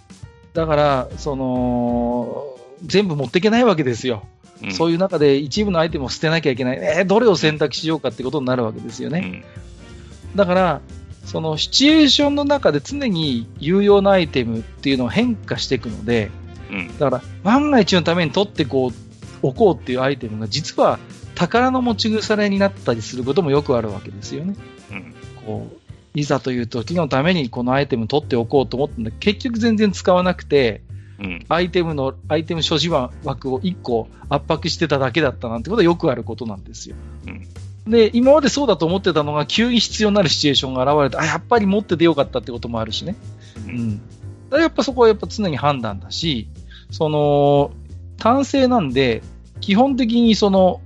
[0.55, 2.47] だから、その、
[2.85, 4.25] 全部持っていけないわけですよ。
[4.63, 6.79] うん、そういう中で一部のアイテムを捨てなきゃいけない。
[6.79, 9.45] えー、どれを選択しようかってことになるわけですよね。
[10.37, 10.81] だから、
[11.25, 16.31] そのシチュエーションの中で常に有用なアイテムっていうのは変化していくので、
[16.71, 18.93] うん、だから万が一のために取ってこう
[19.43, 20.99] おこうっていうアイテムが実は
[21.35, 24.57] 宝の持ち腐れになったりすることもよくあるわけですよね。
[24.91, 25.15] うん、
[25.47, 25.80] こう
[26.15, 30.83] いざという時のためにこのアイテム取っておこうと思ったんだ結局全然使わなくて、
[31.21, 36.97] うん、アイテムの、アイテム所持枠を1個圧迫してただけだったなんてことはよくあることなんですよ。
[37.27, 37.47] うん
[37.87, 43.17] で、今までそうだと思ってたのが、急に必要になるシチュエーションが現れて、あ、やっぱり持っててよかったってこともあるしね。
[43.67, 44.01] うん。
[44.53, 46.49] やっぱそこはやっぱ常に判断だし、
[46.91, 47.73] その、
[48.19, 49.23] 単性なんで、
[49.61, 50.81] 基本的にその、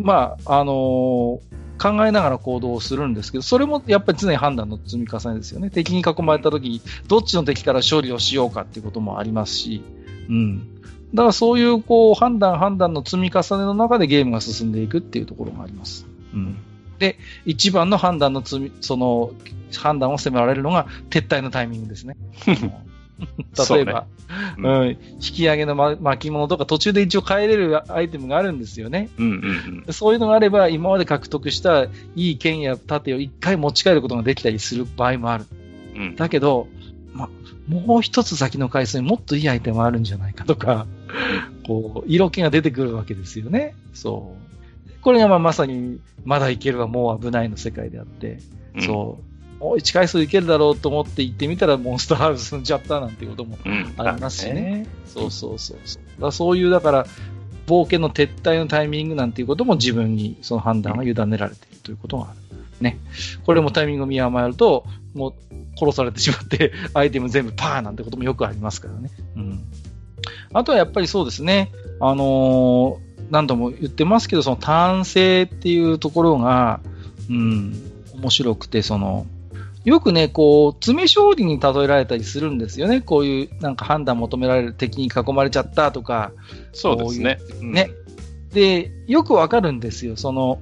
[0.00, 1.40] まあ、あのー、
[1.82, 5.68] 考えながら行動をするんですけど、それもやっぱり常に判断の積み重ねですよね。
[5.68, 9.82] 敵に囲まれた時に、どっちの敵から勝利をしようかっていうこともありますし、
[10.28, 10.58] うん。
[11.12, 16.06] だからそういうこう判断判断の積み重ねの中でゲームが進んでいくっていうところがあります。
[16.32, 16.56] うん。
[17.00, 19.32] で、一番の判断の積み、その
[19.76, 22.16] 判断を迫られるのが撤退のタイミングですね。
[23.70, 24.06] 例えば、
[24.58, 29.10] うね、うん、引き上げの、ま、巻物とか途中で一応変えれるアイテムがあるんですよね。
[29.18, 35.46] うんうんうん、そういうのがあれば、今まで獲得したいい剣や盾を一回持ち帰ることができたりする場合もある。
[35.94, 36.68] うん、だけど、
[37.12, 37.28] ま、
[37.68, 40.86] もう一つ先の回数にもっといいアイテムあるんじゃないかとか、
[41.66, 43.74] こう、色気が出てくるわけですよね。
[43.94, 45.00] そう。
[45.02, 48.38] これがまあまさに、まだいけるはもう危ないの世界であって、
[48.76, 49.31] うん、そう。
[49.62, 53.56] もう1回数いけるだろうと思って行ってみたらモンスターハウス済んじゃったなんていうことも
[53.96, 54.88] ありますしね。
[55.06, 56.20] うん、そうそうそうそう。
[56.20, 57.06] だそういう、だから、
[57.68, 62.38] 冒険の撤退のタイミングなんていうことも自分にその判断が委ねられているということがある。
[62.80, 62.98] ね。
[63.46, 64.84] これもタイミングを見誤ると、
[65.14, 65.34] もう
[65.78, 69.10] 殺されてしまって、 アイテム全部パーなんてこともよくありますからね。
[69.36, 69.60] うん。
[70.52, 71.70] あとはやっぱりそうですね。
[72.00, 76.80] あのー、何度も言ってますけど、その単性っていうところが、
[77.30, 77.74] うん、
[78.14, 79.24] 面白くて、その、
[79.84, 83.00] よくね、こう、詰将棋に例えられたりするんですよね。
[83.00, 86.32] こういう、なんか判断求められる敵に囲まれちゃったとか。
[86.72, 87.38] そうですね。
[87.60, 87.90] ううね。
[88.52, 90.16] で、よくわかるんですよ。
[90.16, 90.60] その、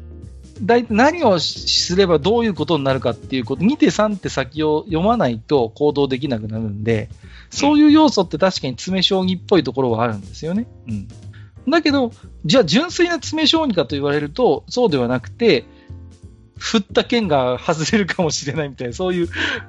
[0.62, 7.08] 大体何をすればどういうことになるかっていうこと、2手3手先を読まないと行動できなくなるんで、
[7.50, 10.66] そういう要素って確かに詰将棋っぽいところはあるんですよね。
[10.86, 11.08] うん。
[11.70, 12.12] だけど、
[12.44, 15.64] じゃあ純粋な詰将棋かと言われると、そうではなくて、
[16.60, 19.28] 振った剣が外れるかもしれないみたいな、そういう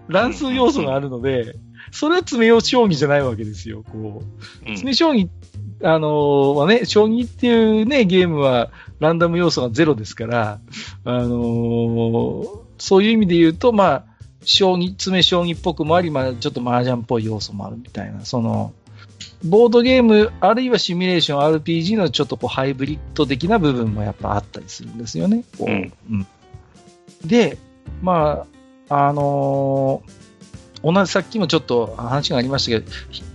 [0.10, 1.56] 乱数要素があるので、
[1.92, 4.22] それは詰めよう将棋じゃないわけですよ、こ
[4.66, 4.70] う。
[4.70, 5.30] 詰将棋、
[5.84, 10.60] あのー、まあね、将棋っていうね、ゲームはランダム要素がゼロですから、
[11.06, 14.06] あのー、そういう意味で言うと、まあ、
[14.44, 18.74] 将棋、詰将棋っぽくもあり、まあ、ちょっと麻雀っぽい要素もあるみたいな、その、
[19.46, 25.44] ボードゲーム、あるいはシミュレーション、RPG のちょっとこうハイブリッド的な部分もやっぱあったりするんですよね。
[25.60, 26.28] うん、うん
[27.26, 27.58] で、
[28.02, 28.46] ま
[28.90, 32.86] あ、あのー、同じ、さっきもちょっと話がありましたけ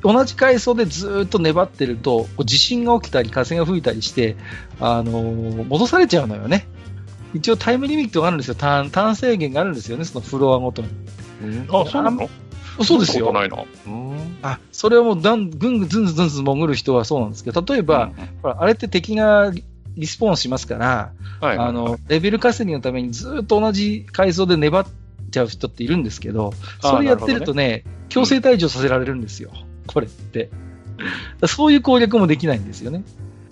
[0.02, 4.36] ど、同じ階層でずっと粘ってると、地震が起きたり、風が吹いたりして、
[4.80, 6.66] あのー、戻されちゃうのよね。
[7.34, 8.54] 一応タイムリミットがあるんですよ。
[8.54, 10.88] ターン、ターン制限があるんですよね、そのフロアごとに。
[11.68, 12.28] あ、そうなの？
[12.82, 13.32] そうですよ。
[14.42, 18.10] あ、それはもうだん、ぐんぐんずんずんずん潜る人はそうなんですけど、例えば、
[18.42, 19.50] うん、あれって敵が
[19.96, 24.86] リスポーンしますから、はいあの、レベル稼ぎのためにずっと同じ階層で粘っ
[25.30, 27.84] ちゃう人っているんですけど、それやってるとね、ね。
[28.08, 30.50] 強制退場させられるんですよ、うん、これって。
[31.46, 33.02] そういう攻略もできないんですよね。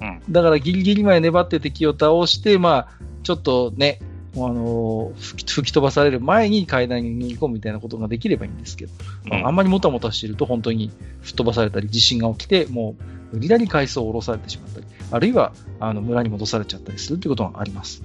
[0.00, 2.88] うん、だからギリギリまで粘って敵を倒して、まあ、
[3.22, 4.00] ちょっとね、
[4.36, 8.92] あの吹き飛ばされる前に階段に逃げ込むみたいなことができればいいんですけど、
[9.26, 10.90] うん、あんまりもたもたしてると本当に
[11.22, 12.96] 吹っ飛ばされたり地震が起きて、も
[13.32, 18.02] う無理やり階層を下ろされてしまったり、あるいはあの村に戻されちゃったりするということがあります。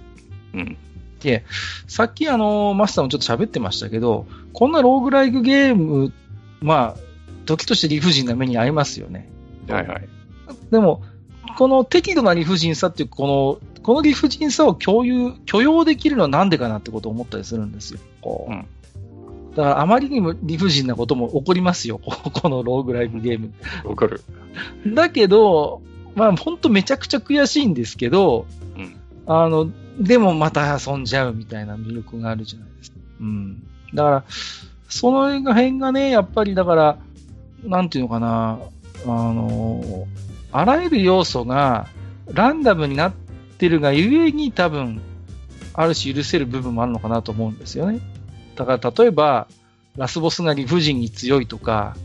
[0.53, 0.77] うん。
[1.21, 1.43] で、
[1.87, 6.13] さっきあの、マスターもちょっと喋ってましたけど、こんなローグライクゲーム、
[6.61, 6.99] まあ、
[7.45, 9.27] 時として理不尽な目に遭いますよね。
[9.67, 10.07] はいはい。
[10.71, 11.01] でも、
[11.57, 17.99] この適度な理不尽さっていう、この、この理不尽さを共有、許容できるのはなんでかなってことを思ったりするんですよ。
[18.21, 18.51] こう。
[18.51, 18.65] うん
[19.55, 23.51] だからあまりにも理不尽なことも起こりますよ、このローグライクゲーム。
[23.83, 24.21] わかる。
[24.87, 25.81] だけど、
[26.15, 28.45] まあ本当めちゃくちゃ悔しいんですけど、
[28.75, 28.95] うん、
[29.27, 29.69] あの、
[29.99, 32.97] でもまた遊んじゃうみたいな魅力があるじゃないですか。
[33.19, 33.63] うん。
[33.93, 34.23] だから、
[34.87, 36.97] その辺がね、やっぱりだから、
[37.63, 38.59] なんていうのかな、
[39.05, 40.07] あの、
[40.51, 41.87] あらゆる要素が
[42.31, 43.13] ランダムになっ
[43.57, 45.01] てるがゆえに多分、
[45.73, 47.99] ある種許せる部分もあるのかなと思うんですよね。
[48.55, 49.47] だから例えば、
[49.95, 51.95] ラスボスが理不尽に強いとか、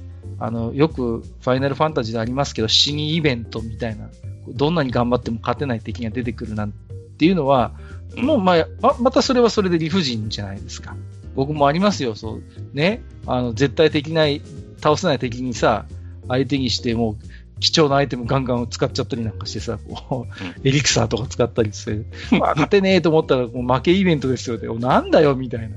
[0.45, 4.09] あの、よくファイナルファンタジーでありますけど、死にイベントみたいな、
[4.49, 6.73] どんなに頑張っても勝てない敵が出てくるなん
[7.17, 7.73] ていうのは、
[8.17, 10.97] もうまあ、ま、またそれはそれで理不尽じゃないですか。
[11.35, 12.43] 僕もありますよ、そう。
[12.75, 13.03] ね。
[13.27, 14.43] あの、絶対的ない、
[14.81, 15.87] 倒せない敵にさ、
[16.29, 17.17] 相手にしてもう、
[17.61, 22.05] 貴重なアイテムガンガン使っちゃったりなんかしてさ、こう、エリクサーとか使ったりして、
[22.37, 24.69] まあ、勝てねえと思ったらもう負けイベントですよね。
[24.79, 25.77] なんだよ、みたいな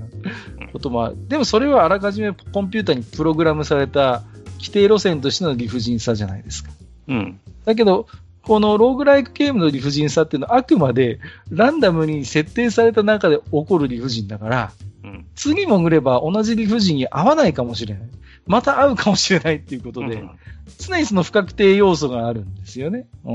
[0.73, 4.23] こともでもそれはあらかじめコンピューターにプログラムされた
[4.57, 6.71] 規定路線としての理不尽さじゃないですか。
[7.07, 7.39] うん。
[7.65, 8.07] だけど、
[8.41, 11.19] このローグライクゲームの理不尽さっていうのはあくまで
[11.49, 14.71] ランダムに設定された中で起こる理不尽だから、
[15.03, 18.03] うん、次潜れば同じ理不尽に合わないかもしれない。
[18.45, 20.31] また会うかもしれないっていうことで、うん、
[20.77, 23.07] 常にその不確定要素があるんですよね。
[23.25, 23.34] う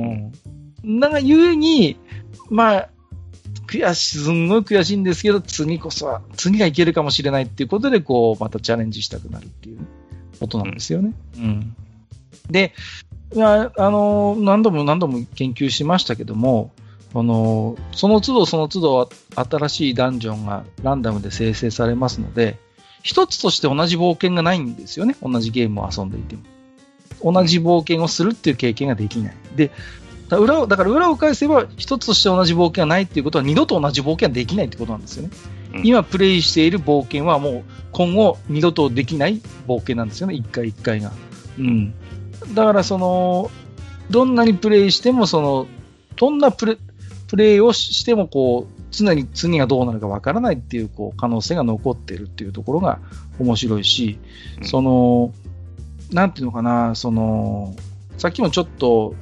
[0.86, 1.00] ん。
[1.00, 1.98] だが、ゆえに、
[2.48, 2.88] まあ、
[3.66, 9.78] 悔しい、すんごい悔しいんですけど、次こそは、次がいけるかもしれないっていうことで、こう、またチャレンジしたくなるっていう
[10.42, 11.12] ことなんですよね。
[11.36, 11.76] うん。
[12.50, 12.72] で、
[13.34, 16.72] いや、あの、何度も何度も研究しましたけども、
[17.14, 22.58] あの、その都度その都度新しいダンジョンがランダムで生成されますので、
[23.02, 25.16] 一つとして同じ冒険がないんですよね。
[25.22, 27.32] 同じゲームを遊んでいても。
[27.32, 29.36] 同じ冒険をするっていう経験ができない。
[29.54, 29.70] で、
[30.28, 35.30] だ裏をだから裏を返せば、一つとして同じ冒険がないっていうことは、二度と同じ冒険はできないってことなんですよね。
[35.74, 40.34] うん、今プレイしている冒険はもう今後二度とできない冒険なんですよね。
[40.34, 41.12] 一回一回が。
[41.58, 41.94] うん。
[42.54, 43.50] だからその、
[44.10, 45.66] どんなにプレイしても、その、
[46.16, 46.78] どんなプレ
[47.28, 53.00] プレイをしても、こう、常に次がどうなるかわからないっていう、こう、可能性が残ってるっていうところが
[53.38, 54.18] 面白いし、
[54.60, 55.32] うん、その、
[56.12, 57.74] なんていうのかな、その、
[58.18, 59.14] さっきもちょっと、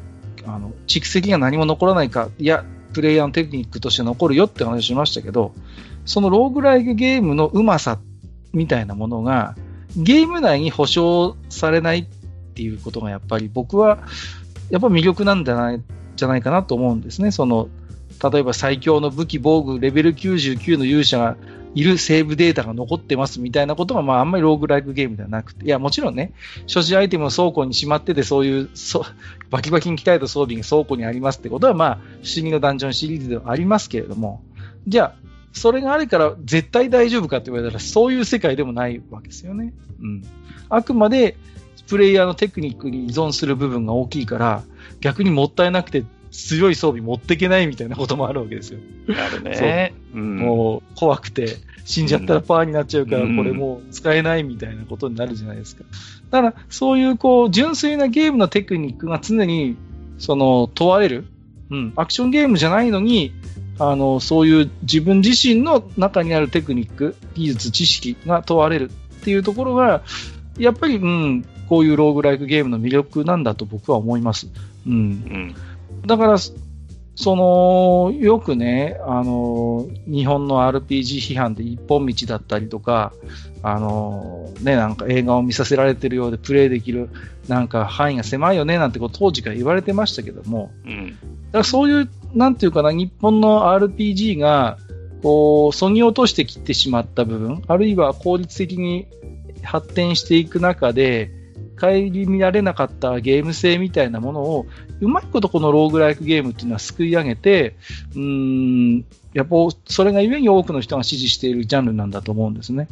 [0.44, 5.52] あの、蓄積が何も残らないか、いや、プレイヤーのテクニックとして残るよって話しましたけど、
[6.04, 7.98] そのローグライクゲームのうまさ
[8.52, 9.54] みたいなものが、
[9.96, 12.04] ゲーム内に保証されないっ
[12.54, 13.98] ていうことがやっぱり僕は、
[14.70, 15.82] やっぱ魅力なんじゃない
[16.16, 17.30] じゃないかなと思うんですね。
[17.30, 17.68] その、
[18.22, 21.36] 例えば最強の武器防具レベル99の勇者が
[21.74, 26.32] いるセーブデータが残ってますみたいなことが、まあ、あんまりローグライクゲームではなくて、いや、もちろんね、
[26.66, 29.04] 所持アイテムを倉庫にしまってて、そういう、そ
[29.50, 34.42] バキバキに鍛えた装備が倉庫にありますってことは、まあ、不思議のダンジョンシリーズではありますけれども、
[34.88, 39.72] じゃあ、それがあるから絶対大丈夫かって言われたら、そういう世界でもないわけですよね。
[40.00, 40.24] うん。
[40.68, 41.36] あくまで、
[41.88, 44.62] プレイヤーのテクニックに依存する部分が大きいから、
[45.00, 48.80] 逆にもったいなくて強い装備持っていけないみたいなこともあるわけですよ。
[49.08, 49.94] あるね。
[50.14, 55.84] うん、もう怖くて、死んじゃったらパーになっちゃうから、これもう使えないみたいなことになるじゃないですか。
[56.30, 59.76] だから、そういうこう、純粋なゲームのテクニックが常に、
[60.18, 61.24] その、問われる。
[61.70, 61.92] うん。
[61.96, 63.32] アクションゲームじゃないのに、
[63.78, 70.02] あの、そういう自分自身の中にあるテクニック、技術、知識が問われるっていうところが、
[70.58, 74.48] やっぱり、うん、こういうローグライクゲームの魅力なんだと僕は思います。
[74.86, 74.92] うん。
[74.92, 75.54] うん
[76.06, 76.36] だから、
[77.20, 83.12] その、よくね、あの、日本の RPG 批判で一本道だったりとか、
[83.62, 87.10] あの、ね、なんか映画を見させられてるようでプレイできる、
[87.46, 91.18] なんか範囲が狭いよね、なんてこと当時から言われてましたけども、うん、だか
[91.58, 94.78] らそういう、なんていうかな、日本の RPG が、
[95.22, 99.06] こう、そぎ落としてきてしまった部分、あるいは効率的に
[99.62, 101.30] 発展していく中で、
[101.80, 104.66] 顧みられなかったゲーム性みたいなものを、
[105.00, 107.76] うまいことこのローグライクゲームっていうのはすくい上げて、
[108.14, 112.88] うん、やっぱそれがゆえに多くの人が支持しているジャンルなんだと思うんですね。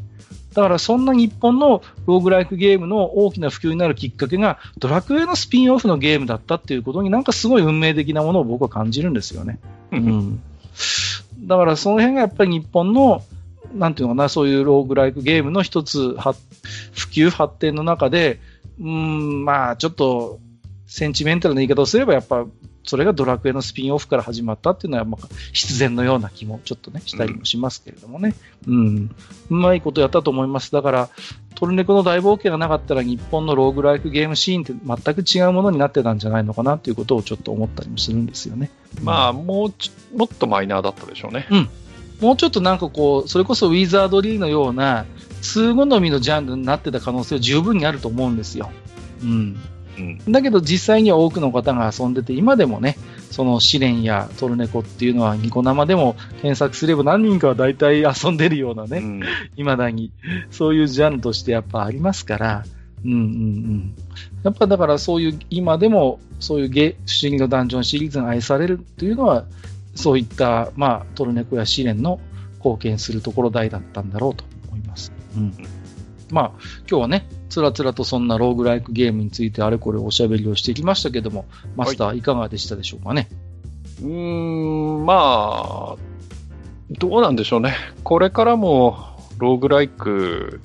[0.55, 9.61] だからそんな日本のローグライクゲームの大きな普及になるきっかけがドラクエのスピンオフのゲームだったっていうことになんかすごい運命的なものを僕は感じるんですよね。
[9.93, 10.41] うん、
[11.41, 13.23] だからその辺がやっぱり日本の
[13.75, 18.41] なんていうのかな、そういうローグライクゲームの一つ、普及発展の中で、
[18.81, 20.41] うん、まあ、ちょっと、
[20.87, 22.47] センチメンタルな言い方をすれば、やっぱ、
[22.85, 28.35] それがドラクエのスピンオフから始まったっていうのは、まあ、必然のような気もちょっとね、したりもしますけれどもね。
[28.67, 29.15] うん。
[29.51, 30.73] うまいことやったと思います。
[30.73, 31.11] だから、
[31.55, 38.71] トルネコの大冒険がなかったら、日本のローグライクゲームシーンって全く違うものになってたんじゃないのかなということをちょっと思ったりもするんですよね。
[39.03, 41.47] まあ、もうち、もっとマイナーだったでしょうね。
[41.51, 41.69] うん。
[42.21, 45.05] もうちょっとなんかこう、それこそウィザードリーのような、
[45.41, 48.71] 通好みのジャンルになってた可能性は十分にあると思うんですよ。
[49.23, 49.57] うん。
[49.99, 52.97] うん、だけど実際には多くの方が遊んでて、今でもね、
[53.31, 59.01] その試練やトルネコっていうのはニコ生でも検索すれば何人かは大体遊んでるようなね、
[59.57, 60.13] い、う、ま、ん、だに、
[60.51, 62.65] そういうジャンルとしてやっぱありますから、
[63.05, 63.95] うんうんうん。
[64.45, 69.45] やっぱだからそういう今でもそういうゲ不思議のダンジョンシリーズが愛されるっていうのは、
[69.95, 72.21] そういった、まあ、トルネコや試練の
[72.59, 75.18] 貢献するところ大だったんだろうと思います。
[75.37, 75.55] うん。
[76.31, 76.51] まあ、
[76.89, 81.47] 今日はね、つらつらとそんなローグライクゲームについてあれこれおしゃべりをしてきましたけども、
[81.77, 83.29] マスターいかがでしたでしょうかね？
[84.03, 85.97] うーん、まあ、
[86.91, 87.75] どうなんでしょうね。
[88.05, 90.61] これからもローグライク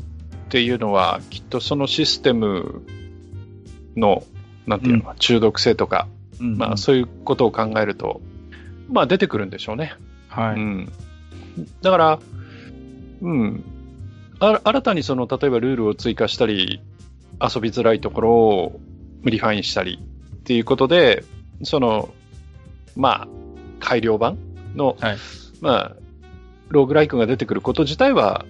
[0.46, 2.84] っていうのは、きっとそのシステム
[3.96, 4.24] の、
[4.68, 6.08] なんていうのか、中毒性とか、
[6.40, 8.22] うんまあそういうことを考えると、
[8.90, 9.94] まあ出てくるんでしょうね。
[10.28, 10.56] はい。
[10.56, 10.92] うん。
[11.82, 12.20] だから、
[13.22, 13.64] うん。
[14.44, 16.82] あ新たにその、例えばルールを追加したり、
[17.42, 18.80] 遊びづらいところを
[19.24, 20.00] リファインしたり
[20.36, 21.24] っていうことで、
[21.64, 22.14] その、
[22.96, 23.28] まあ、
[23.80, 24.38] 改良版
[24.76, 25.18] の、はい
[25.62, 25.96] まあ、
[26.68, 28.46] ローグライクが出てくること自体は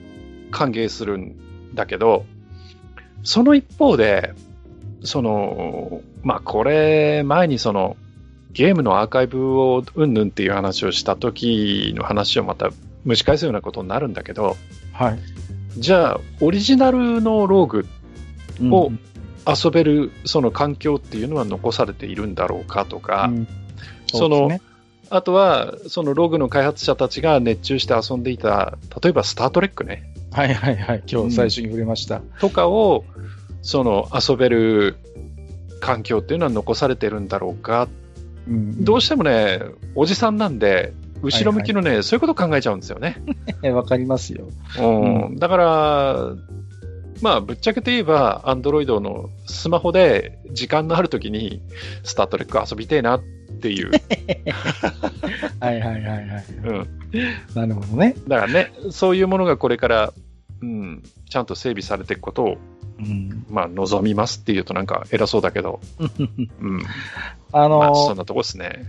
[0.52, 1.36] 歓迎するん
[1.76, 2.26] だけど、
[3.24, 4.34] その一方で、
[5.04, 7.98] その、まあこれ、前にその、
[8.52, 12.70] ゲームのアーカイブをうんぬんっていう話をした時の話をまた
[13.06, 14.56] 蒸し返すようなことになるんだけど、
[14.94, 15.20] はい。
[15.78, 17.86] じゃあ、オリジナルのローグ
[18.76, 19.00] をうん
[19.46, 23.48] 遊べるその環境っていうのは残されているんだろうかとか、うん
[24.08, 24.74] そのうですね
[25.10, 31.04] あとは、そのログの開発者たちが熱中して遊んでいた、例えばスタートレックね、はいはいはい。
[31.06, 32.22] 今日最初に触れました。
[32.40, 33.06] とかを、
[33.62, 34.96] その遊べる
[35.80, 37.88] 環境っていうのは残されてるんだろうか。
[38.48, 39.62] うんどうしてもね、
[39.94, 40.94] おじさんなんで、
[41.24, 43.24] 後ろ向きのね、そういうことを考えちゃうんですよね。
[43.64, 44.50] え わかりますよ。
[44.80, 46.36] うん、だから、
[47.22, 51.62] まあ、ぶっちゃけて言えば、アンドロイドのスマホで時間のあるときに、
[52.04, 53.22] スタートレック遊びてえなっ
[53.62, 53.92] ていう。
[55.62, 56.46] はいはいはいはい。
[56.66, 56.88] うん。
[57.56, 58.16] なるほどね。
[58.28, 60.14] だからね、そういうものがこれから、
[60.62, 62.58] うん、ちゃんと整備されていくことを、
[63.00, 63.46] うん。
[63.50, 65.80] まあ、望みますっていうとなんか偉そうだけど、
[66.60, 66.84] うん。
[67.54, 68.84] あのまあ、そんなとこですね。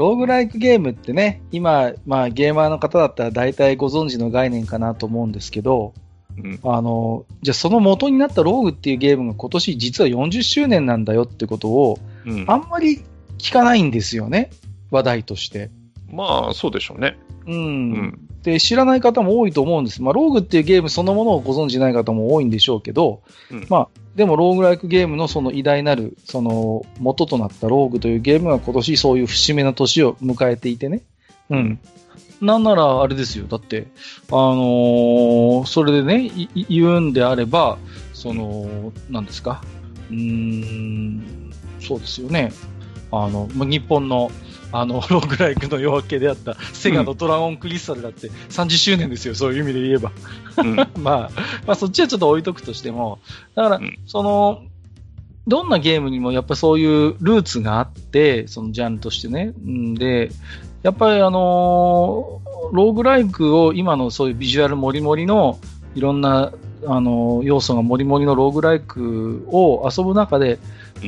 [0.00, 5.92] ローグライクゲームってね、今、まあゲーマーの方だったら大体ご存知の概念かなと思うんですけど、
[6.38, 6.58] うん。
[6.62, 13.02] あの、じゃあその元になったローグっていうゲームが今年実は40周年なんだよってことを、うん、あんまり
[13.36, 14.48] 聞かないんですよね。
[14.90, 15.70] 話題として。
[16.10, 17.18] まあ、そうでしょうね。
[17.46, 17.54] うん。
[17.54, 18.28] うん。
[18.42, 20.02] で、知らない方も多いと思うんです。
[20.02, 31.02] まあ、ローグっていうゲームそのものをご存知ない方も多いんでしょうけど、うんまあ、でもローグライクゲームのその偉大なる、その元となったローグというゲームが今年そういう節目の年を迎えていてね。
[31.50, 31.78] うん。
[32.40, 33.44] なんならあれですよ。
[33.46, 33.88] だって、
[34.30, 36.30] あのーそれでね、
[36.70, 37.76] 言うんであれば、
[38.14, 39.62] その、なんですか？
[40.10, 42.50] うーん、そうですよね。
[43.12, 44.30] あの、まあ日本の、
[44.72, 50.12] あの、ローグライクの夜明けであった、セガのドラゴンクリスタルだって30周年ですよ、そういう意味で言えば。
[50.58, 50.76] うん。
[51.02, 51.30] まあ、
[51.66, 53.18] まあ、そっちはちょっと置いとくとしても、
[53.54, 54.62] だから、うんその、
[55.46, 59.52] どんなゲームにもやっぱそういうルーツがあって、そのジャンルとしてね。
[59.66, 60.30] うんで、
[60.82, 65.58] やっぱりあのーローグライクを今のそういうビジュアルもりもりの
[65.96, 66.52] いろんな、
[66.86, 70.58] あのー要素がもりもりのローグライクを遊ぶ中で、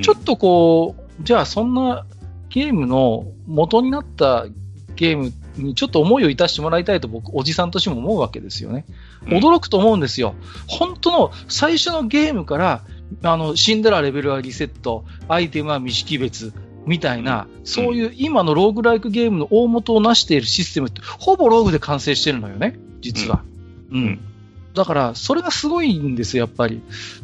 [0.02, 2.05] ちょっとこう、じゃあそんな
[2.53, 4.47] ゲームの元になった
[4.95, 8.85] ゲームにちょっと思いをいたしてもらいたいと僕、おじさんとしても思うわけですよね。
[9.27, 10.35] うん驚くと思うんですよ。
[10.66, 12.85] 本当の最初のゲームから、
[13.23, 16.53] あの、死んだらレベルはリセット、アイテムは未識別、
[16.87, 23.43] みたいな、そういう今のローグライクゲームの大元を成しているシステムって、ほぼローグで完成してるのよね、実は。
[23.91, 23.99] うん。
[23.99, 24.31] うん
[24.74, 26.81] だから、それがすごいんですよ、やっぱり。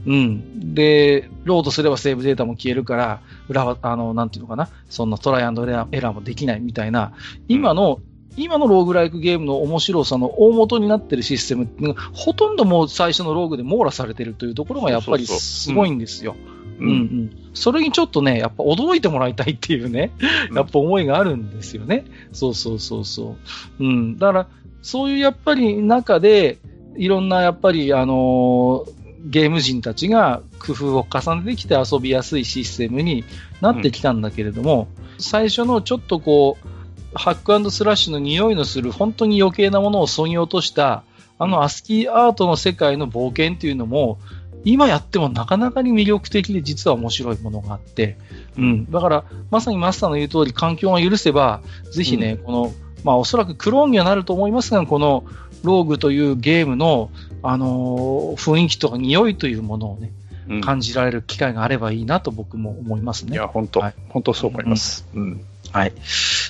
[0.07, 0.75] うん。
[0.75, 7.13] で、ロードすればセーブデータも消えるから、裏は、あの、なんていうのかな、そんなトライアンドエラーエラーもできないみたいな、
[7.49, 8.01] 今の、
[8.37, 16.37] 今のローグライクゲームの面白さの大元になってるシステムっていうのが、ほとんどもう最初のローグで網羅されてるというところがやっぱりすごいんですよ。
[16.79, 17.31] ううんうん。
[17.55, 20.13] それにちょっとね、やっぱ驚いてもらいたいっていうね、
[20.51, 22.05] うんやっぱ思いがあるんですよね。
[22.33, 23.37] そうそうそうそ
[23.81, 23.85] う。
[23.85, 24.19] うん。
[24.19, 24.47] だから、
[24.83, 26.59] そういうやっぱり中で、
[26.99, 33.25] いろんなやっぱり、あのーゲーム人たちが工夫を重ねてきて遊びやすいシステムに
[33.61, 34.89] なってきたんだけれども、
[35.19, 36.69] 最初のちょっとこう、
[37.15, 41.03] ハックスラッシュの匂いのする本当に余計なものを削ぎ落とした、
[41.39, 44.19] あのアスキーアートの世界の冒険っていうのも、
[44.65, 48.19] 今やってもなかなかに魅力的で実は面白いものがあって、
[48.57, 48.91] うん。
[48.91, 51.61] だから、まさにマスターの言う通り環境が許せば、
[51.93, 52.73] ぜひね、この、
[53.05, 55.25] まあおそらくクローンにはなると思いますが、この
[55.63, 57.11] ローグというゲームの、
[57.43, 60.13] あのー雰囲気とか匂いというものをね、
[60.49, 63.33] うん感じられる機会があればいいなと僕も思いますね。
[63.33, 65.07] いや、本当、はい本当そう思います。
[65.15, 65.45] うん。
[65.73, 65.93] はい。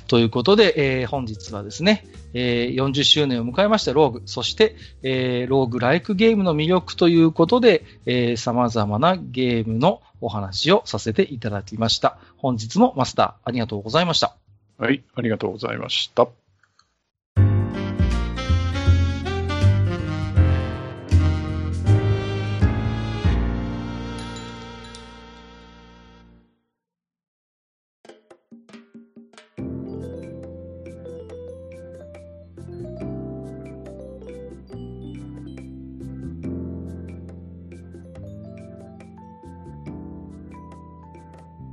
[0.06, 12.18] ということで、えー本日はですね、えー40周年を迎えましたローグ、そして、えーローグライクゲームの魅力ということで、えー様々なゲームのお話をさせていただきました。
[12.36, 14.36] 本日もマスター、ありがとうございました。
[14.78, 16.28] はい、ありがとうございました。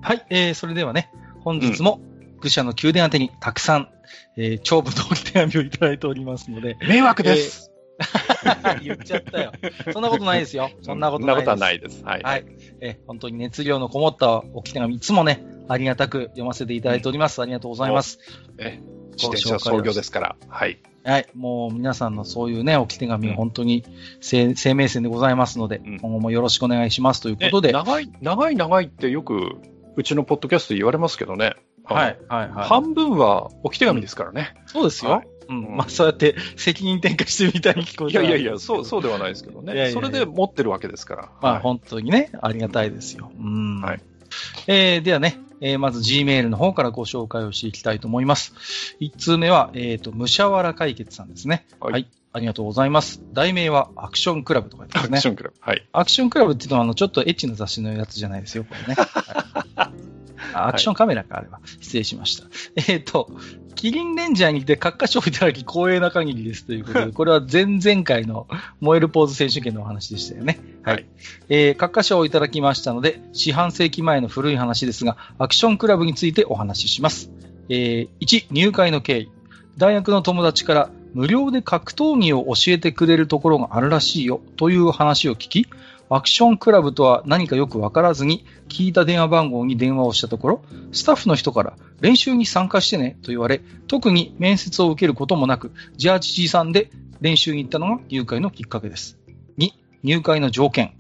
[0.06, 1.10] はい、えー、それではね、
[1.44, 2.00] 本日も、
[2.40, 3.90] 愚者の宮殿宛てにたくさん、
[4.38, 7.72] えー、長文のお手紙をいただいておりますので、迷惑です。
[8.84, 9.52] 言っちゃったよ。
[9.92, 10.70] そんなことないですよ。
[10.84, 11.46] そんなことないです。
[11.46, 12.04] そんなことはないです。
[12.04, 12.22] はい。
[12.22, 12.46] はい。
[12.82, 17.42] えー本当に熱量のこもったお手紙、いつもね、ありがたく読ませていただいております。
[17.42, 18.20] ありがとうございます。
[18.60, 18.80] え
[19.14, 20.36] 自転車創業ですから。
[20.48, 20.78] はい。
[21.04, 21.28] はい。
[21.34, 23.84] もう皆さんのそういうね、お手紙が本当に
[24.22, 29.58] 生生命線でございますので、うん今後もよろしくお願いしますということで、ね長い、長い長いってよく、
[29.96, 31.56] うちのポッドキャストで言われますけどね。
[31.84, 32.68] はい、はい、はい。
[32.68, 34.56] 半分は置き手紙ですからね。
[34.66, 35.12] そうですよ。
[35.12, 35.66] はいうん。
[35.66, 39.74] うんまあ、そうやって責任転嫁してみたいに聞こえたらいやいやいや、そう、そうではないですけどね。
[39.74, 41.30] いやいやいやそれで持ってるわけですから。
[41.42, 43.32] まあ、はい本当にね、ありがたいですよ。
[43.38, 43.82] うん。
[43.82, 44.02] はい。
[44.68, 48.54] えー、ではね、えー、まず Gmail の方からご紹介をしていきたいと思います。
[49.00, 51.66] 1通目は、えっ、と、むしゃわら解決さんですね。
[51.80, 53.22] はいありがとうございます。
[53.32, 55.30] 題名はアクションクラブと書いてますねアクシ。
[55.30, 55.56] ョンクラブ。
[55.62, 55.88] はい。
[55.94, 58.96] アクションクラブっていうのは、あの、ちょっとエッチな雑誌のやつじゃないですよ、これね。
[59.76, 60.16] はい
[60.54, 61.60] あアクションカメラか、あれば。
[61.82, 62.46] 失礼しました。
[62.88, 63.30] えっ、と、
[63.76, 68.48] キリンレンジャーにて閣下賞をいただき光栄な限りですということで、 これは前々回の
[68.82, 70.60] 燃えるポーズ選手権のお話でしたよね。
[70.84, 70.96] はい。
[70.96, 71.06] はい
[71.50, 77.32] えー、閣下賞をいただきましたので、四半世紀前の古い話ですが、アクションクラブについてお話しします。
[77.70, 79.32] えー、1、入会の経緯。
[79.78, 85.66] 大学の友達から無料で格闘技を教えてくれるところがあるらしいよという話を聞き、
[86.10, 90.62] アクションクラブとは何かよくわからずに聞いた電話番号に電話をしたところ、
[90.92, 99.18] スタッフの人から練習に参加してねと言われ、特に面接を受けることもなく、ジャージじさんで練習に行ったのが入会のきっかけです。
[99.58, 99.70] 2、
[100.04, 100.96] 入会の条件。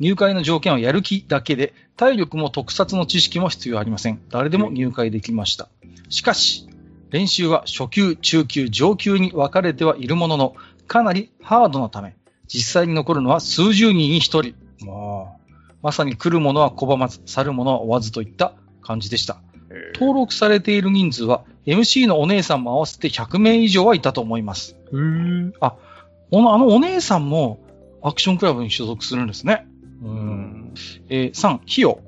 [0.00, 4.20] 入会の条件はやる気だけで、体力も特撮の知識も必要ありません。
[4.28, 5.70] 誰でも入会できました。
[6.10, 6.68] しかし、
[7.16, 10.54] 練習は初級、中級、上級に分かれてはいるものの、
[10.86, 12.14] かなりハードなため、
[12.46, 14.54] 実際に残るのは数十人に一人。
[14.84, 18.52] もう、まさに来る者は拒まず、去る者は追わずといった
[18.82, 19.38] 感じでした。
[19.70, 24.76] えー登録されている人数は、MC のお姉さんも合わせて100名以上はいたと思います。
[24.92, 25.74] へーあ、
[26.30, 27.60] このあのお姉さんも
[28.02, 29.66] アクションクラブに所属するんですね。
[31.08, 31.98] えー3、費用。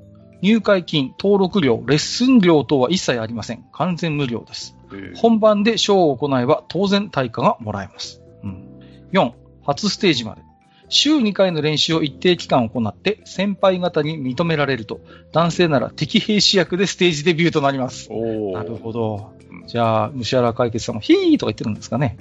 [0.43, 3.65] 入会金、登録料、レッスン料等は一切ありません。
[3.73, 4.75] 完全無料です。
[4.93, 8.21] えー本番でショーを行えば当然対価がもらえます。
[8.43, 8.79] うん、
[9.11, 9.33] 4、
[9.65, 10.41] 初ステージまで。
[10.89, 14.99] 週2回の練習を一定期間行って、先輩方に認められると、
[15.31, 18.09] 男性なら敵兵士役でステージデビューとなります。
[18.09, 19.67] なるほどうん。
[19.67, 22.17] じゃあ、虫原解決さんもヒーとか言ってるんですかね。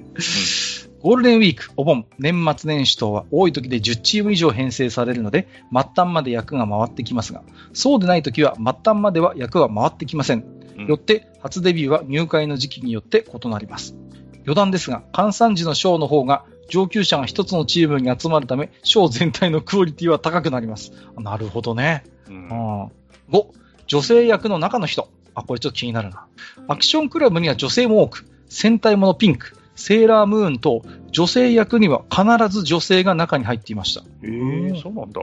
[1.01, 7.43] ゴールデンウィーク、お盆、年末年始等は多い時で10チーム以上編成されるので、末端まで役が回ってきますが、
[7.73, 10.45] そうでない時は末端までは役は回ってきません。
[10.77, 13.94] うんよって、初デビューは入会の時期によって異なります。
[14.40, 20.93] 余談ですが、換算時のショーの方が上級者が一つのチームに集まるため、ショー全体のクオリティは高くなります。
[21.16, 22.05] あなるほどね。
[22.28, 22.82] ううんん、
[23.31, 23.47] 5、
[23.86, 25.09] 女性役の中の人。
[25.35, 26.27] あ、これちょっと気になるな。
[26.69, 34.02] アクションクラブには女性も多く、戦隊ものピンク、セーラームーンと、女性役には必ず女性が中に入っていました。
[34.23, 35.23] えー、そうなんだ。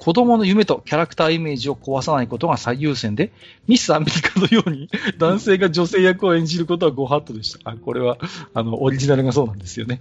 [0.00, 3.32] 子供の夢とキャラクターイメージを壊さないことが最優先で、
[3.68, 7.70] ミスアメリカのように 男性が女性役を演じることはご法度でした。
[7.70, 8.16] あ、これは、
[8.54, 10.00] あの、オリジナルがそうなんですよね。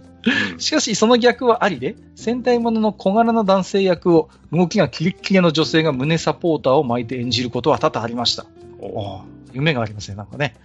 [0.58, 8.46] しかし、その逆はありで、戦隊ものの小柄な男性役を、動きがキレッキレの女性が胸サポーターを巻いて演じることは多々ありました。
[8.80, 9.22] お
[9.54, 10.56] 夢がありますね、なんかね。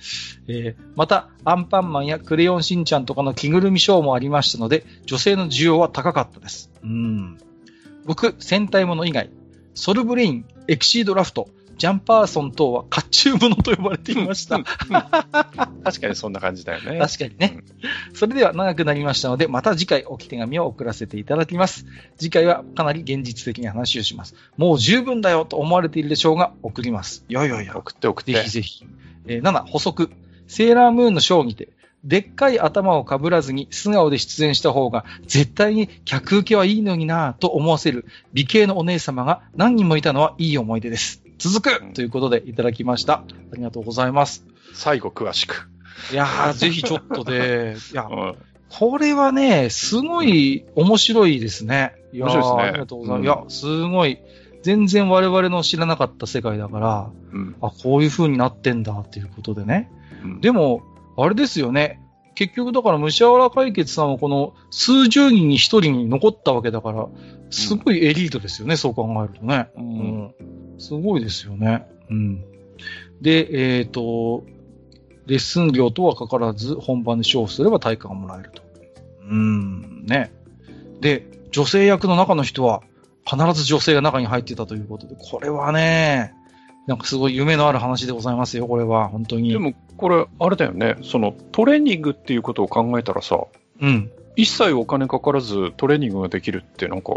[0.46, 6.70] えーまた、アンパンマンやクレヨンしんちゃんとかの着ぐるみショーもありましたので、女性の需要は高かったです。
[6.84, 7.38] うん。
[8.04, 9.30] 僕、戦隊もの以外、
[9.74, 14.60] ソルブレイン、エクシードラフト、ジャンパーソン等は甲冑ものと呼ばれていました。
[15.84, 16.98] 確かにそんな感じだよね。
[16.98, 17.58] 確かにね。
[18.14, 21.86] それでは長くなりましたので、また次回置き手紙を送らせていただきます。
[22.16, 24.34] 次回はかなり現実的な話をします。
[24.56, 27.24] もう十分だよと思われているでしょうが、送ります。
[27.28, 28.32] いやいやいや、送って送って。
[28.32, 28.84] ぜひぜひ。
[29.26, 30.10] えー7、補足。
[30.46, 31.68] セーラームーンのショーにて、
[32.04, 41.22] でっかい頭をかぶらずに素顔で出演した方が絶対に客受けはいいのになぁと思わせる美形のお姉様が何人もいたのはいい思い出です。
[41.38, 43.14] 続く、うんということでいただきました。
[43.14, 43.24] あ
[43.56, 44.44] りがとうございます。
[44.74, 45.68] 最後詳しく。
[46.12, 48.36] いやー、ぜひちょっとで、いや う、ん。
[48.68, 51.94] これはね、すごい面白いですね。
[52.12, 53.66] いやー面白いですねありがとうございます。
[53.66, 54.18] うんいや、すごい、
[54.62, 57.56] 全然我々の知らなかった世界だから、うん。
[57.60, 59.90] あ、こういう風になってんだっていうことでね。
[60.22, 60.82] うんでも、
[61.16, 62.00] あれですよね。
[62.34, 67.06] 結局だから、虫原解決さんはこの数十人に一人に残ったわけだから、
[67.50, 69.68] すごいエリートですよね、そう考えるとね。
[69.76, 70.34] うん
[70.78, 71.86] すごいですよね。
[72.10, 72.44] うん。
[73.20, 74.44] で、えっ、と、
[75.26, 78.62] レッスン料とはかからず、本番で勝負すれば対価がもらえると。
[79.30, 80.32] うん、ね。
[81.00, 82.82] で、女性役の中の人は、
[83.24, 86.34] 必ず女性が中に入ってたということで、これはね、
[86.86, 89.50] なんかすごい夢のある話でございますよ、これは、本当に。
[89.50, 90.96] でも、これ、あれだよね。
[91.02, 93.38] その、トレーニングっていうことを考えたらさ、
[93.80, 94.10] うん。
[94.36, 97.14] 一切お金かからずトレーニングができるって、なんか、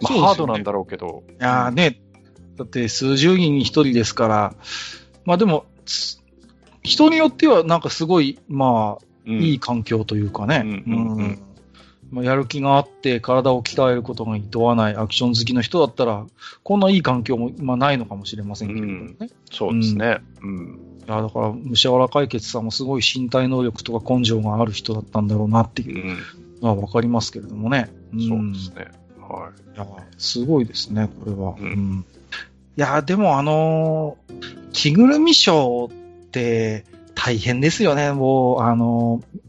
[0.00, 1.24] まあ、ハードなんだろうけど。
[1.30, 2.00] いやーね、
[2.56, 4.54] だって数十人に一人ですから、
[5.24, 6.20] まあでも、つ
[6.82, 9.40] 人によってはなんかすごい、まあ、うん。
[9.40, 11.16] いい環境というかね、うんうん。
[11.16, 11.38] うん
[12.12, 16.26] まあ、やる気があって体を鍛えることが厭わないアクション好きの人だったら、
[16.62, 19.30] こんないい環境も、まあ、ないのかもしれませんけれどもね。
[19.50, 20.18] そうですね。
[20.42, 20.80] うん。
[21.08, 26.18] いやだから、ムシャワラ解決さんもすごい身体能力とか根性がある人だったんだろうなっていううん
[26.60, 27.88] のはわかりますけれどもね。
[28.14, 29.02] んそうですね。
[29.18, 29.86] はいや、
[30.18, 31.54] すごいですね、これは。
[31.58, 32.04] うん
[32.76, 35.94] いや、でもあのー着ぐるみショーっ
[36.30, 39.41] て大変ですよね、もう、あのー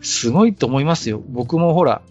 [0.00, 1.22] すごいと思いますよ。
[1.28, 2.02] 僕もほら、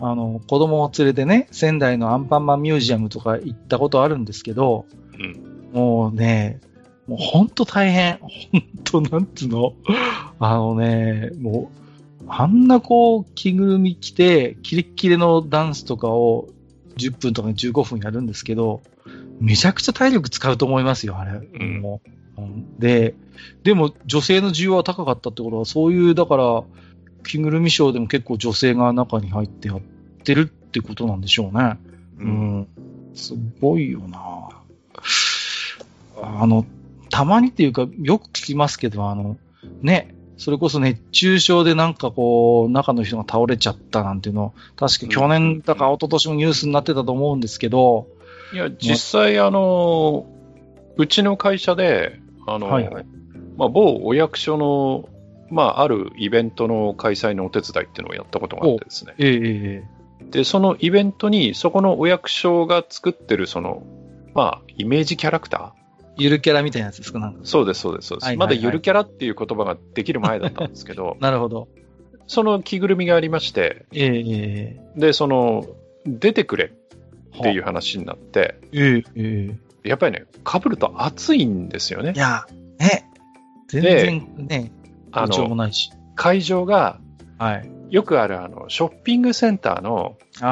[0.00, 4.86] あの、子供を連れてね、仙台のアンパンマンミュージアムとか行ったことあるんですけど、
[5.18, 5.22] い。
[5.22, 5.70] うん。
[5.72, 6.60] もうね、
[7.06, 8.18] もうほんと大変。
[8.18, 8.28] ほ
[8.58, 9.74] んと、なんつうの？
[10.38, 11.70] あのね、も
[12.22, 16.48] う、あんなこう、着ぐるみ着て、キレッキレのダンスとかを
[16.96, 18.82] 10分とか15分やるんですけど、
[19.40, 21.38] めちゃくちゃ体力使うと思いますよ、あれ。
[21.38, 22.00] んも
[22.36, 23.14] ううんで、
[23.62, 26.64] でも女性の需要は高かったってことは、そういう、だから、
[27.26, 29.80] 着ぐるみショーでも結構女性が中に入ってやっ
[30.24, 31.78] てるってことなんでしょうね。
[32.18, 32.22] う。
[32.22, 32.68] うんん。
[33.14, 34.48] すごいよな
[36.22, 36.66] あの、
[37.10, 39.36] たまにっていうか、よく聞きますけど、あの、
[39.82, 48.06] ね、それこそ熱中症でなんかこう、中の人が倒れちゃったなんていうの、確か去年だか一昨年もニュースになってたと思うんですけど、
[48.52, 50.26] いや、実際、あの、
[50.96, 53.06] うちの会社で、あの、はいはい
[53.56, 55.08] まあ、某お役所の、
[55.50, 59.14] まあ、あるイベントの開催のお手伝いっていうのをやったことがあってですね。
[59.18, 59.96] ええええ
[60.30, 63.82] で、そのイベントに、そこのお役所が作ってる、その、
[64.34, 65.74] まあ、イメージキャラクタ
[66.16, 67.18] ゆるキャラみたいなやつですか？
[67.18, 67.40] なんか。
[67.42, 68.36] ーそうです、そうです、そうです。
[68.36, 71.68] まだゆるキャラっていう言葉ができる前だったんですけど、 なるほど。
[72.26, 75.66] その着ぐるみがありまして、えええで、その、
[76.06, 76.72] 出てくれ
[77.34, 79.88] えっていう話になって、ええええ。
[79.88, 82.14] やっぱりね、被ると熱いんですよね。
[82.16, 82.18] い。
[82.18, 82.46] や、
[82.78, 83.08] ね、
[83.68, 84.72] 全然ね、
[85.22, 85.90] もの、ないし。
[86.14, 87.00] 会場が、
[87.38, 87.70] はい。
[87.90, 90.46] よくあるあの、ショッピングセンターの、あ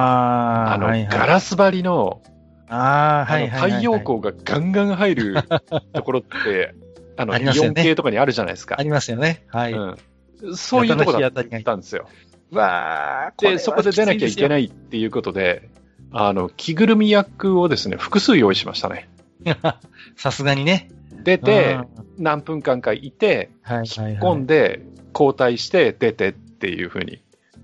[0.70, 2.22] あ、あの、はいはい、ガラス張りの、
[2.68, 3.50] ああ、はい。
[3.50, 5.36] 太陽光がガンガン入る
[5.92, 6.74] ところって、
[7.16, 8.82] あの、イオン系とかにあるじゃないですかあ。
[8.82, 9.44] りますよね。
[9.48, 9.72] はい。
[9.72, 10.56] うん。
[10.56, 12.08] そういうとこだっやたんですよ。
[12.50, 14.48] わあ、で、そこで出なきゃいけい。
[14.48, 15.68] ないっていうことで、
[16.12, 19.08] あの、着ぐるみ役をですね、複数用意しましたね。
[20.16, 20.88] さすがにね。
[21.24, 24.18] 出てうん、何分間かいて、はいはいはい。
[24.18, 24.82] 込んで、
[25.12, 27.14] 交代して、出てっていう風に。
[27.14, 27.20] い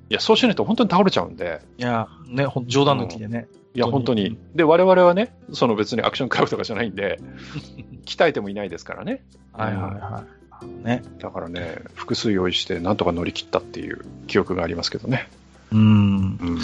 [0.08, 3.46] や、そうしないと本当に倒れちゃうんで、いや、ね、ほん冗談抜きでね。
[3.74, 4.38] いや、本本当に当に。
[4.56, 7.20] で、我々はね、その別にアクションクラブとかじゃないんで、
[8.04, 9.22] 鍛えてもいないですからね。
[9.52, 10.24] はいはいは
[10.62, 10.84] い。
[10.84, 11.02] ね。
[11.18, 15.28] だからね、複数用意して、なんとか乗り切ったっていう記憶がありますけどね。
[15.72, 15.80] うん。
[15.80, 16.58] うん。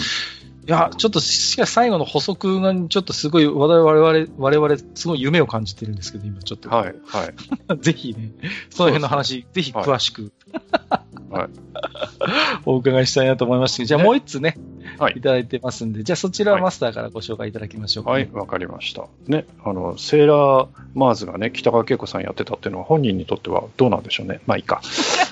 [0.67, 6.69] いや、ちょっと、しかし最後の補足が、ちょっとすごい、我々、我々、すごい夢を感じてるんですけど、今ちょっと。
[6.69, 7.33] はい、はい。
[7.79, 8.31] ぜひね、
[8.69, 10.33] その辺の話、ぜひ詳しく、
[11.29, 11.49] はい。
[12.65, 14.57] お伺いしたいなと思いましじゃあもう一つね、
[14.97, 19.05] はいいただいてますんで、じゃあそちらはマスターからご紹介いただきましょうか、はい、わかりました。
[19.27, 24.41] ね、あの、セーラーマーズがね、北川景子さんやってたっていうのは本人にとってはどうなんでしょうね。
[24.47, 24.81] まあいいか。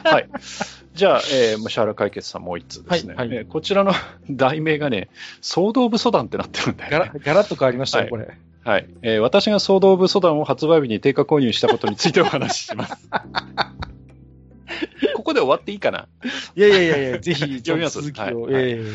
[0.04, 0.30] はい。
[0.96, 3.16] じゃあ、えー、ムシャーラ解決さんもう一つですね。
[3.16, 3.92] はいはいえーこちらの
[4.32, 5.10] 題名がね、
[5.42, 7.20] 騒動部ソダンってなってるんだよ、ガラね。
[7.24, 8.38] ガラッと変わりましたね、はいこれ。
[8.64, 8.88] はい。
[9.02, 13.10] えー私が騒動部ソダンを発売日に定価購入したことについてお話しします。
[15.16, 16.08] ここで終わっていいかな？
[16.56, 18.42] いやいやいやいや、 ぜひ、読みます続きを。
[18.44, 18.86] はいえ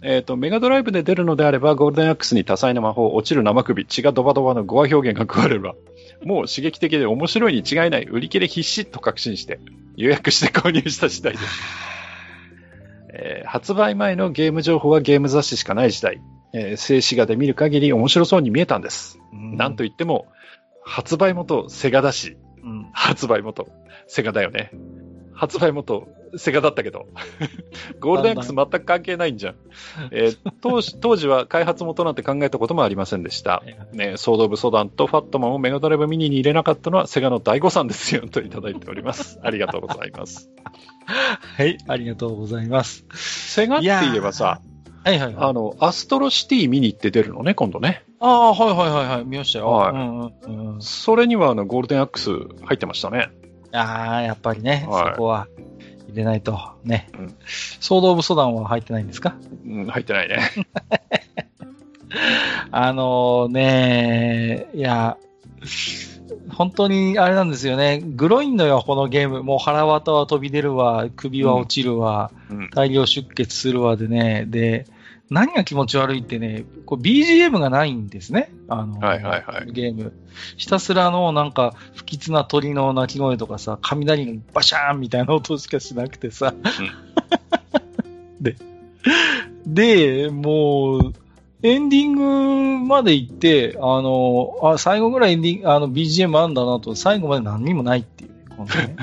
[0.00, 5.74] えっ、と、メガドライブで出るのであれば、ゴールデンアックスに多彩な魔法、落ちる生首、血がドバドバの語話表現が加われば、
[6.22, 9.60] もう刺激的で面白いに違いない、売り切れ必至と確信して、
[9.96, 11.44] 予約して購入した次第です。
[13.14, 16.20] えー発売前のゲーム情報はゲーム雑誌しかない時代、
[16.52, 19.18] えー静止画で見る限り面白そうに見えたんです。
[19.32, 20.26] えなんと言っても、
[20.84, 23.68] 発売元セガだし、うん、発売元
[24.06, 24.70] セガだよね。
[25.34, 27.06] 発売元セガだったけど、
[28.00, 29.54] ゴールデンアックス全く関係ないんじゃん。
[30.10, 33.62] えー 当時当時は開発元なんて考えたこともありませんでした。
[33.92, 39.38] ね、ソード・オブ・ソダンとファットマンをメガドライブミニに入れなかったのはセガの大誤算ですよ、といただいております。
[39.44, 40.50] ありがとうございます。
[41.06, 43.04] はい、ありがとうございます。
[43.14, 44.60] セガって言えばさ、
[45.04, 45.48] はいはいはい。
[45.50, 48.04] あの、アストロシティミニって出るのね、今度ね。
[48.20, 49.70] ああ、はいはいはいはい、見ましたよ。
[49.70, 53.30] はいうんうんうん、それにはあの、ゴールデンアックス入ってましたね。
[53.72, 55.46] ああ、やっぱりね、はいそこは
[56.08, 56.58] 入れないと。
[56.84, 57.08] ね。
[57.18, 57.34] うん
[57.80, 59.34] ソード・オブ・ソダンは入ってないんですか？
[59.66, 60.38] うん、入ってないね。
[62.70, 65.16] あのね、いや、
[66.50, 68.02] 本当にあれなんですよね。
[68.04, 69.42] グロいのよ、このゲーム。
[69.42, 72.70] もう腹渡は飛び出るわ、首は落ちるわ、うん。
[72.70, 74.44] 大量出血するわでね。
[74.46, 74.86] で、
[75.30, 78.50] 何が気持ち悪いってね、こう BGM がないんですね。
[78.68, 80.12] あの、はいはいはいゲーム。
[80.56, 86.54] ひたすらのなんか不吉な鳥の鳴き声とかさ、雷のバシャーンみたいな音しかしなくてさ。
[88.40, 88.56] で、
[89.66, 91.12] で、もう、
[91.62, 98.36] エンディングまで行って、あの、あ、最後ぐらいエンディング、あの、BGM あるんだなと、最後まで何にもないっていうね。
[98.56, 98.96] このね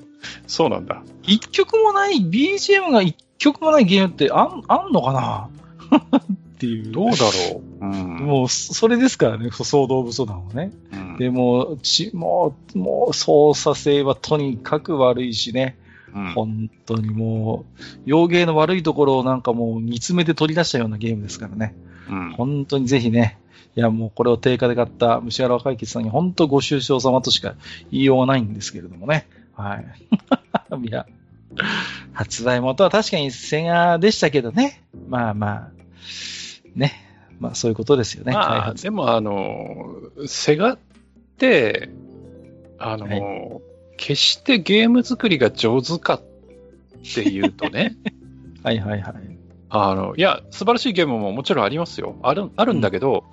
[0.48, 1.02] そうなんだ。
[1.22, 5.48] 一曲もない、BGM が一曲もないゲームってあん、あんのかな？
[5.96, 6.92] っていう。
[6.92, 7.84] どうだろう。
[7.84, 8.16] うん。
[8.26, 10.72] もう、それですからね、総動物団はね。
[10.92, 15.76] うんでも、ち、もう、もう、操作性はとにかく悪いしね。
[16.14, 21.74] うん本当にもう、洋芸の悪いところをなんかもう見つめて取り出したようなゲームですからね。
[22.08, 23.38] うん本当にぜひね、
[23.76, 27.54] いやもうこれを定価で買った虫原若いさんに本当ご愁傷様としか
[27.90, 29.28] 言いようがないんですけれどもね。
[29.54, 29.86] はい。
[30.88, 31.06] いや、
[32.12, 34.82] 発売元は確かにセガでしたけどね。
[35.08, 35.70] まあまあ、
[36.74, 36.92] ね。
[37.40, 38.82] まあそういうことですよね、開まあ、発。
[38.82, 40.78] でもあの、セガっ
[41.38, 41.90] て、
[42.78, 43.60] あの、は
[43.96, 46.22] 決してゲーム作りが上手かっ
[47.14, 47.96] ていうとね、
[48.62, 49.14] はいはいはい。
[49.70, 52.16] あの、いや、素晴らしいゲームももちろんありますよ。
[52.22, 53.24] ある、あるんだけど、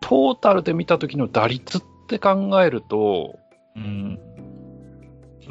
[0.00, 3.38] トータルで見た時の打率って考えると、
[3.76, 4.18] うん。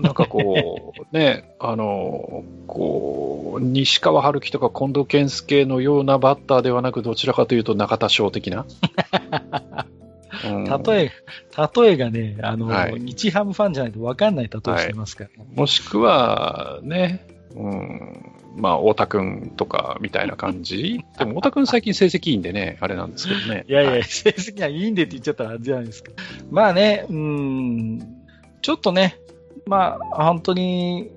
[0.01, 8.65] なんかこう、 ね、あの、こう、西川春樹とか近藤健介のようなバッターではなく、どちらかというと中田翔的な。
[10.43, 11.11] うん例え、
[11.75, 21.03] 例えがね、あの、はい日ハムファンじゃないと分かんない例えしてますから、もしくは、ね、うん、まあ、太田くんとかみたいな感じ。
[21.19, 23.65] でも、太田くん最近成績いいんでね、あれなんですけどね。
[23.67, 26.11] いやいや、は成績はいいんでって言っちゃったらあれじゃないですか。
[26.49, 27.99] まあね、うーん、
[28.61, 29.17] ちょっとね、
[29.71, 31.09] まあ、本当に、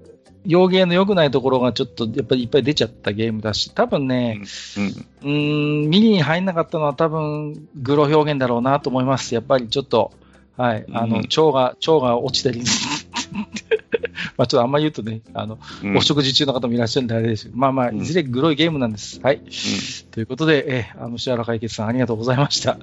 [0.46, 4.42] 洋芸の良くないところがちょっとやっぱりいっぱい出ちゃったゲームだし、多分ね、
[5.24, 9.34] うん、ん、ミニに入んなかったのは多分、グロ表現だろうなと思います。
[9.34, 10.12] やっぱりちょっと、
[10.56, 12.62] はい、あの、うん腸が、腸が落ちたり、
[14.36, 19.20] まあちょっとあんま言うとね、あの、うんお食事中の方もいらっしゃるんであれですけど、まあまあ、うんいずれグロいゲームなんです。
[19.20, 19.40] はい。
[20.12, 22.78] ということで、えー、あの、石原解決さんありがとうございました。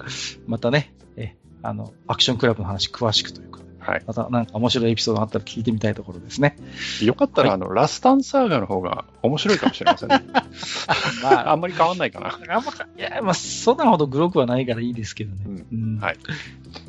[0.47, 4.03] またね、えー、あの、アクションクラブの話詳しくというか、はい。
[4.05, 6.55] またなんか面白いエピソードがあったら聞いてみたいところですね。
[7.01, 10.23] よかったら、はあの、ラスタンサーガの方が面白いかもしれませんね。
[11.23, 12.39] まあんまり変わんないかな。
[12.55, 15.65] あんまか、いや、まあ、そんなほどグロくはないからいいですけどね。
[15.71, 16.17] うんうんはい。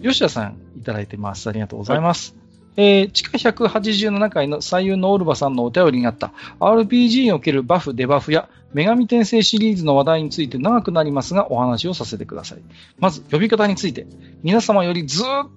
[0.02, 1.48] 吉田さん、いただいてます。
[1.48, 2.36] ありがとうございます。
[2.76, 12.62] えー、地下187回の左右のオルバさんのお便りにあった RPG におけるバフ、デバフや女神転生シリーズの話題について長くなりますがお話をさせてください。
[12.98, 14.06] まず、呼び方について。
[14.42, 15.50] 皆様よりずーっ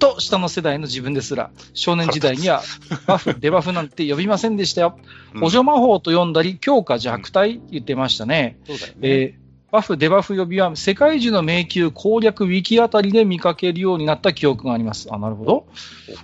[0.00, 2.62] と下の世代の自分ですら、少年時代には
[3.06, 4.98] バフ、デバフなんて呼びませんでしたよ。
[5.34, 8.58] うん補助魔法と呼んだり、強化弱体言ってましたね。
[8.66, 8.98] そうだよね。
[9.02, 15.08] えーバフ、デバフ呼びは世界中の迷宮攻略ウィキあたりで見かけるようになった記憶があります。
[15.12, 15.66] あ、なるほど。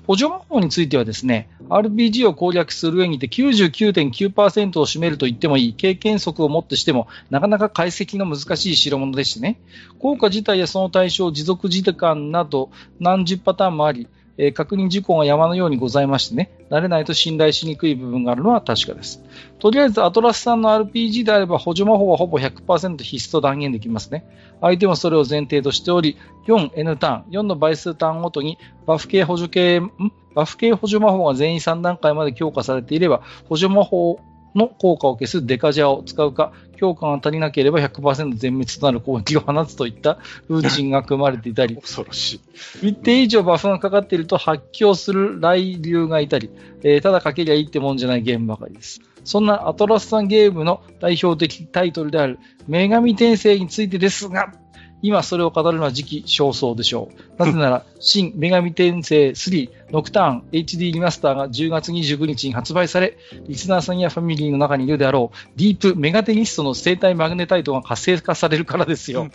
[0.04, 9.60] 補助魔法についてはですね、RPG を攻略する上にて99.9%を占めると言ってもいい経験則をもってしても、なかなか解析の難しい代物でしてね。
[10.00, 14.08] 効果自体やその対象、持続時間など何十パターンもあり、
[14.38, 19.22] えー確認事項が山のようにございましてね、慣れないと信頼しにくい部分があるのは確かです。
[19.58, 24.26] とりあえず、アトラスさんの RPG であれば補助魔法はほぼ100%必須と断言できますね。
[24.60, 29.90] 相手もそれを前提としており、4N ターン、4の倍数ターンごとにバフ系補助系、ん？
[30.34, 34.20] バフ系補助魔法が全員3段階まで強化されていれば、補助魔法
[34.56, 40.18] の効果を消すデカジャを使うか、強化が足りなければ100%全滅となる攻撃を放つといった
[40.48, 42.40] ルーチンが組まれていたり、恐ろし
[42.82, 42.88] い。
[42.88, 46.50] 一定以上バフがかかっていると発狂する雷流がいたり、
[46.82, 49.00] えーただかけりゃいいってもんじゃないゲームばかりです。
[49.24, 52.38] そんなアトラスさんゲームの代表的タイトルである
[52.68, 54.52] 女神転生についてですが、
[55.02, 57.38] 今それを語るのは時期尚早でしょう。
[57.38, 63.16] なぜなら、 新女神転生3ノクターン HD リマスターが10月29日に発売され、
[63.46, 69.28] リスナーさんやファミリーの中にいるであろう、ディープメガテニストの生体マグネタイトが活性化されるからですよ。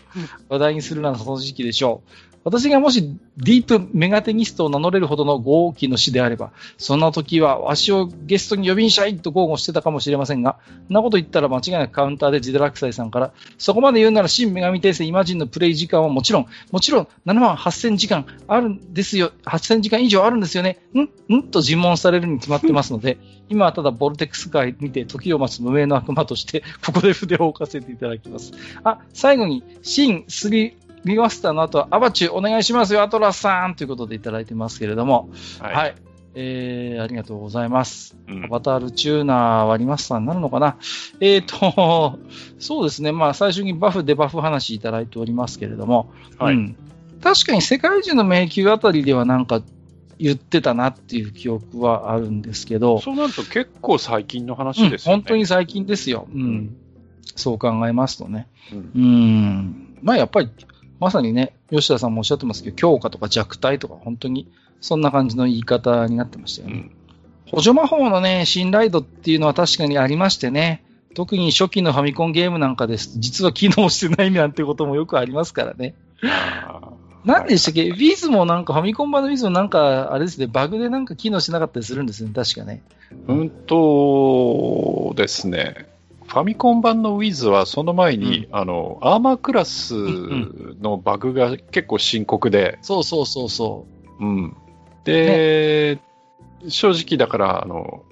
[0.49, 2.31] 話題にするならその時期でしょう。
[2.43, 10.57] 私がもしディープメガテニストを名乗れるほどの豪気の死であれば、そんな時はわしをゲストに呼びんしゃいと豪語してたかもしれませんが、
[10.88, 23.19] そんなこと言ったら間違いなくカウンターでジデラクサイさんから、そこまで言うなら新女神転生イマジンのプレイ時間はもちろん、もちろん7万8000時間あるんですよ、8000時間以上あるんですよね、んんと尋問されるに決まってますので、
[23.49, 28.51] 今はただボルテックス界にて時を待つ無名の悪魔として、ここで筆を置かせていただきます。
[28.84, 35.30] あ、最後に、新3リマスターの後は、アバチューお願いしますよ、アトラスさんということでいただいてますけれども、
[35.60, 35.76] はい。
[35.76, 35.95] はい、
[36.36, 38.15] えー、ありがとうございます。
[38.28, 40.78] うん、アバタールチューナーはリマスターになるのかな？
[41.19, 42.19] えっ、ー、と、
[42.60, 43.11] そうですね。
[43.11, 46.56] まあ、最初にバフ、デバフ話いただいておりますけれども、はい。
[46.56, 46.76] うん、
[47.22, 49.61] 確かに世界中の迷宮あたりではなんか
[50.19, 52.99] 言ってたなっていう記憶はあるんですけど。
[52.99, 55.15] そうなると結構最近の話ですよね。
[55.15, 56.28] うん、本当に最近ですよ。
[56.32, 56.76] うん。
[57.36, 58.48] そう考えますとね。
[58.72, 58.91] うん。
[58.95, 60.49] うんまあやっぱり、
[61.02, 64.48] まさにね、吉田さんもおっしゃってますけど、強化とか弱体とか本当に
[64.82, 66.76] そんな感じの言い方になってましたよね。
[66.76, 66.91] うん、
[67.52, 70.86] 補助魔法のね、信頼度っていうのは確かにありましてね。
[71.15, 73.19] 特に初期のファミコンゲームなんかです。
[73.19, 75.95] 実は機能してないなんてこともよくありますからね。
[77.26, 82.84] 何でしたっけ、はい、ィズもなんか、ファミコン版のウィズもなんか、あれですね、バグでなんか機能しなかったりするんですね、確かね。
[83.28, 85.90] うんとですね、
[86.32, 89.95] ファミコン版のウィズはその前に、うん、あの、アーマークラス
[90.80, 92.80] のバグが結構深刻で。
[92.82, 93.86] そうそうそうそ
[94.18, 94.26] う。
[94.26, 94.58] うん。
[95.03, 95.99] で、
[96.64, 98.03] ね、正直だから、あの、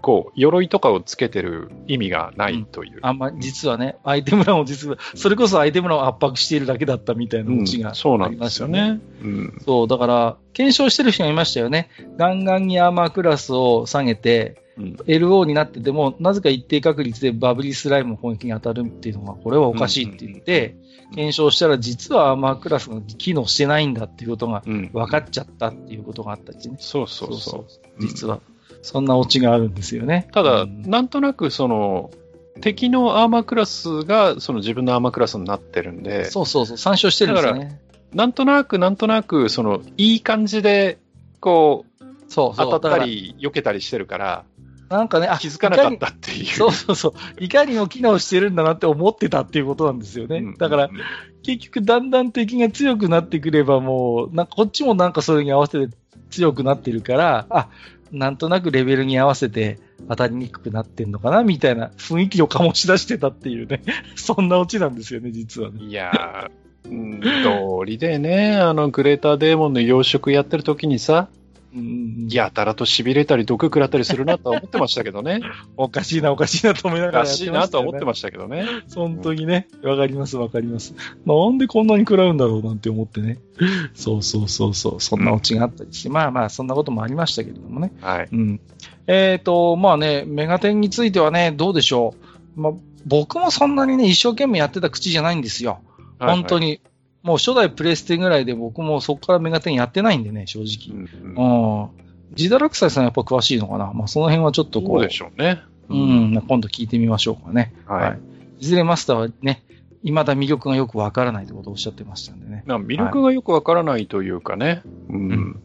[0.00, 2.96] こう、鎧とかをつけてる意味がないという。
[2.96, 9.00] うん、あんま、実はね、アイテム欄を実は、それこそアイテム欄を圧迫しているだけだったみたいなオチが、うん、そうなんですよね。
[9.22, 9.58] うん。
[9.66, 11.90] そう、だから、検証してる人がいましたよね。
[12.16, 20.76] ガンガンにアーマークラスを下げて、うん、LO になってても、なぜか一定確率でバブリースライムの攻撃に当たるっていうのが、これはおかしいって言って、
[21.14, 26.76] 検証したら実はアーマークラスが機能してないんだっていうことが分かっちゃったっていうことがあったりね。
[26.78, 27.66] そうそうそう。
[28.00, 28.40] 実は。
[28.82, 30.28] そんなオチがあるんですよね。
[30.32, 32.10] ただ、うん、なんとなくその、
[32.60, 36.26] 敵のアーマークラスがその自分のアーマークラスになってるんで。
[36.26, 37.52] そうそうそう、参照してるんですね。
[37.52, 37.76] だから、
[38.14, 40.98] なんとなく、なんとなく、その、いい感じで、
[41.40, 44.44] こう、そう当たったり、避けたりしてるから、
[44.88, 46.46] なんかね、気づかなかったっていう。
[46.46, 47.12] そうそうそう。
[47.44, 50.38] いかにも機能してるんだなって思ってたっていうことなんですよね。
[50.38, 50.90] うん、だから、
[51.42, 55.96] 結局だんだん敵が強くなってくればもう、なんかこっちもなんかそれに合わせて
[56.30, 57.68] 強くなってるから、あ、
[58.12, 63.82] なんとなくレベルに合わせて当たりにくくなってんのかなみたいな雰囲気を醸し出してたっていうね、
[64.14, 65.82] そんなオチなんですよね、実はね。
[65.82, 71.28] いやー、通りでね、あの、グレーターデーモンの養殖やってる時にさ、
[72.28, 75.40] やたらと痺れたり毒食らったりするなと思ってましたけどね。
[75.76, 78.64] おかしいな、おかしいなと思いながら、ね、おかしいなと思ってましたけどね。
[78.94, 80.94] 本当にね、わかります、わかります。
[81.24, 83.38] なんでこんなに食らうんだろうなんて思ってね。
[83.94, 87.92] そうそうそうそう、そんなオチがあったりして、うん、まあまあ、そんなこともありましたけれどもね。
[88.00, 88.28] はい。
[88.30, 88.60] うん。
[89.06, 92.14] えっ、ー、と、まあね、メガテンについてはね、どうでしょ
[92.56, 92.60] う。
[92.60, 92.72] まあ、
[93.06, 95.80] 僕もそんなにね、一生懸命やってた口じゃないんですよ。
[96.18, 96.66] 本当に。
[96.66, 96.80] はいはい
[97.26, 100.96] もう初代プレステぐらいで僕もそこからメガテンやってないんでね、正直。
[100.96, 101.90] うん、うん、
[102.34, 103.92] ジダラクサイさんやっぱ詳しいのかな？
[103.92, 104.98] まあその辺はちょっとこう。
[105.00, 105.60] そうでしょうね。
[105.88, 107.74] うん、今度聞いてみましょうかね。
[107.86, 108.02] はい。
[108.10, 108.20] はい、
[108.60, 109.64] いずれマスターはね、
[110.04, 112.62] 未だ魅力がよくわからないということをおっしゃってましたんでね。
[112.66, 115.62] 魅力がよくわからないというかね、はい、うん。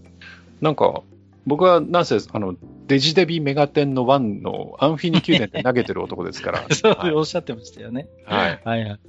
[0.62, 1.04] なんか、
[1.46, 2.56] 僕はなんせ、あの、
[2.88, 6.66] デジデビメガテンの1のアンフィニ宮殿で投げてる男ですから。
[6.76, 8.08] そう、はい、おっしゃってましたよね。
[8.26, 8.62] はい。
[8.64, 9.00] はいはいはいはい。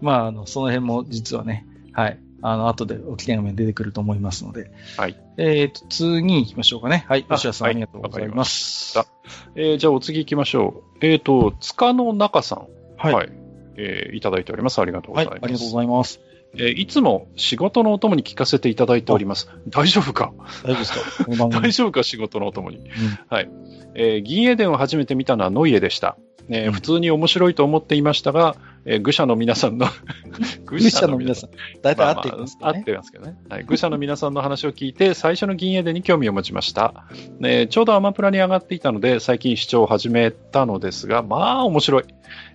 [0.00, 2.18] まあ、あの、その辺も実はね、はい。
[2.42, 4.70] あの、後でおき手紙出てくると思いますので。
[4.96, 5.16] はい。
[5.38, 7.04] えっ、と、次行きましょうかね。
[7.08, 7.24] はい。
[7.24, 8.98] 吉田さん、ありがとうございます。
[8.98, 9.06] はい、
[9.54, 11.06] えー、じゃあお次行きましょう。
[11.06, 12.66] えっ、ー、と、塚の中さん。
[12.98, 13.14] はい。
[13.14, 13.32] はい、
[13.76, 14.80] えー、いただいております。
[14.80, 15.34] ありがとうございます。
[15.34, 16.20] はい、ありがとうございます。
[16.54, 19.48] えー、いつも仕事のお供に聞かせていただいております。
[19.68, 20.32] 大丈夫か？
[20.64, 21.48] 大丈夫ですか？
[21.48, 22.78] 大丈夫か仕事のお供に？
[22.78, 22.84] うん、
[23.28, 23.50] はい。
[23.94, 26.16] えー、銀英伝を初めて見たのはノイエでした。
[26.48, 29.86] えー、うん、普通に面白いと思っていましたが、えー、愚者の皆さんの
[30.66, 31.50] 愚者の皆さん、
[31.82, 32.78] 大体合ってますけどね。
[32.78, 33.36] 合ってますけどね。
[33.48, 33.64] はい。
[33.68, 37.04] 愚者の皆さんの話を聞いて、最初の銀英伝に興味を持ちました。
[37.42, 42.04] えー、ちょうどアマプラに上がっていたので、最近視聴を始めたのですが、まあ面白い。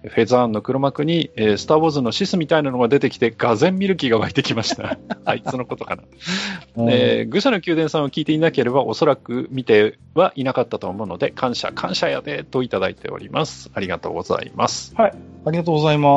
[0.04, 4.98] フェザーンの黒幕に、えー、スター・ウォーズのシスみたいなのが出てきて、がぜ見る気が湧いてきました。
[5.26, 6.04] あいつのことかな。
[6.90, 13.70] えー、愚者の宮殿さんを聞いていなければ、おそらく見てはいなかったと思うので、感謝、感謝やで、といただいております。
[13.74, 14.96] ありがとうございます。
[14.96, 15.14] はい。
[15.46, 16.17] ありがとうございま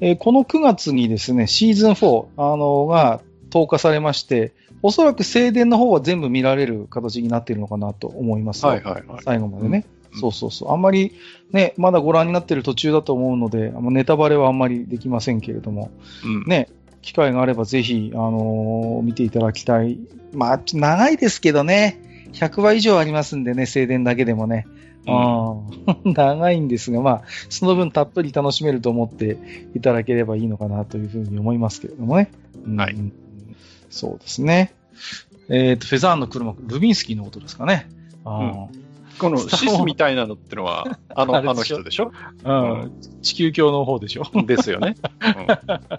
[0.00, 3.20] えー、この9月にですね、シーズン4、あの、が
[3.50, 4.52] 投下されまして、
[4.82, 8.64] おそらく静電の方は全部見られる形になっているのかなと思います。
[8.64, 9.22] はいはいはい。
[9.24, 9.84] 最後までね。
[10.14, 10.72] うん、そうそうそう。
[10.72, 11.12] あんまり
[11.52, 15.90] ね、まだご覧になっている途中だと思うので、ネタバレはあんまりできませんけれども、
[16.24, 16.68] うん、ね、
[17.02, 19.98] 機会があればぜひ、あのー、見ていただきたい。
[20.32, 22.00] まあ、長いですけどね、
[22.32, 24.66] 100話以上ありますんでね、静電だけでもね。
[25.10, 29.38] うん、 長いんですが、まあ、その分たっぷり楽しめると思って
[29.74, 32.30] いただければいいのかなというふうに思いますけれどもね。
[32.76, 32.96] はい。
[33.90, 34.72] そうですね。
[35.48, 37.88] えっ、ー、と、フェザーンの車、ルビンスキーのことですかね。
[38.24, 38.79] あうん
[39.20, 42.12] このシスみたいなのってのは、あの、 あの人でしょ？
[42.44, 42.92] うん。
[43.22, 44.24] 地球鏡の方でしょ？
[44.46, 44.96] ですよね。
[45.20, 45.46] うん、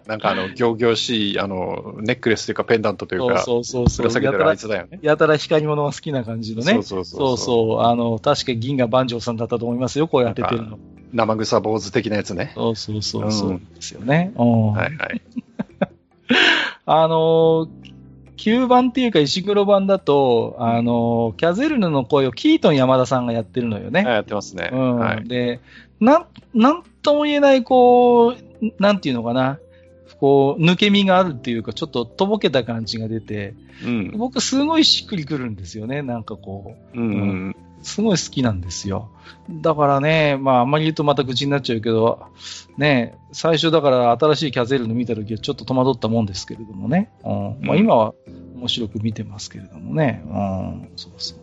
[0.07, 4.19] なんかあの、行々しい、あの、ネックレスというかペンダントというか、そうそうそうそう。
[4.19, 4.99] ぶら下げてるあやたらいつだよね。
[5.01, 6.73] やたら光り物が好きな感じのね。
[6.73, 7.81] そうそうそそううそう。
[7.81, 10.79] あの、確か銀河万丈さんだったと思いますよ、こうやっててるの。
[11.13, 12.53] 生臭坊主的なやつね。
[12.55, 13.49] そうそうそうそう。
[13.49, 14.31] うんですよね。
[14.35, 14.71] うん。
[14.71, 15.21] はいはい。
[16.85, 17.69] あのー、
[18.41, 24.03] 9番っていうか石黒版だと、あのー、キャゼルヌの声をキートン山田さんがやってるのよね。
[24.03, 24.71] やってますね。
[24.73, 24.97] うん。
[24.97, 25.27] はい。
[25.27, 25.59] で、
[25.99, 28.35] なん、なんとも言えない、こう、
[28.79, 29.59] なんていうのかな。
[30.19, 33.53] こう、抜け身があるっていうか、ちょっととぼけた感じが出て、
[33.85, 34.11] うん。
[34.17, 36.01] 僕すごいしっくりくるんですよね。
[36.01, 36.99] なんかこう。
[36.99, 37.15] うんう
[37.49, 37.55] ん。
[37.81, 39.09] すごい好きなんですよ。
[39.49, 42.27] だからね、まあ、あんまり言うとまた口になっちゃうけど、
[42.77, 47.11] ね、最初だから新しいキャゼルの見たときはちょっと戸惑ったもんですけれどもね。
[47.23, 48.13] うんまあ、今は
[48.55, 50.23] 面白く見てますけれどもね。
[50.25, 51.39] うん、そうそう。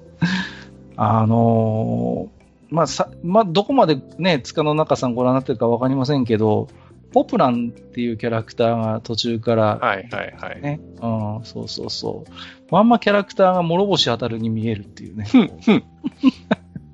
[0.97, 2.39] あのー
[2.71, 6.69] まあ、さ、まあ、どこまでね、塚の中さんご覧になってるかわかりませんけど、
[7.13, 10.61] ポプランっていうキャラクターが途中からはいはいはい。
[10.61, 12.33] ね、うん、そうそうそう。
[12.71, 15.27] まんまキャラクターが諸星当たるに見えるっていうね。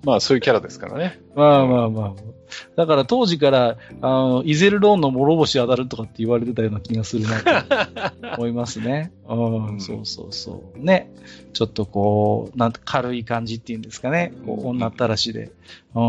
[0.05, 1.19] まあそういうキャラですからね。
[1.35, 2.35] まあまあまあ。
[2.77, 9.13] だから当時から、あの、イゼルローンの諸星当たるとかって言われてたような気がするなと思いますね。
[9.29, 10.79] うん、うんそうそうそう。
[10.79, 11.11] ね。
[11.53, 14.33] ちょっとこう、なんて軽い感じっていうんですかね。
[14.47, 15.51] こう女ったらしで。
[15.95, 16.03] うん。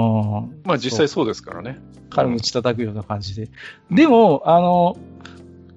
[0.63, 1.79] まあ実際そうですからね。
[2.09, 3.49] 軽口叩くような感じで。
[3.91, 4.97] でも、あの、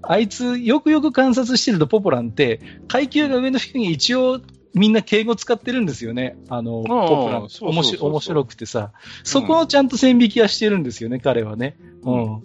[0.03, 4.41] あいつ、よくよく観察してるとポポランって、階級が上の人に一応、
[4.75, 6.37] みんな敬語使ってるんですよね。
[6.49, 7.41] あの、ポポラン。
[7.49, 8.93] そうそう面白くてさ。
[9.25, 11.77] そこをちゃんと線引きはしてるんですよね、彼はね。
[12.03, 12.43] うん。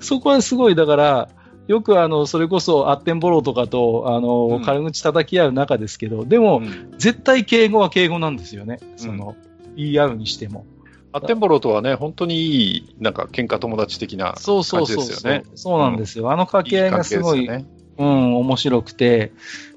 [0.00, 1.28] そこはすごい、だから、
[1.66, 8.78] よくあの、それこそ、アッテンボローとかと、あの、うん軽口叩き合う中ですけど、でも、うん絶対敬語は敬語なんですよね。
[8.96, 9.36] その、
[9.76, 10.64] 言い合うにしても。
[11.12, 15.44] アッテンボローとはね、本当にいい、なんか喧嘩友達的なそうそう感じですよね。
[15.54, 16.30] そうなんですよ。
[16.30, 17.66] あの掛け合いがすごい、いいね
[17.98, 19.32] うん、面白くて、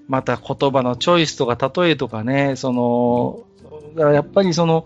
[0.08, 3.44] また言葉のチョイスとか例えとかね、その、
[3.96, 4.86] だからやっぱりその、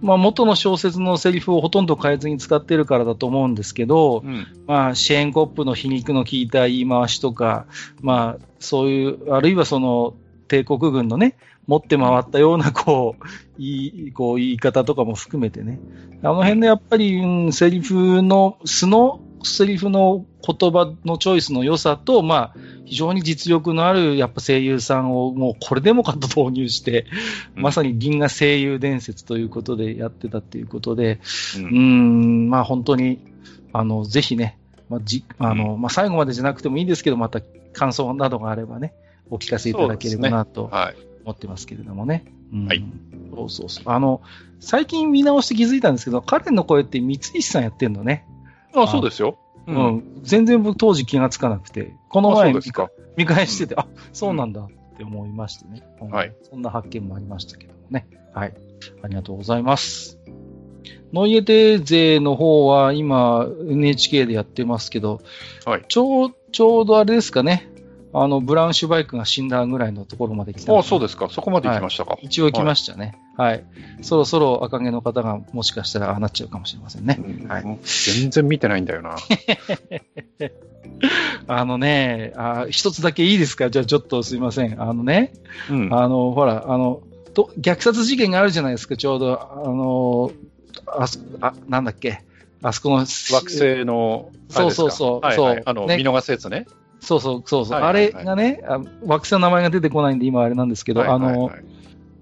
[0.00, 4.46] まあ元の小説のセリフをほとんど変えずに使ってるからだと思うんですけど、うん。
[4.66, 7.66] まあシェーンコップの皮肉の効いた言い回しとか、
[8.00, 10.14] まあそういう、あるいはその
[10.48, 11.36] 帝国軍のね、
[11.66, 15.80] 持って回ったようなこう、いい、こう言い方とかも含めてね。
[16.22, 22.54] あの辺のやっぱり、うん、セリフの、素のセリフの言葉のチョイスの良さと、まあ、
[22.84, 27.06] 非常に実力のあるやっぱ声優さんをもうこれでもかと投入して、
[27.56, 27.62] うん。
[27.62, 31.20] まさに銀河声優伝説ということでやってたっていうことで、
[31.56, 31.66] ううん。
[31.66, 31.70] ー
[32.46, 33.20] ん、まあ本当に、
[33.72, 34.58] あの、ぜひね、
[34.88, 37.40] まあ、じ、あの、まあ最後までじゃなくてもいいんですけど、また
[37.72, 38.94] 感想などがあればね、
[39.30, 40.68] お聞かせいただければなと。
[40.68, 41.13] はい。
[41.24, 42.24] 思ってますけれどもね。
[42.52, 42.84] うんはい。
[43.34, 43.84] そうそうそう。
[43.86, 44.22] あの、
[44.60, 48.26] 最近見直して気づいたんですけど、彼の声って三石さんやってんのね。
[48.74, 49.38] あ、そうですよ。
[49.66, 49.72] う。
[49.72, 52.52] うん全然僕当時気がつかなくて、この前
[53.16, 55.82] 見返してて、あ、そうなんだって思いましてね。
[56.00, 56.34] うんはい。
[56.42, 58.06] そんな発見もありましたけどもね。
[58.32, 58.54] はい。
[59.02, 60.18] ありがとうございます。
[61.12, 65.20] ノイエテ勢の方は今 NHK でやってますけど、
[65.64, 67.70] はいちょう、ちょうどあれですかね。
[68.16, 70.78] あの、ブラウンシュバイクが死んだぐらいのところまで来た。
[70.78, 71.28] あ、そうですか。
[71.30, 72.16] そこまで行きましたか。
[72.22, 73.18] 一応来ましたね。
[73.36, 73.64] はい。
[74.02, 77.18] そろそろ赤毛の方がもしかしたらああなっちゃうかもしれませんね。
[77.18, 77.64] うんはい
[78.16, 79.16] 全然見てないんだよな。
[81.48, 83.68] あのね、あ一つだけいいですか？
[83.70, 84.80] じゃあちょっとすいません。
[84.80, 85.32] あのね、
[85.70, 85.92] うん。
[85.94, 87.00] あの、ほら、あの、
[87.34, 89.40] と虐殺事件があるじゃないですか、ちょうど。
[89.40, 90.30] あの、
[90.86, 92.22] あそあ、なんだっけ？
[92.62, 93.06] あそこの、惑
[93.50, 96.66] 星の、そうそうそうはいはいそうあの、ね見逃すやつね。
[97.04, 101.52] そうそうそうそう、あれがねあ、惑星の名前が出てこないんで今あれなんですけど、あの、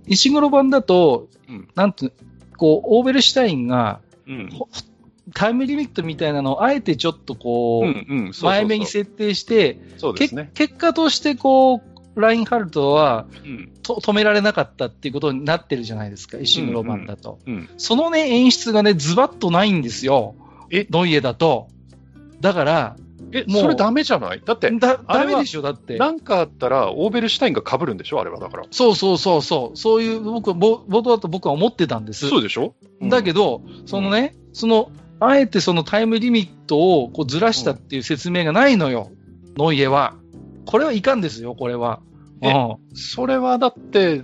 [0.07, 2.11] 石黒版だと、うんなんて、
[2.57, 4.51] こう、オーベルシュタインが、うん。
[4.51, 4.69] ほ
[5.35, 10.51] タイムリミットみたいなのをあえてちょっとこう、前目に設定して、けそうですね。
[10.55, 13.73] 結果としてこう、ラインハルトはうん。
[13.83, 17.39] と止められなかったっていうことになってるじゃないですか、石黒版だと。
[17.47, 17.69] うん。
[17.77, 20.35] そのね、演出がね、ズバッとないんですよ。
[20.71, 20.87] え？
[20.91, 21.69] ノイエだと。
[22.41, 22.97] だから、
[23.33, 24.43] え、もうそれダメじゃない？
[24.45, 25.97] だって、だ、ダメでしょ、だって。
[25.97, 28.65] なんかあったら、オーベルシュタインが被るんでしょあれは、だから。
[28.71, 29.77] そうそうそうそう。
[29.77, 32.29] そういう、僕冒頭だと僕は思ってたんです。
[32.29, 32.75] そうでしょ？
[33.03, 34.91] だけど、そのね、その、
[35.21, 39.11] あえてそのタイムリミットをこうずらしたっていう説明がないのよ。
[39.57, 40.15] ノイエは。
[40.67, 42.01] これはいかんですよ、これは。
[42.41, 42.77] えうん。
[42.97, 44.23] それはだって、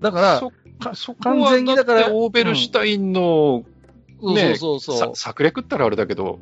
[0.00, 3.64] だから、そかそこ完は全にだからオーベルシュタインの、
[4.22, 5.14] そうねそうそうそう。
[5.16, 6.38] さ策略ったらあれだけど、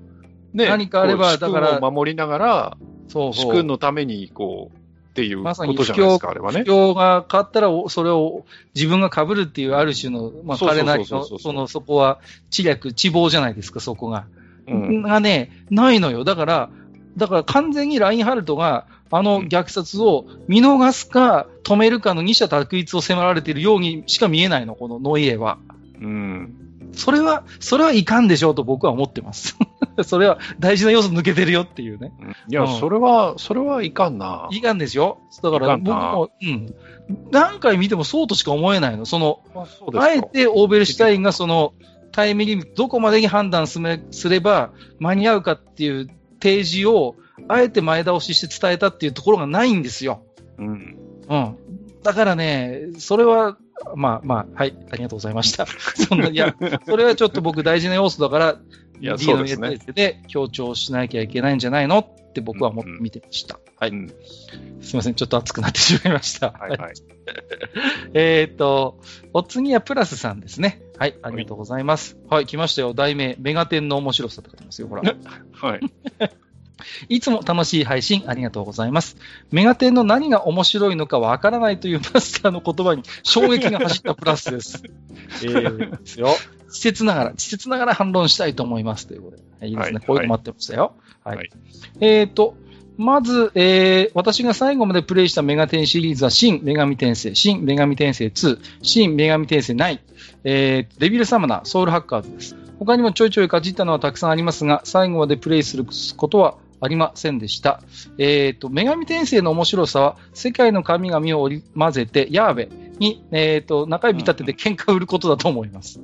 [0.52, 2.76] ね、何かあればだから主君を守りながら、
[3.08, 3.32] そう。
[3.32, 6.62] 主君のために、こう、っていうまさにことじゃないですか、あれはね。
[6.64, 8.44] 不況が変わったら、おそれを
[8.74, 12.20] 自分が被るっていうある種の、まあ、彼なりの、その、そこは、
[12.50, 14.26] 知略、知望じゃないですか、そこが。
[14.68, 15.02] うん。
[15.02, 16.24] がね、ないのよ。
[16.24, 16.70] だから、
[17.16, 25.58] だから完全にラインハルトが、あの虐殺を見逃すか止めるかの二者択一を迫られているようにしか見えないの、このノイエは。
[26.00, 26.57] うん。
[26.98, 29.56] それは、それはいかんでしょうと僕は思ってます。
[30.02, 32.12] それは大事な要素抜けてるよっていうね。
[32.48, 34.48] いや、うんそれは、それはいかんな。
[34.50, 35.18] いかんでしょ？
[35.42, 36.74] だから僕も、うん。
[37.30, 39.06] 何回見てもそうとしか思えないの。
[39.06, 39.64] その、あ
[40.00, 41.72] あえてオーベルシュタインがその
[42.10, 46.08] タイムリミット、どこまでに判断すめすれば間に合うかっていう
[46.42, 47.14] 提示を、
[47.46, 50.22] あえて前倒しして伝えたっていうところがないんですよ。
[50.58, 50.96] うん。
[51.28, 51.56] うん。
[52.02, 53.56] だからね、それは、
[53.94, 55.66] まあまあ、はい、ありがとうございました。
[55.96, 56.54] そんな、いや、
[56.86, 58.56] それはちょっと僕大事な要素だから、
[59.00, 63.60] いや D のそうですね ATS で強調しなきゃいけないんじゃないのって僕は思って見てました。
[63.78, 63.90] はい。
[63.90, 64.12] うん
[64.80, 66.52] すいません、ちょっと熱くなってしまいました。
[66.52, 66.94] はいはい。
[68.14, 69.00] えっ、と、
[69.32, 70.80] お次はプラスさんですね。
[70.98, 72.16] はい、ありがとうございます。
[72.28, 72.94] はい、来ましたよ。
[72.94, 74.88] 題名、メガテンの面白さって書いてますよ。
[74.88, 75.02] ほら。
[75.52, 75.80] はい。
[77.08, 79.16] いつも楽しい配信ありがとうございます。
[79.50, 84.82] メガテンの何が面白いのかわからないというマスターの言葉に衝撃が走ったプラスです。
[85.42, 86.28] えー、ですよ。
[86.68, 89.06] 稚拙ながら、稚拙ながら反論したいと思います。
[89.06, 89.42] ということで。
[89.60, 89.94] はいいいですね。
[89.96, 90.92] はいこういうの待ってましたよ。
[91.24, 91.36] はい。
[91.36, 91.50] はい
[92.00, 92.54] えっ、と、
[92.98, 100.00] まず、えー、私が最後までプレイしたメガテンシリーズは、新女神転生、新女神転生2、新女神転生9、
[100.44, 102.56] えー、デビルサマナー、ソウルハッカーズです。
[102.80, 105.86] 他にもちょいちょいかじったのはたくさんありますが、最後までプレイする
[106.16, 107.80] ことはありませんでした。
[108.18, 112.68] えっ、と、女神転生の面白さは、世界の神々を織り交ぜて、ヤーベ
[112.98, 116.00] に、えっ、と、中指立てて喧嘩を売ることだと思います。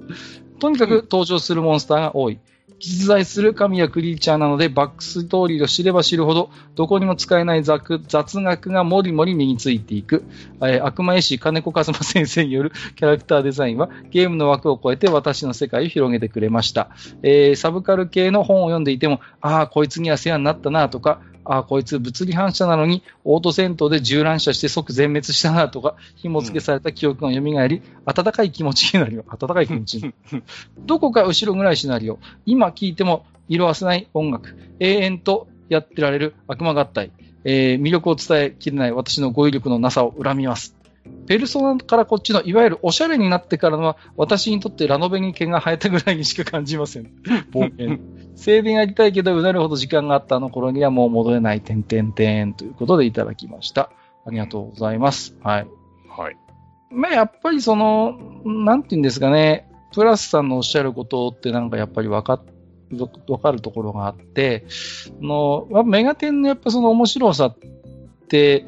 [0.59, 2.39] とにかく登場するモンスターが多い。
[2.81, 10.25] 実在する神やクリーチャーなので、バックストーリーを知れば知るほど、どこにも使えない雑学がもりもり身についていく。
[10.61, 16.91] えー悪魔絵師金子和馬先生によるキャラクターデザインは、ゲームの枠を超えて私の世界を広げてくれました。
[17.23, 29.25] えーサブカル系の本を読んでいても、ああ、こいつには世話になったなとか、ああ、こいつ物理反射なのに、オート戦闘で銃乱射して即全滅したなとか、紐付けされた記憶が蘇り、温かい気持ちになるよ。
[29.29, 30.43] 温かい気持ちになる。
[30.87, 32.19] どこか後ろぐらいシナリオ。
[32.47, 34.57] 今聴いても色褪せない音楽。
[34.81, 37.11] 永遠とやってられる悪魔合体。
[37.45, 40.75] えー魅力を伝えきれない私の語彙力のなさを恨みます。
[41.27, 47.11] ペルソナからこっちのいわゆるおしゃれになってからのは私にとってラノベに毛が生えたぐらいにしか感じません。
[47.53, 47.99] 冒険。
[48.37, 53.91] 整備やりたいけどうなるほど時間があったあの頃にはもう戻れない点々点ということでいただきました。
[54.27, 55.37] ありがとうございます。
[55.43, 55.67] はい。
[56.09, 56.37] はい。
[56.91, 62.45] まあ、やっぱりその、なんていうんですかね、プラスさんのおっしゃることってなんかやっぱりわかっ
[63.29, 64.67] わかるところがあって、
[65.21, 67.57] あの、まあメガテンのやっぱその面白さっ
[68.29, 68.67] て、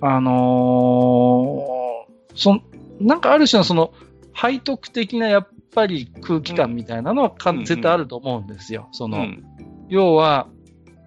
[0.00, 1.86] あのー
[2.34, 2.62] そん
[3.00, 3.94] なんかある種のその
[4.38, 8.88] 背徳的なやっぱり空気感みたいなのはかうん絶対あると思うんですよ。
[8.92, 9.56] その、うん
[9.88, 10.48] 要は、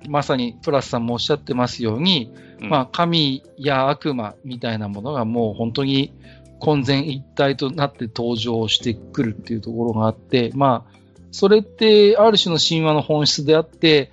[0.07, 1.97] まさにプラスさんもおっしゃってますよ。
[1.97, 2.69] うに、うん。
[2.69, 6.13] まあ、神や悪魔みたいなものがもう本当に
[6.59, 10.99] 混然一体となって登場してくるっていうところがあって、まあ、
[11.31, 14.11] それってある種の神話の本質であって、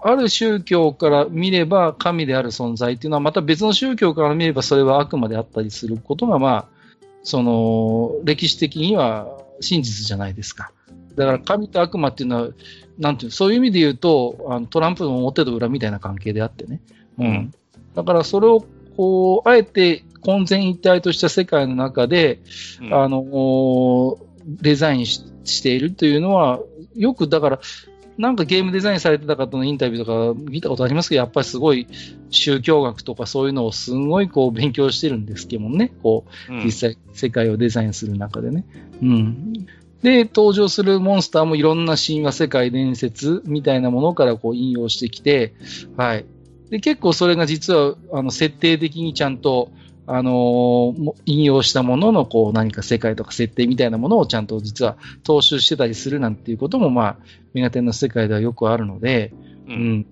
[0.00, 6.68] ある宗教から見れば神である存在っていうのは、また別の宗教から見ればそれは悪魔であったりすることが、まあ、
[7.22, 9.26] その、歴史的には
[9.60, 10.72] 真実じゃないですか。
[11.16, 12.48] だから神と悪魔っていうのは、
[12.98, 16.80] なんていうのそういう意味で言うと、あのトランプの表と裏みたいな関係であってね。
[17.18, 17.54] うん。
[17.94, 18.64] だからそれを、
[18.96, 22.40] こう、あえて混然一体とした世界の中で、
[22.80, 26.60] うんあの、おデザインししているというのは、
[26.96, 27.60] よくだから、
[28.18, 31.86] なんかゲームデザインされてた方のインタビューとか見たことありますけど、やっぱりすごい
[32.30, 38.64] 宗教学とかそういうのをすごいこう勉強してるんですけどもね、こう、うん実際世界をデザインする中でね。
[39.02, 39.66] うん。
[40.02, 45.54] で、登場するモンスターもいろんな神話世界伝説みたいなものからこう引用してきて、
[45.96, 46.24] はい。
[46.70, 49.70] で、結構それが実は、あの、設定的にちゃんと、
[50.08, 57.16] あの引用したものの、こう、何か世界とか設定みたいなものをちゃんと実は踏襲してたりするなんていうことも、まあ、
[57.54, 59.32] メガテンの世界ではよくあるので、
[59.68, 60.06] ううんん。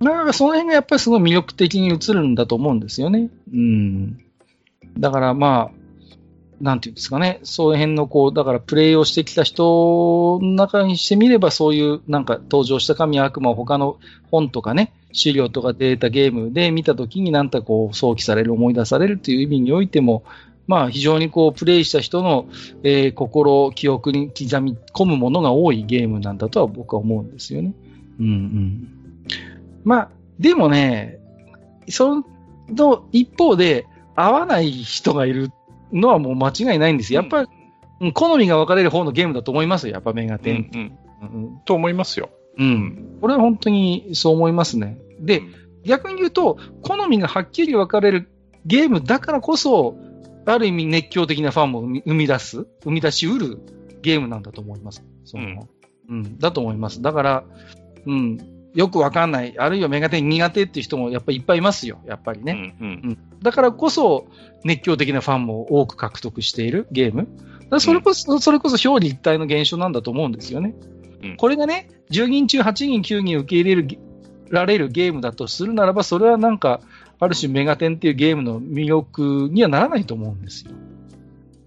[0.00, 3.30] だからその辺がやっぱりすごい魅力的に映るんだと思うんですよね。
[3.52, 4.18] うん。
[4.98, 5.83] だからまあ、
[6.64, 13.98] なんていうんですかね、そういう辺のこう、だからプレイをしてきた人の中にしてみれば、そういうなんか登場した神や悪魔を他の
[14.30, 20.24] 本とかね、資料とかデータゲームで見たときになんかこう、想起される、思い出されるという意味においても、
[20.66, 22.46] まあ非常にこう、プレイした人の、
[22.82, 27.74] えー心、記憶に刻み込むものが多いゲームなんだとは僕は思うんですよね。
[28.18, 28.88] うんうん。
[29.84, 31.18] まあ、でもね、
[31.90, 32.24] その、
[32.70, 33.86] の一方で、
[34.16, 35.50] 合わない人がいる
[35.94, 37.22] のはもう間違いないんですよ。
[37.22, 40.70] やっぱり、うん好みが分かれる方のゲームだと思いますよ、やっぱメガテン。
[40.74, 42.28] うんうんうんと思いますよ。
[42.58, 43.18] うん。
[43.20, 44.98] これは本当にそう思いますね。
[45.20, 45.42] で、
[45.84, 48.28] 逆に言うと、好みがはっきり分かれる
[48.66, 49.96] ゲームだからこそ、
[50.46, 53.58] ある意味熱狂的なファンも生み生み出す、生み出しうる
[54.02, 55.02] ゲームなんだと思います。
[55.24, 55.68] その
[56.08, 57.00] うん、だと思います。
[57.00, 57.44] だから、
[58.06, 58.38] うん、
[58.74, 62.74] よくわかんない、あるいはメガテン苦手っていう人もやっぱりいっぱいいますよ、やっぱりね。
[62.80, 64.26] うんうんだからこそ、
[64.64, 67.28] 熱狂的なファンも多く獲得しているゲーム。
[67.78, 70.74] それこそ、それこそ表裏一体の現象なんだと思うんですよね。
[71.22, 73.98] うんこれがね、10人中8人、9人受け入れるゲ
[74.50, 76.80] られるゲームだとするならば、それはなんか、
[77.20, 80.72] ある種メガテンっていうゲームの魅力にはならないと思うんですよ。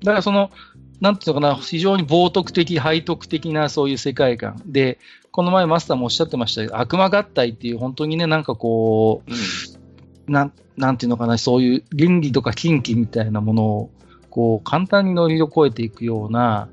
[0.03, 0.51] だからその、
[0.99, 4.61] なんていうのかな、非常に冒涜的、背徳的なそういう世界観。
[4.65, 4.99] で、
[5.37, 13.91] この前マスターもおっしゃってましたけど、悪魔合体っていう本当にね、なんかこう、うんなん、なんていうのかな、そういう倫理とか禁忌みたいなものを、
[14.31, 16.69] こう、簡単に乗り越えていくような、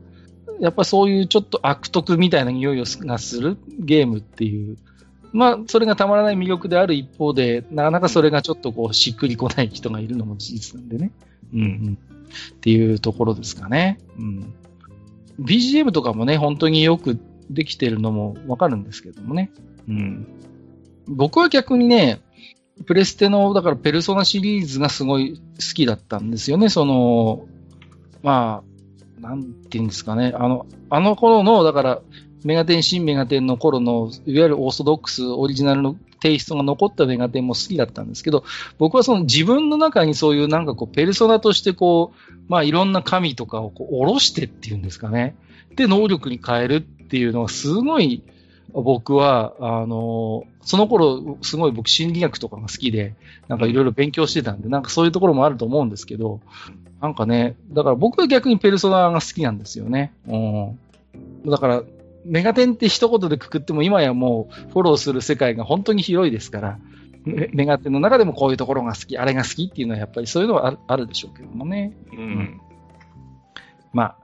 [0.61, 4.79] やっぱそういうちょっと悪徳みたいな匂いをすがするゲームっていう、
[5.35, 11.11] まあ、それがたまらない魅力である一方で、なかなかそれがちょっとこう、しっくりこない人がいるのも事実なんでね。
[11.53, 11.99] うん、うん。
[12.55, 13.99] っていうところですかね。
[14.19, 14.55] うん。
[15.39, 17.21] BGM とかもね、本当によく
[17.51, 19.51] できてるのもわかるんですけどもね。
[19.89, 20.27] うん。
[21.07, 22.21] 僕は逆にね、
[22.87, 25.41] プレステの、だからペルソナシリーズがすごい好
[25.75, 26.69] きだったんですよね。
[26.69, 27.47] その、
[28.23, 28.63] ま
[29.21, 30.33] あ、なんていうんですかね。
[30.35, 32.01] あの、あの頃の、だから、
[32.45, 38.45] メガテン、新メガテンの頃の、いわゆるオーソドックス、オリジナルのテイストが残ったメガテンも好きだったんですけど、
[38.79, 45.37] 僕はその自分の中にそういうなんかこう、ペルソナとしてこう、まあいろんな神とかをこう下ろしてっていうんですかね。
[45.77, 48.23] で、能力に変えるっていうのはすごい、
[48.73, 53.15] 僕は、あの、その頃、すごい僕心理学とかが好きで、
[53.47, 56.41] なんかいろいろ勉強してたんで、なんかそういうところもあると思うんですけど、
[57.01, 60.13] なんかね、だから僕は逆にペルソナが好きなんですよね。
[60.27, 60.79] うん。
[61.51, 61.83] だから、
[62.25, 66.79] メガテンって一言でくくっても今やもうフォローする世界が本当に広いですから、
[67.25, 71.93] メメガテンの中でもこういうところが好き、あれが好きっていうのはやっぱりそういうのはあるあるでしょうけどもね。
[72.13, 72.61] うん
[73.93, 74.17] まあ、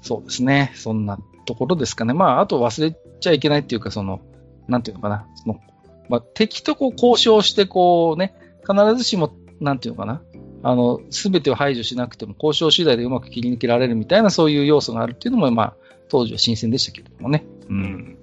[0.00, 0.72] そうですね。
[0.74, 2.14] そんなところですかね。
[2.14, 4.20] まあ、あと忘れちゃいけないっていうか、その、
[4.68, 5.26] なんていうのかな。
[5.34, 5.60] その
[6.08, 8.34] まあ、敵とこう交渉して、こうね、
[8.68, 10.22] 必ずしも、なんていうのかな。
[10.62, 15.74] あの、すべてを排除しなくても、交渉次第でうまく切り抜けられるみたいな、そういう要素があるっていうのも、まあ、
[16.08, 17.44] 当時は新鮮でしたけれどもね。
[17.68, 17.72] う。
[17.72, 18.18] うんん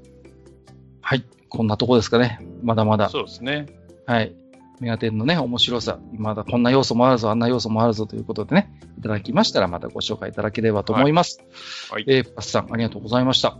[1.01, 1.25] はい。
[1.49, 2.39] こんなとこですかね。
[2.63, 3.09] まだまだ。
[3.09, 3.67] そうですね。
[4.05, 4.33] はい。
[4.81, 11.39] メガテンのね、面白さ、まだこんな要素もあるぞ、あんな要素もあるぞということでね、いただきましたらまたご紹介いただければと思います。
[11.91, 13.57] はいえーパスさん、ありがとうございました。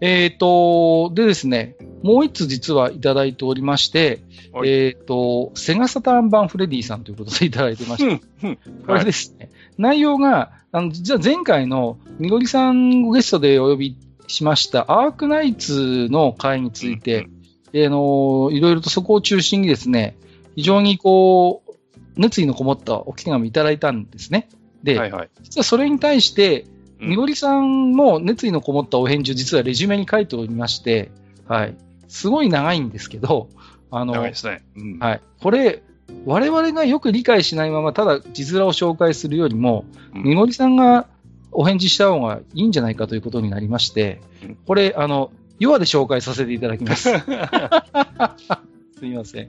[0.00, 8.20] えっ、と、でですね、もう一つ実はいただいておりまして、はいえっ、と、セガサターン版フレディさんということでいただいてました。
[8.42, 13.96] うんこれですね、内容が、あの、実は前回のみごりさんをゲストでお呼び
[14.26, 17.28] しましたアークナイツの会について、
[17.72, 20.16] であの、いろいろとそこを中心にですね、
[20.56, 21.70] 非常にこう、
[22.16, 24.48] 熱意のこもったお手紙いただいたんですね。
[24.82, 25.30] で、はいはい。
[25.42, 31.10] 実はそれに対して、うんみごりさんも熱意のこもったお返事を実はレジュメに書いておりまして、
[31.48, 31.74] はい。
[32.08, 33.48] すごい長いんですけど、
[33.90, 34.62] あの、長いですね。
[34.76, 35.20] うんはい。
[35.42, 35.82] これ、
[36.26, 41.06] 我々がよく理解しないまま、ただ字面を紹介するよりも、うんみごりさんが
[41.52, 47.10] お返事した方がいいんじゃないかということになりましてうん、これ、あの、ヨアで紹介させていただきます。
[49.00, 49.48] すみません。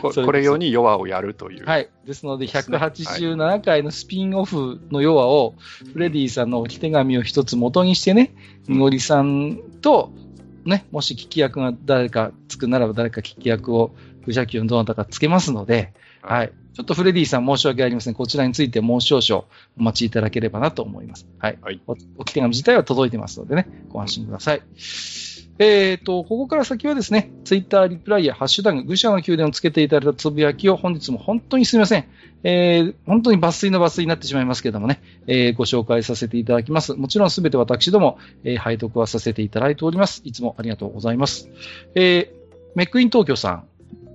[0.00, 1.66] ここれ用に弱をやるという。
[1.66, 1.88] はい。
[2.06, 5.54] ですので、ですね187回のスピンオフのヨアを、
[5.92, 8.32] フレディさんの置き手紙を一つ元にしてね、
[8.68, 10.12] みごりさんと、
[10.64, 13.92] ね、もし聞き役が誰かつくならば誰か聞き役を、
[14.24, 15.92] 愚者級のどなたかつけますので、はい
[16.26, 16.52] はい。
[16.74, 18.14] ちょっとフレディさん申し訳ありません。
[18.14, 19.44] こちらについてもう少々
[19.78, 21.26] お待ちいただければなと思います。
[21.38, 21.58] はい。
[21.62, 24.62] はいお置き手紙自体は届いてますのでね、ご安心ください。
[25.58, 32.04] えっ、と、ここから先はですね、ツイッターリプライやハッシュタグ、愚者の宮殿をつけていただいたつぶやきを本日も本当にすみません。
[32.42, 36.94] えー、本当に抜粋の抜粋になってしまいますけれどもね、えー、ご紹介させていただきます。
[36.94, 40.20] もちろんすべて私ども、えー、拝読はさせていただいております。
[40.24, 41.48] いつもありがとうございます。
[41.94, 42.28] えー、
[42.74, 43.64] メックイン東京さん。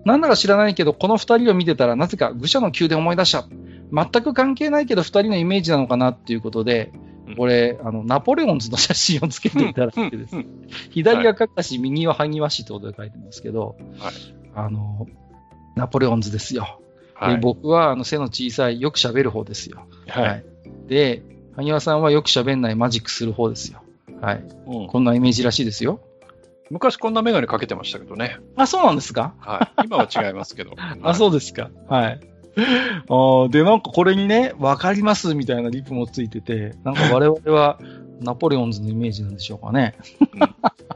[0.05, 3.47] なんだか知らないけど、この二人を見てたらなぜか愚者の宮殿を思い出した。
[3.91, 6.91] 全く関係ないけど二人のイメージなのかなっていうことで、
[7.35, 10.45] これ、あの、ナポレオンズの写真をつけていただいてですね、
[10.91, 14.13] 左はかったし、右は萩和紙ってことで書いてますけど、はい
[14.55, 15.07] あの、
[15.75, 16.79] ナポレオンズですよ。
[17.15, 19.85] はいで僕はあの背の小さい、よく喋る方ですよ。
[20.07, 20.43] はい。
[20.87, 21.21] で、
[21.55, 23.83] 萩和さんはよく喋んないマジックする方ですよ。
[24.21, 24.43] はい。
[24.65, 25.99] うんこんなイメージらしいですよ。
[26.71, 28.37] 昔こんなメガネかけてましたけどね。
[28.55, 29.35] あ、そうなんですか？
[29.39, 29.85] はい。
[29.85, 30.71] 今は違いますけど。
[31.03, 31.69] あ、そうですか。
[31.87, 32.19] はい。
[33.07, 37.79] あーで、なんかこれにね、わかりますみたいなリプもついてて、なんか我々は
[38.19, 39.95] ナポレオンズのイメージなんでしょうかね。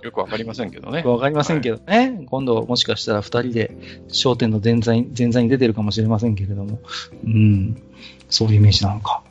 [0.01, 1.01] よくわかりませんけどね。
[1.05, 2.25] わかりませんけどね。
[2.29, 3.75] 今度もしかしたら二人で
[4.09, 6.79] 焦点の前座に前座に出てるかもしれませんけれども。
[7.25, 7.81] うん。
[8.29, 9.23] そういうイメージなのか。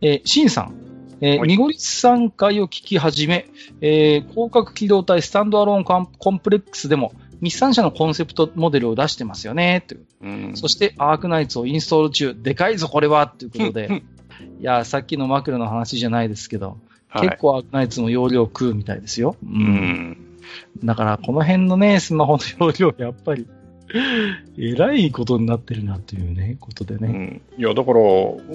[0.00, 0.74] えー、シンさん。
[1.20, 3.48] えー、はいニゴリスさん会を聞き始め、
[3.80, 9.84] えー、広角機動隊スタンドアローンコンプレックスでも日産車のコンセプトモデルを出してますよね。
[9.86, 14.02] といううんそして、アークナイツをインストール中、でかいぞ、これはということで、
[14.60, 16.78] いや、さっきのマクロの話じゃないですけど、
[17.08, 19.36] はい結構アークナイツも容量食うみたいですよ。
[19.42, 20.38] ううん。
[20.84, 23.46] だから、この辺のね、スマホの容量、やっぱり、
[24.58, 27.08] えらいことになってるなというね、ことでね。
[27.56, 28.00] うんいや、だから、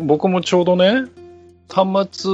[0.03, 1.05] 僕もちょうどね、
[1.67, 2.31] 端末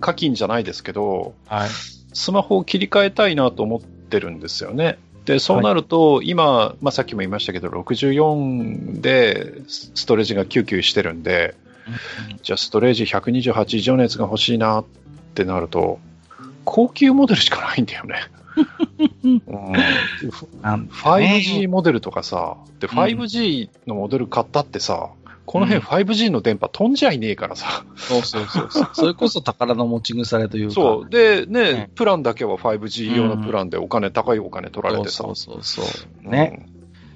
[0.00, 1.68] 課金じゃないですけど、はい。
[2.12, 4.98] スマホを切り替えたいなと思ってるんですよね。
[5.30, 11.54] で、そうなると、今、まあ、さっきも言いましたけど、64でストレージが99してるんで、
[12.42, 14.84] じゃあストレージ128以上のやつが欲しいなっ
[15.34, 16.00] てなると、
[16.64, 18.16] 高級モデルしかないんだよね。
[19.24, 19.42] うん。
[20.62, 21.40] なんだね。
[21.42, 25.10] 5G モデルとかさ、で、5G のモデル買ったってさ、
[25.50, 27.84] この辺 5G の電波飛んじゃいねえからさ。
[27.96, 28.90] そうそうそうそう。
[28.94, 30.74] それこそ宝の持ち腐れというか。
[30.74, 31.10] そう。
[31.10, 35.24] で、ね、ねプランだけは 5G 用のプランでお金、高いお金取られてさ。
[35.24, 35.82] そうそうそ
[36.24, 36.30] う。
[36.30, 36.68] ね。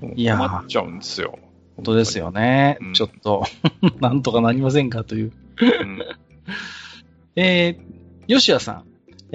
[0.02, 0.12] うん。
[0.16, 1.38] いやー困っちゃうんですよ。
[1.76, 2.78] 本当ですよね。
[2.80, 3.44] うんちょっと、
[4.00, 5.32] なんとかなりませんかという。
[5.60, 6.02] うん。
[7.40, 8.84] えー、吉谷さん。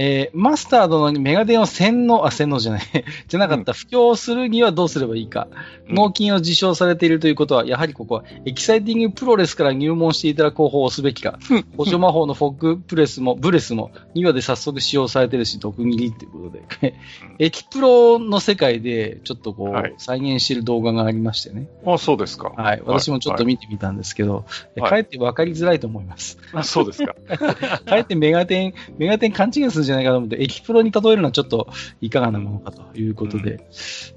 [0.01, 2.81] えー、マスター殿にメガテンを洗脳、あ、洗脳じゃない、
[3.27, 5.47] じゃなかった、布教するにはどうすればいいか。
[5.51, 11.39] うん脳筋を自称されているということは、やはりここは、エキサイティングプロレスから入門していただく方法をすべきか。
[11.77, 16.93] 補助魔法のフォッグブレスも、ブレスも、2話で早速使用されてるし、毒霧っていうことで。
[17.39, 21.67] エキプロの世界で、ちょっとこう、はい再現している動画がありましてね。
[21.85, 22.53] あ、そうですか。
[22.55, 22.81] はい。
[22.85, 24.45] 私もちょっと見てみたんですけど、
[24.75, 26.37] はいかえって分かりづらいと思います。
[26.53, 27.15] あそうですか。
[27.85, 31.67] かえってメガテン、メガテン勘違いするんじゃないかと思って、エキプロに例えるのはちょっと
[32.01, 33.67] いかがなものかということで。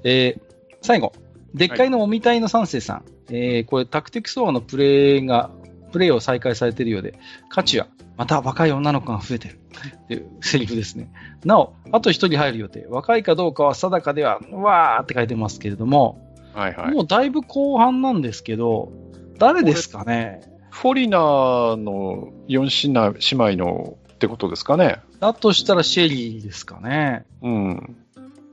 [0.03, 0.53] えー
[0.85, 1.13] 最後、
[1.53, 3.03] でっかいのおみたいの三世さん。
[3.29, 5.49] えーこれタクティクスオアのプレイが、
[5.91, 7.17] プレイを再開されているようで、
[7.49, 7.87] 価値は、
[8.17, 9.59] また若い女の子が増えてる。
[10.03, 11.11] っていうセリフですね。
[11.45, 12.85] なお、あと一人入る予定。
[12.89, 16.21] 若いかどうかは定かでは、うわーって書いてますけれども、
[16.53, 16.93] はいはい。
[16.93, 18.91] もうだいぶ後半なんですけど、
[19.39, 20.41] 誰ですかね？
[20.69, 25.01] フォリナーの4姉妹のってことですかね。
[25.19, 27.25] だとしたらシェリーですかね。
[27.41, 27.95] うん。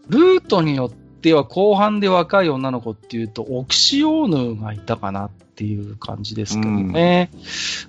[0.08, 7.30] ルートによっては後半で若い女の子っていうと、オキシオーヌがいたかなっていう感じですけどね。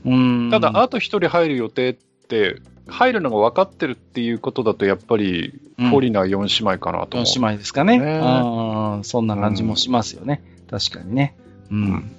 [0.06, 0.50] うん。
[0.52, 1.94] ただ、あと一人入る予定っ
[2.28, 7.26] て、入るのが分かってるっていうことだと、やっぱり、うんフォリナー4姉妹かなと思う。
[7.26, 7.98] 4姉妹ですかね。
[7.98, 10.44] ねうんそんな感じもしますよね。
[10.70, 11.36] 確かにね。
[11.72, 11.84] うん。
[11.86, 12.12] うん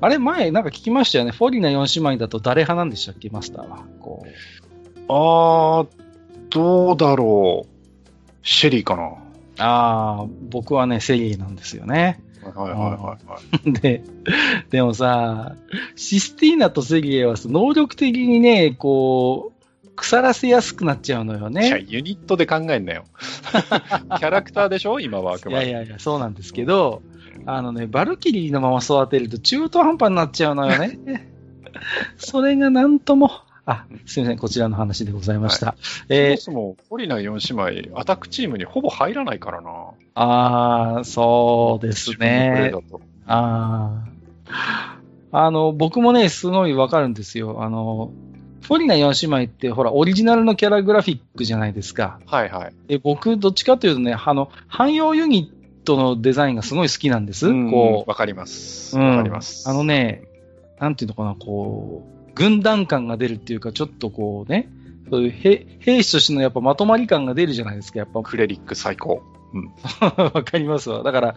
[0.00, 1.32] あれ、前なんか聞きましたよね。
[1.32, 3.84] フォリナ4姉妹だと誰派なんでしたっけ、マスターは。
[4.00, 4.28] こう。
[5.08, 5.88] あー、
[6.50, 7.68] どうだろう。
[8.42, 9.12] シェリーかな。
[9.64, 12.20] ああ、僕はね、セリーなんですよね。
[12.54, 12.92] はいはいはい
[13.26, 13.72] はい。
[13.74, 14.02] で、
[14.70, 15.56] でもさ、
[15.96, 21.84] システィーナとセリエは能力的にね、こう、腐らせやすくなっちゃうのよじゃあね。
[21.88, 23.04] ユニットで考えんなよ。
[23.52, 25.00] キャラクターでしょ？
[25.00, 25.68] 今はあくまで。
[25.68, 27.02] いやいやいや、そうなんですけど、
[27.46, 30.98] あのね、バルキリーのまま育てると中途半端になっちゃうのよね。
[32.16, 33.30] それがなんとも、
[33.66, 35.76] あ、すみません、こちらの話でございました。
[36.08, 39.70] えーそもそも、フォリナー4姉妹、アタックチームにほぼ入らないからな。
[40.14, 42.72] ああ、そうですね。
[43.26, 44.04] あ
[44.50, 44.98] あ。
[45.30, 47.62] あの、僕もね、すごいわかるんですよ。
[47.62, 48.10] あの、
[48.62, 52.20] フォリナ4姉妹って、ほら、オリジナルのキャラグラフィックじゃないですか。
[52.26, 52.74] はいはい。
[52.88, 55.57] で僕、どっちかというとね、あの、汎用ユニッ
[55.88, 57.48] トのデザインがすごい好きなんです。
[57.48, 58.96] うんこわかります。
[58.96, 59.68] う、わうんかります。
[59.68, 60.22] あのね、
[60.78, 64.68] なんていうのかな、こう、軍団感が出るっていうか、ちょっとこうね、
[65.10, 68.22] そういう兵兵士としてのやっぱまとまり感が出るじゃないですか、やっぱ。
[68.22, 69.22] クレリック最高。
[70.34, 71.02] わかりますわ。
[71.02, 71.36] だから、はい。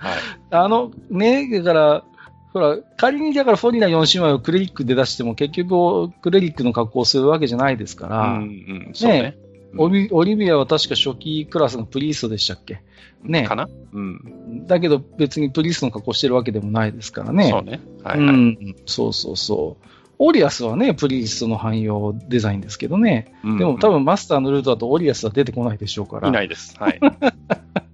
[0.52, 2.04] あの、ね、だから、
[2.52, 8.44] ほら、仮にだからフォリナ4姉妹をクレリックで出しても結局クレリックの格好をするわけじゃないですから、うん
[8.88, 9.38] うん、そうね。
[9.78, 12.82] オリオリビアは確か初期クラスのプリーストでしたっけ？
[13.24, 13.70] ねかな？
[13.94, 14.66] うん。
[14.68, 17.50] だけど別にプリーストの格好してるわけでもないですからね。
[17.50, 17.80] そうね。
[18.04, 18.36] はいうはい。
[18.36, 19.86] ん、そうそうそう。
[20.24, 23.34] オリアスはね、プリーストの汎用デザインですけどね。
[23.44, 26.28] うんでも多分マスターのルートだとオリアスは出てこないでしょうから。
[26.28, 26.76] いないです。
[26.78, 27.00] はい。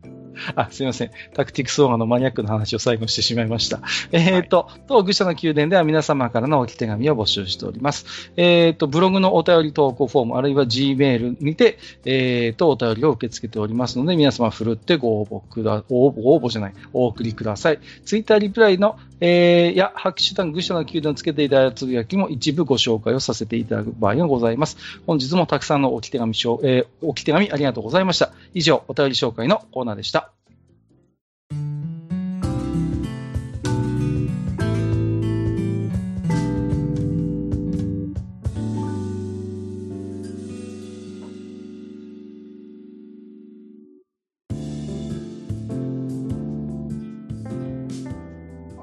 [0.55, 1.11] あ、すいません。
[1.33, 3.81] タクティクスオーガのマニアックな話を最後してしまいました。
[4.11, 8.31] えっ、ー、と、当愚者の宮殿では皆様からの置き手紙を募集しております。
[8.37, 17.79] えっ、ー、と、ブログのお便り投稿フォーム、あるいは Gmail にて、えっ、ー、と、お便りを受け付けておりますので、皆様ふるってご応募くだ、応募、応募じゃない、お送りください。
[18.05, 24.77] ツイッターリプライの、えー、や、ハッシュタグ愚者の宮殿をつけていただいたつぶやきも一部ご紹介をさせていただく場合がございます。
[25.05, 28.31] 本日もたくさんの置き手紙、えー、置き手紙ありがとうございました。
[28.53, 30.26] 以上、お便り紹介のコーナーでした。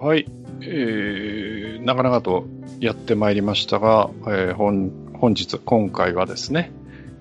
[0.05, 0.27] はい、
[0.61, 2.45] えー、長々と
[2.79, 6.73] やってまいりましたが、えー、本本日、今回はですね、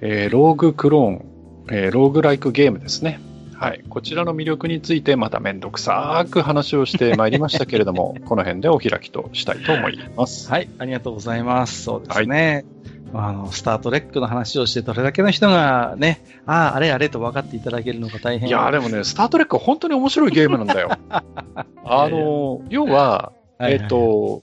[0.01, 1.25] えー、ローグクローン、
[1.71, 3.21] えー、ローグライクゲームですね。
[3.53, 3.85] はい。
[3.87, 10.51] こちらの魅力についてまためんどくさく話をしてまいりましたけれども、 この辺でお開きとしたいと思います。
[10.51, 10.67] はい。
[10.77, 11.83] ありがとうございます。
[11.83, 12.35] そうですね。
[12.43, 12.65] はい、
[13.13, 18.49] あの、スタートレックの話をしてどれだけの人がね、ああ、あれあれと分かっていただけるのか大変。
[18.49, 20.89] いや、でもね、スタートレックは本当に面白いゲームなんだよ。
[21.85, 24.41] あの、要は、えっ、ー、と、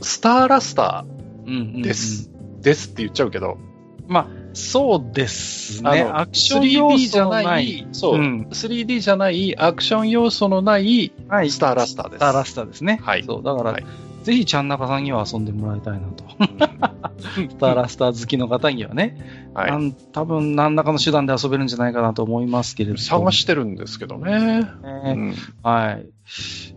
[0.00, 2.30] スターラスターです。
[2.60, 3.58] ですって言っちゃうけど。
[4.06, 6.02] まあ、そうですね。
[6.02, 11.12] アクション要素のない、そう、うん、3D じゃないアクション要素のない
[11.48, 12.18] スターラスターです。
[12.18, 13.00] スターラスターですね。
[13.02, 13.24] はい。
[13.24, 13.84] そう、だから、はい、
[14.26, 16.24] ぜひちゃんなかさんには遊んでもらいたいなと。
[17.48, 24.32] スターラスター好きの方にはね、はい、多分何らかの手段で遊べるんじゃないかなと思いますけれど探してるんですけどね。
[24.82, 26.06] えーうん、はい。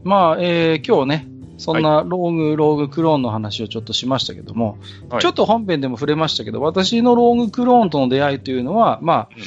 [0.04, 4.78] まあ、えー、今日ね、そんなローグ、ローグクローンの話をちょっとしましたけども、
[5.10, 9.44] はい、ちょっと本編でも触れましたけど、私のローグクローンとの出会いというのは、まあ、うん、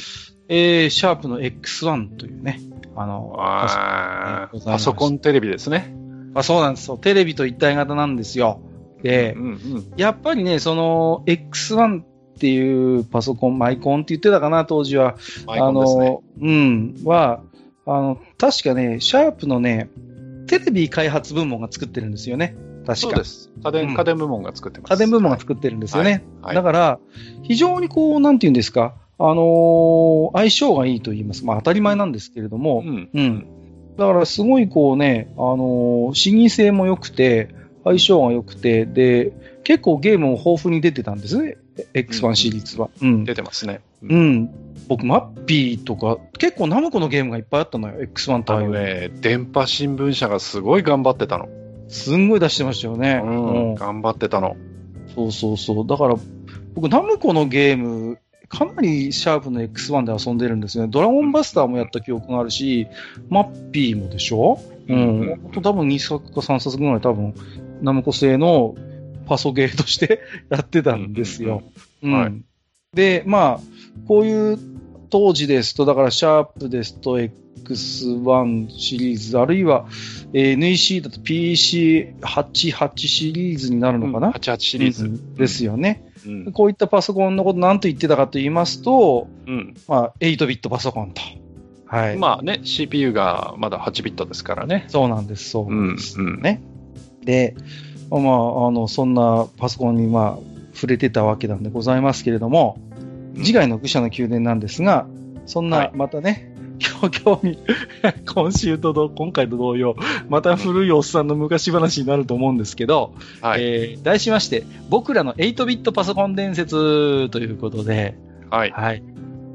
[0.49, 2.59] えー、シャープの X1 というね、
[2.97, 6.02] あの、あパソコンテレビですね。
[6.33, 6.97] あそうなんですよ。
[6.97, 8.61] テレビと一体型なんですよ。
[9.03, 12.05] で、うんうん、やっぱりね、その X1 っ
[12.39, 15.13] ていうパソコン、マイコンって言ってたかな、当時は。
[15.47, 17.41] ね、あの、うん、は、
[17.85, 19.89] あの、確かね、シャープのね、
[20.47, 22.55] テレビ開発部門が作ってるんですよね。
[22.85, 22.95] 確か。
[22.95, 23.51] そうです。
[23.63, 24.89] 家電、うん、家電部門が作ってます。
[24.91, 26.11] 家電部門が作ってるんですよね。
[26.11, 26.99] はいはい、だから、
[27.43, 31.45] 非常にこう、なんていうんですか、あのー、相性がいいと言います。
[31.45, 33.09] まあ当たり前なんですけれども、うん。
[33.13, 33.47] うん、
[33.97, 37.49] だからすごいこうね、あのー、視認性も良くて、
[37.83, 41.57] 相性が良くて、で、結構ゲームも豊富に出てたんですね。
[41.93, 42.89] X1 シリーズは。
[43.01, 43.23] うん。
[43.23, 43.81] 出てますね。
[44.03, 44.49] うん。
[44.87, 48.71] 僕、マッピーとか、結構ナムコのゲームがいっぱいあったのよ、X1 対応。
[48.71, 51.49] ね、電波新聞社がすごい頑張ってたの。
[51.87, 53.21] すんごい出してましたよね。
[53.23, 54.55] うん、うん、頑張ってたの。
[55.15, 55.87] そうそうそう。
[55.87, 56.15] だから、
[56.73, 58.17] 僕、ナムコのゲーム、
[58.49, 60.89] かなりシャープの X1 で遊んでるんですよね。
[60.91, 62.87] ドラゴンバスターもやった記憶があるし、
[63.29, 64.59] マッピーもでしょ？
[64.87, 65.39] うん。
[65.49, 67.33] あと多分2作か3作ぐらい多分、
[67.81, 68.75] ナムコ製の
[69.25, 71.63] パソゲーとして やってたんですよ。
[72.01, 72.33] うん、はい。
[72.93, 74.59] で、まあ、こういう
[75.09, 79.87] 当時ですと、だからシャープですと X1 シリーズ、あるいは、
[80.33, 91.21] えー、NEC だと PC88 シリーズになるのかな、うん、88シリーズ、ですよね、うん、こういったパソコンのこと何と言ってたかと言いますと、うん、まあ、8ビットパソコンと。
[91.85, 92.17] はい。
[92.17, 94.85] まあね、CPU がまだ8ビットですからね。
[94.87, 96.19] そうなんです、そうなんです。
[96.19, 96.61] うん、ね。
[97.23, 97.55] で、
[98.09, 102.77] まあ、あの、そんなパソコンに、まあ、触れてたわけなんでございますけれども、
[103.37, 105.07] 次回の愚者の宮殿なんですが、
[105.45, 106.52] そんな、またね、
[106.83, 107.57] 今日、今日に、
[108.33, 109.95] 今週とど、今回と同様、
[110.29, 118.15] また古いおっさんの昔話になると思うんですけど、はい、えー、題しまして、僕らの8ビットパソコン伝説ということで、
[118.49, 118.71] はい。
[118.71, 119.03] はい。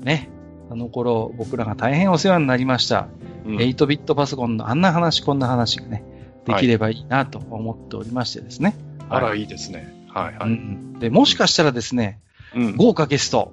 [0.03, 0.31] ね。
[0.71, 3.09] あの頃、僕らが大変お世話になりました。
[3.47, 6.05] うん、8ビットパソコンのあんな話、こんな話がね、
[6.45, 8.75] できればいいなと思っておりましてですね。
[9.09, 9.95] はい、あら、いいですね。
[10.09, 10.99] はいはい、うん。
[10.99, 12.21] で、もしかしたらですね、
[12.55, 13.53] うん、豪華ゲスト、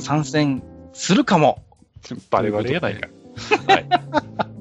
[0.00, 0.62] 参戦
[0.92, 1.62] するかも。
[2.30, 3.08] バレバレやないか。
[3.66, 3.86] はい。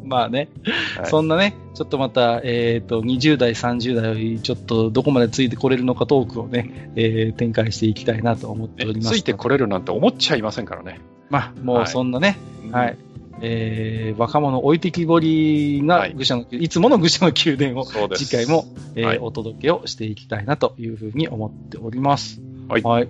[0.05, 0.49] まあね、
[0.97, 9.09] はい、そんなね、ちょっとまた、えっ、ー、と、20代、30代、ちょっとどこまでついてこれるのかトークをね、えー、展開していきたいなと思っております。
[9.09, 10.99] ついてこれるなんて思っちゃいませんからね。
[11.29, 12.37] まあ、もうそんなね、
[12.71, 12.97] はい、はい
[13.45, 17.85] えー、若者置いてきぼりな愚者の、はい、いつもの愚者の宮殿を
[18.15, 22.41] 次回も、えーはい、お届けをしていきたいなというふうに思っております。
[22.67, 22.81] はい。
[22.81, 23.09] はい。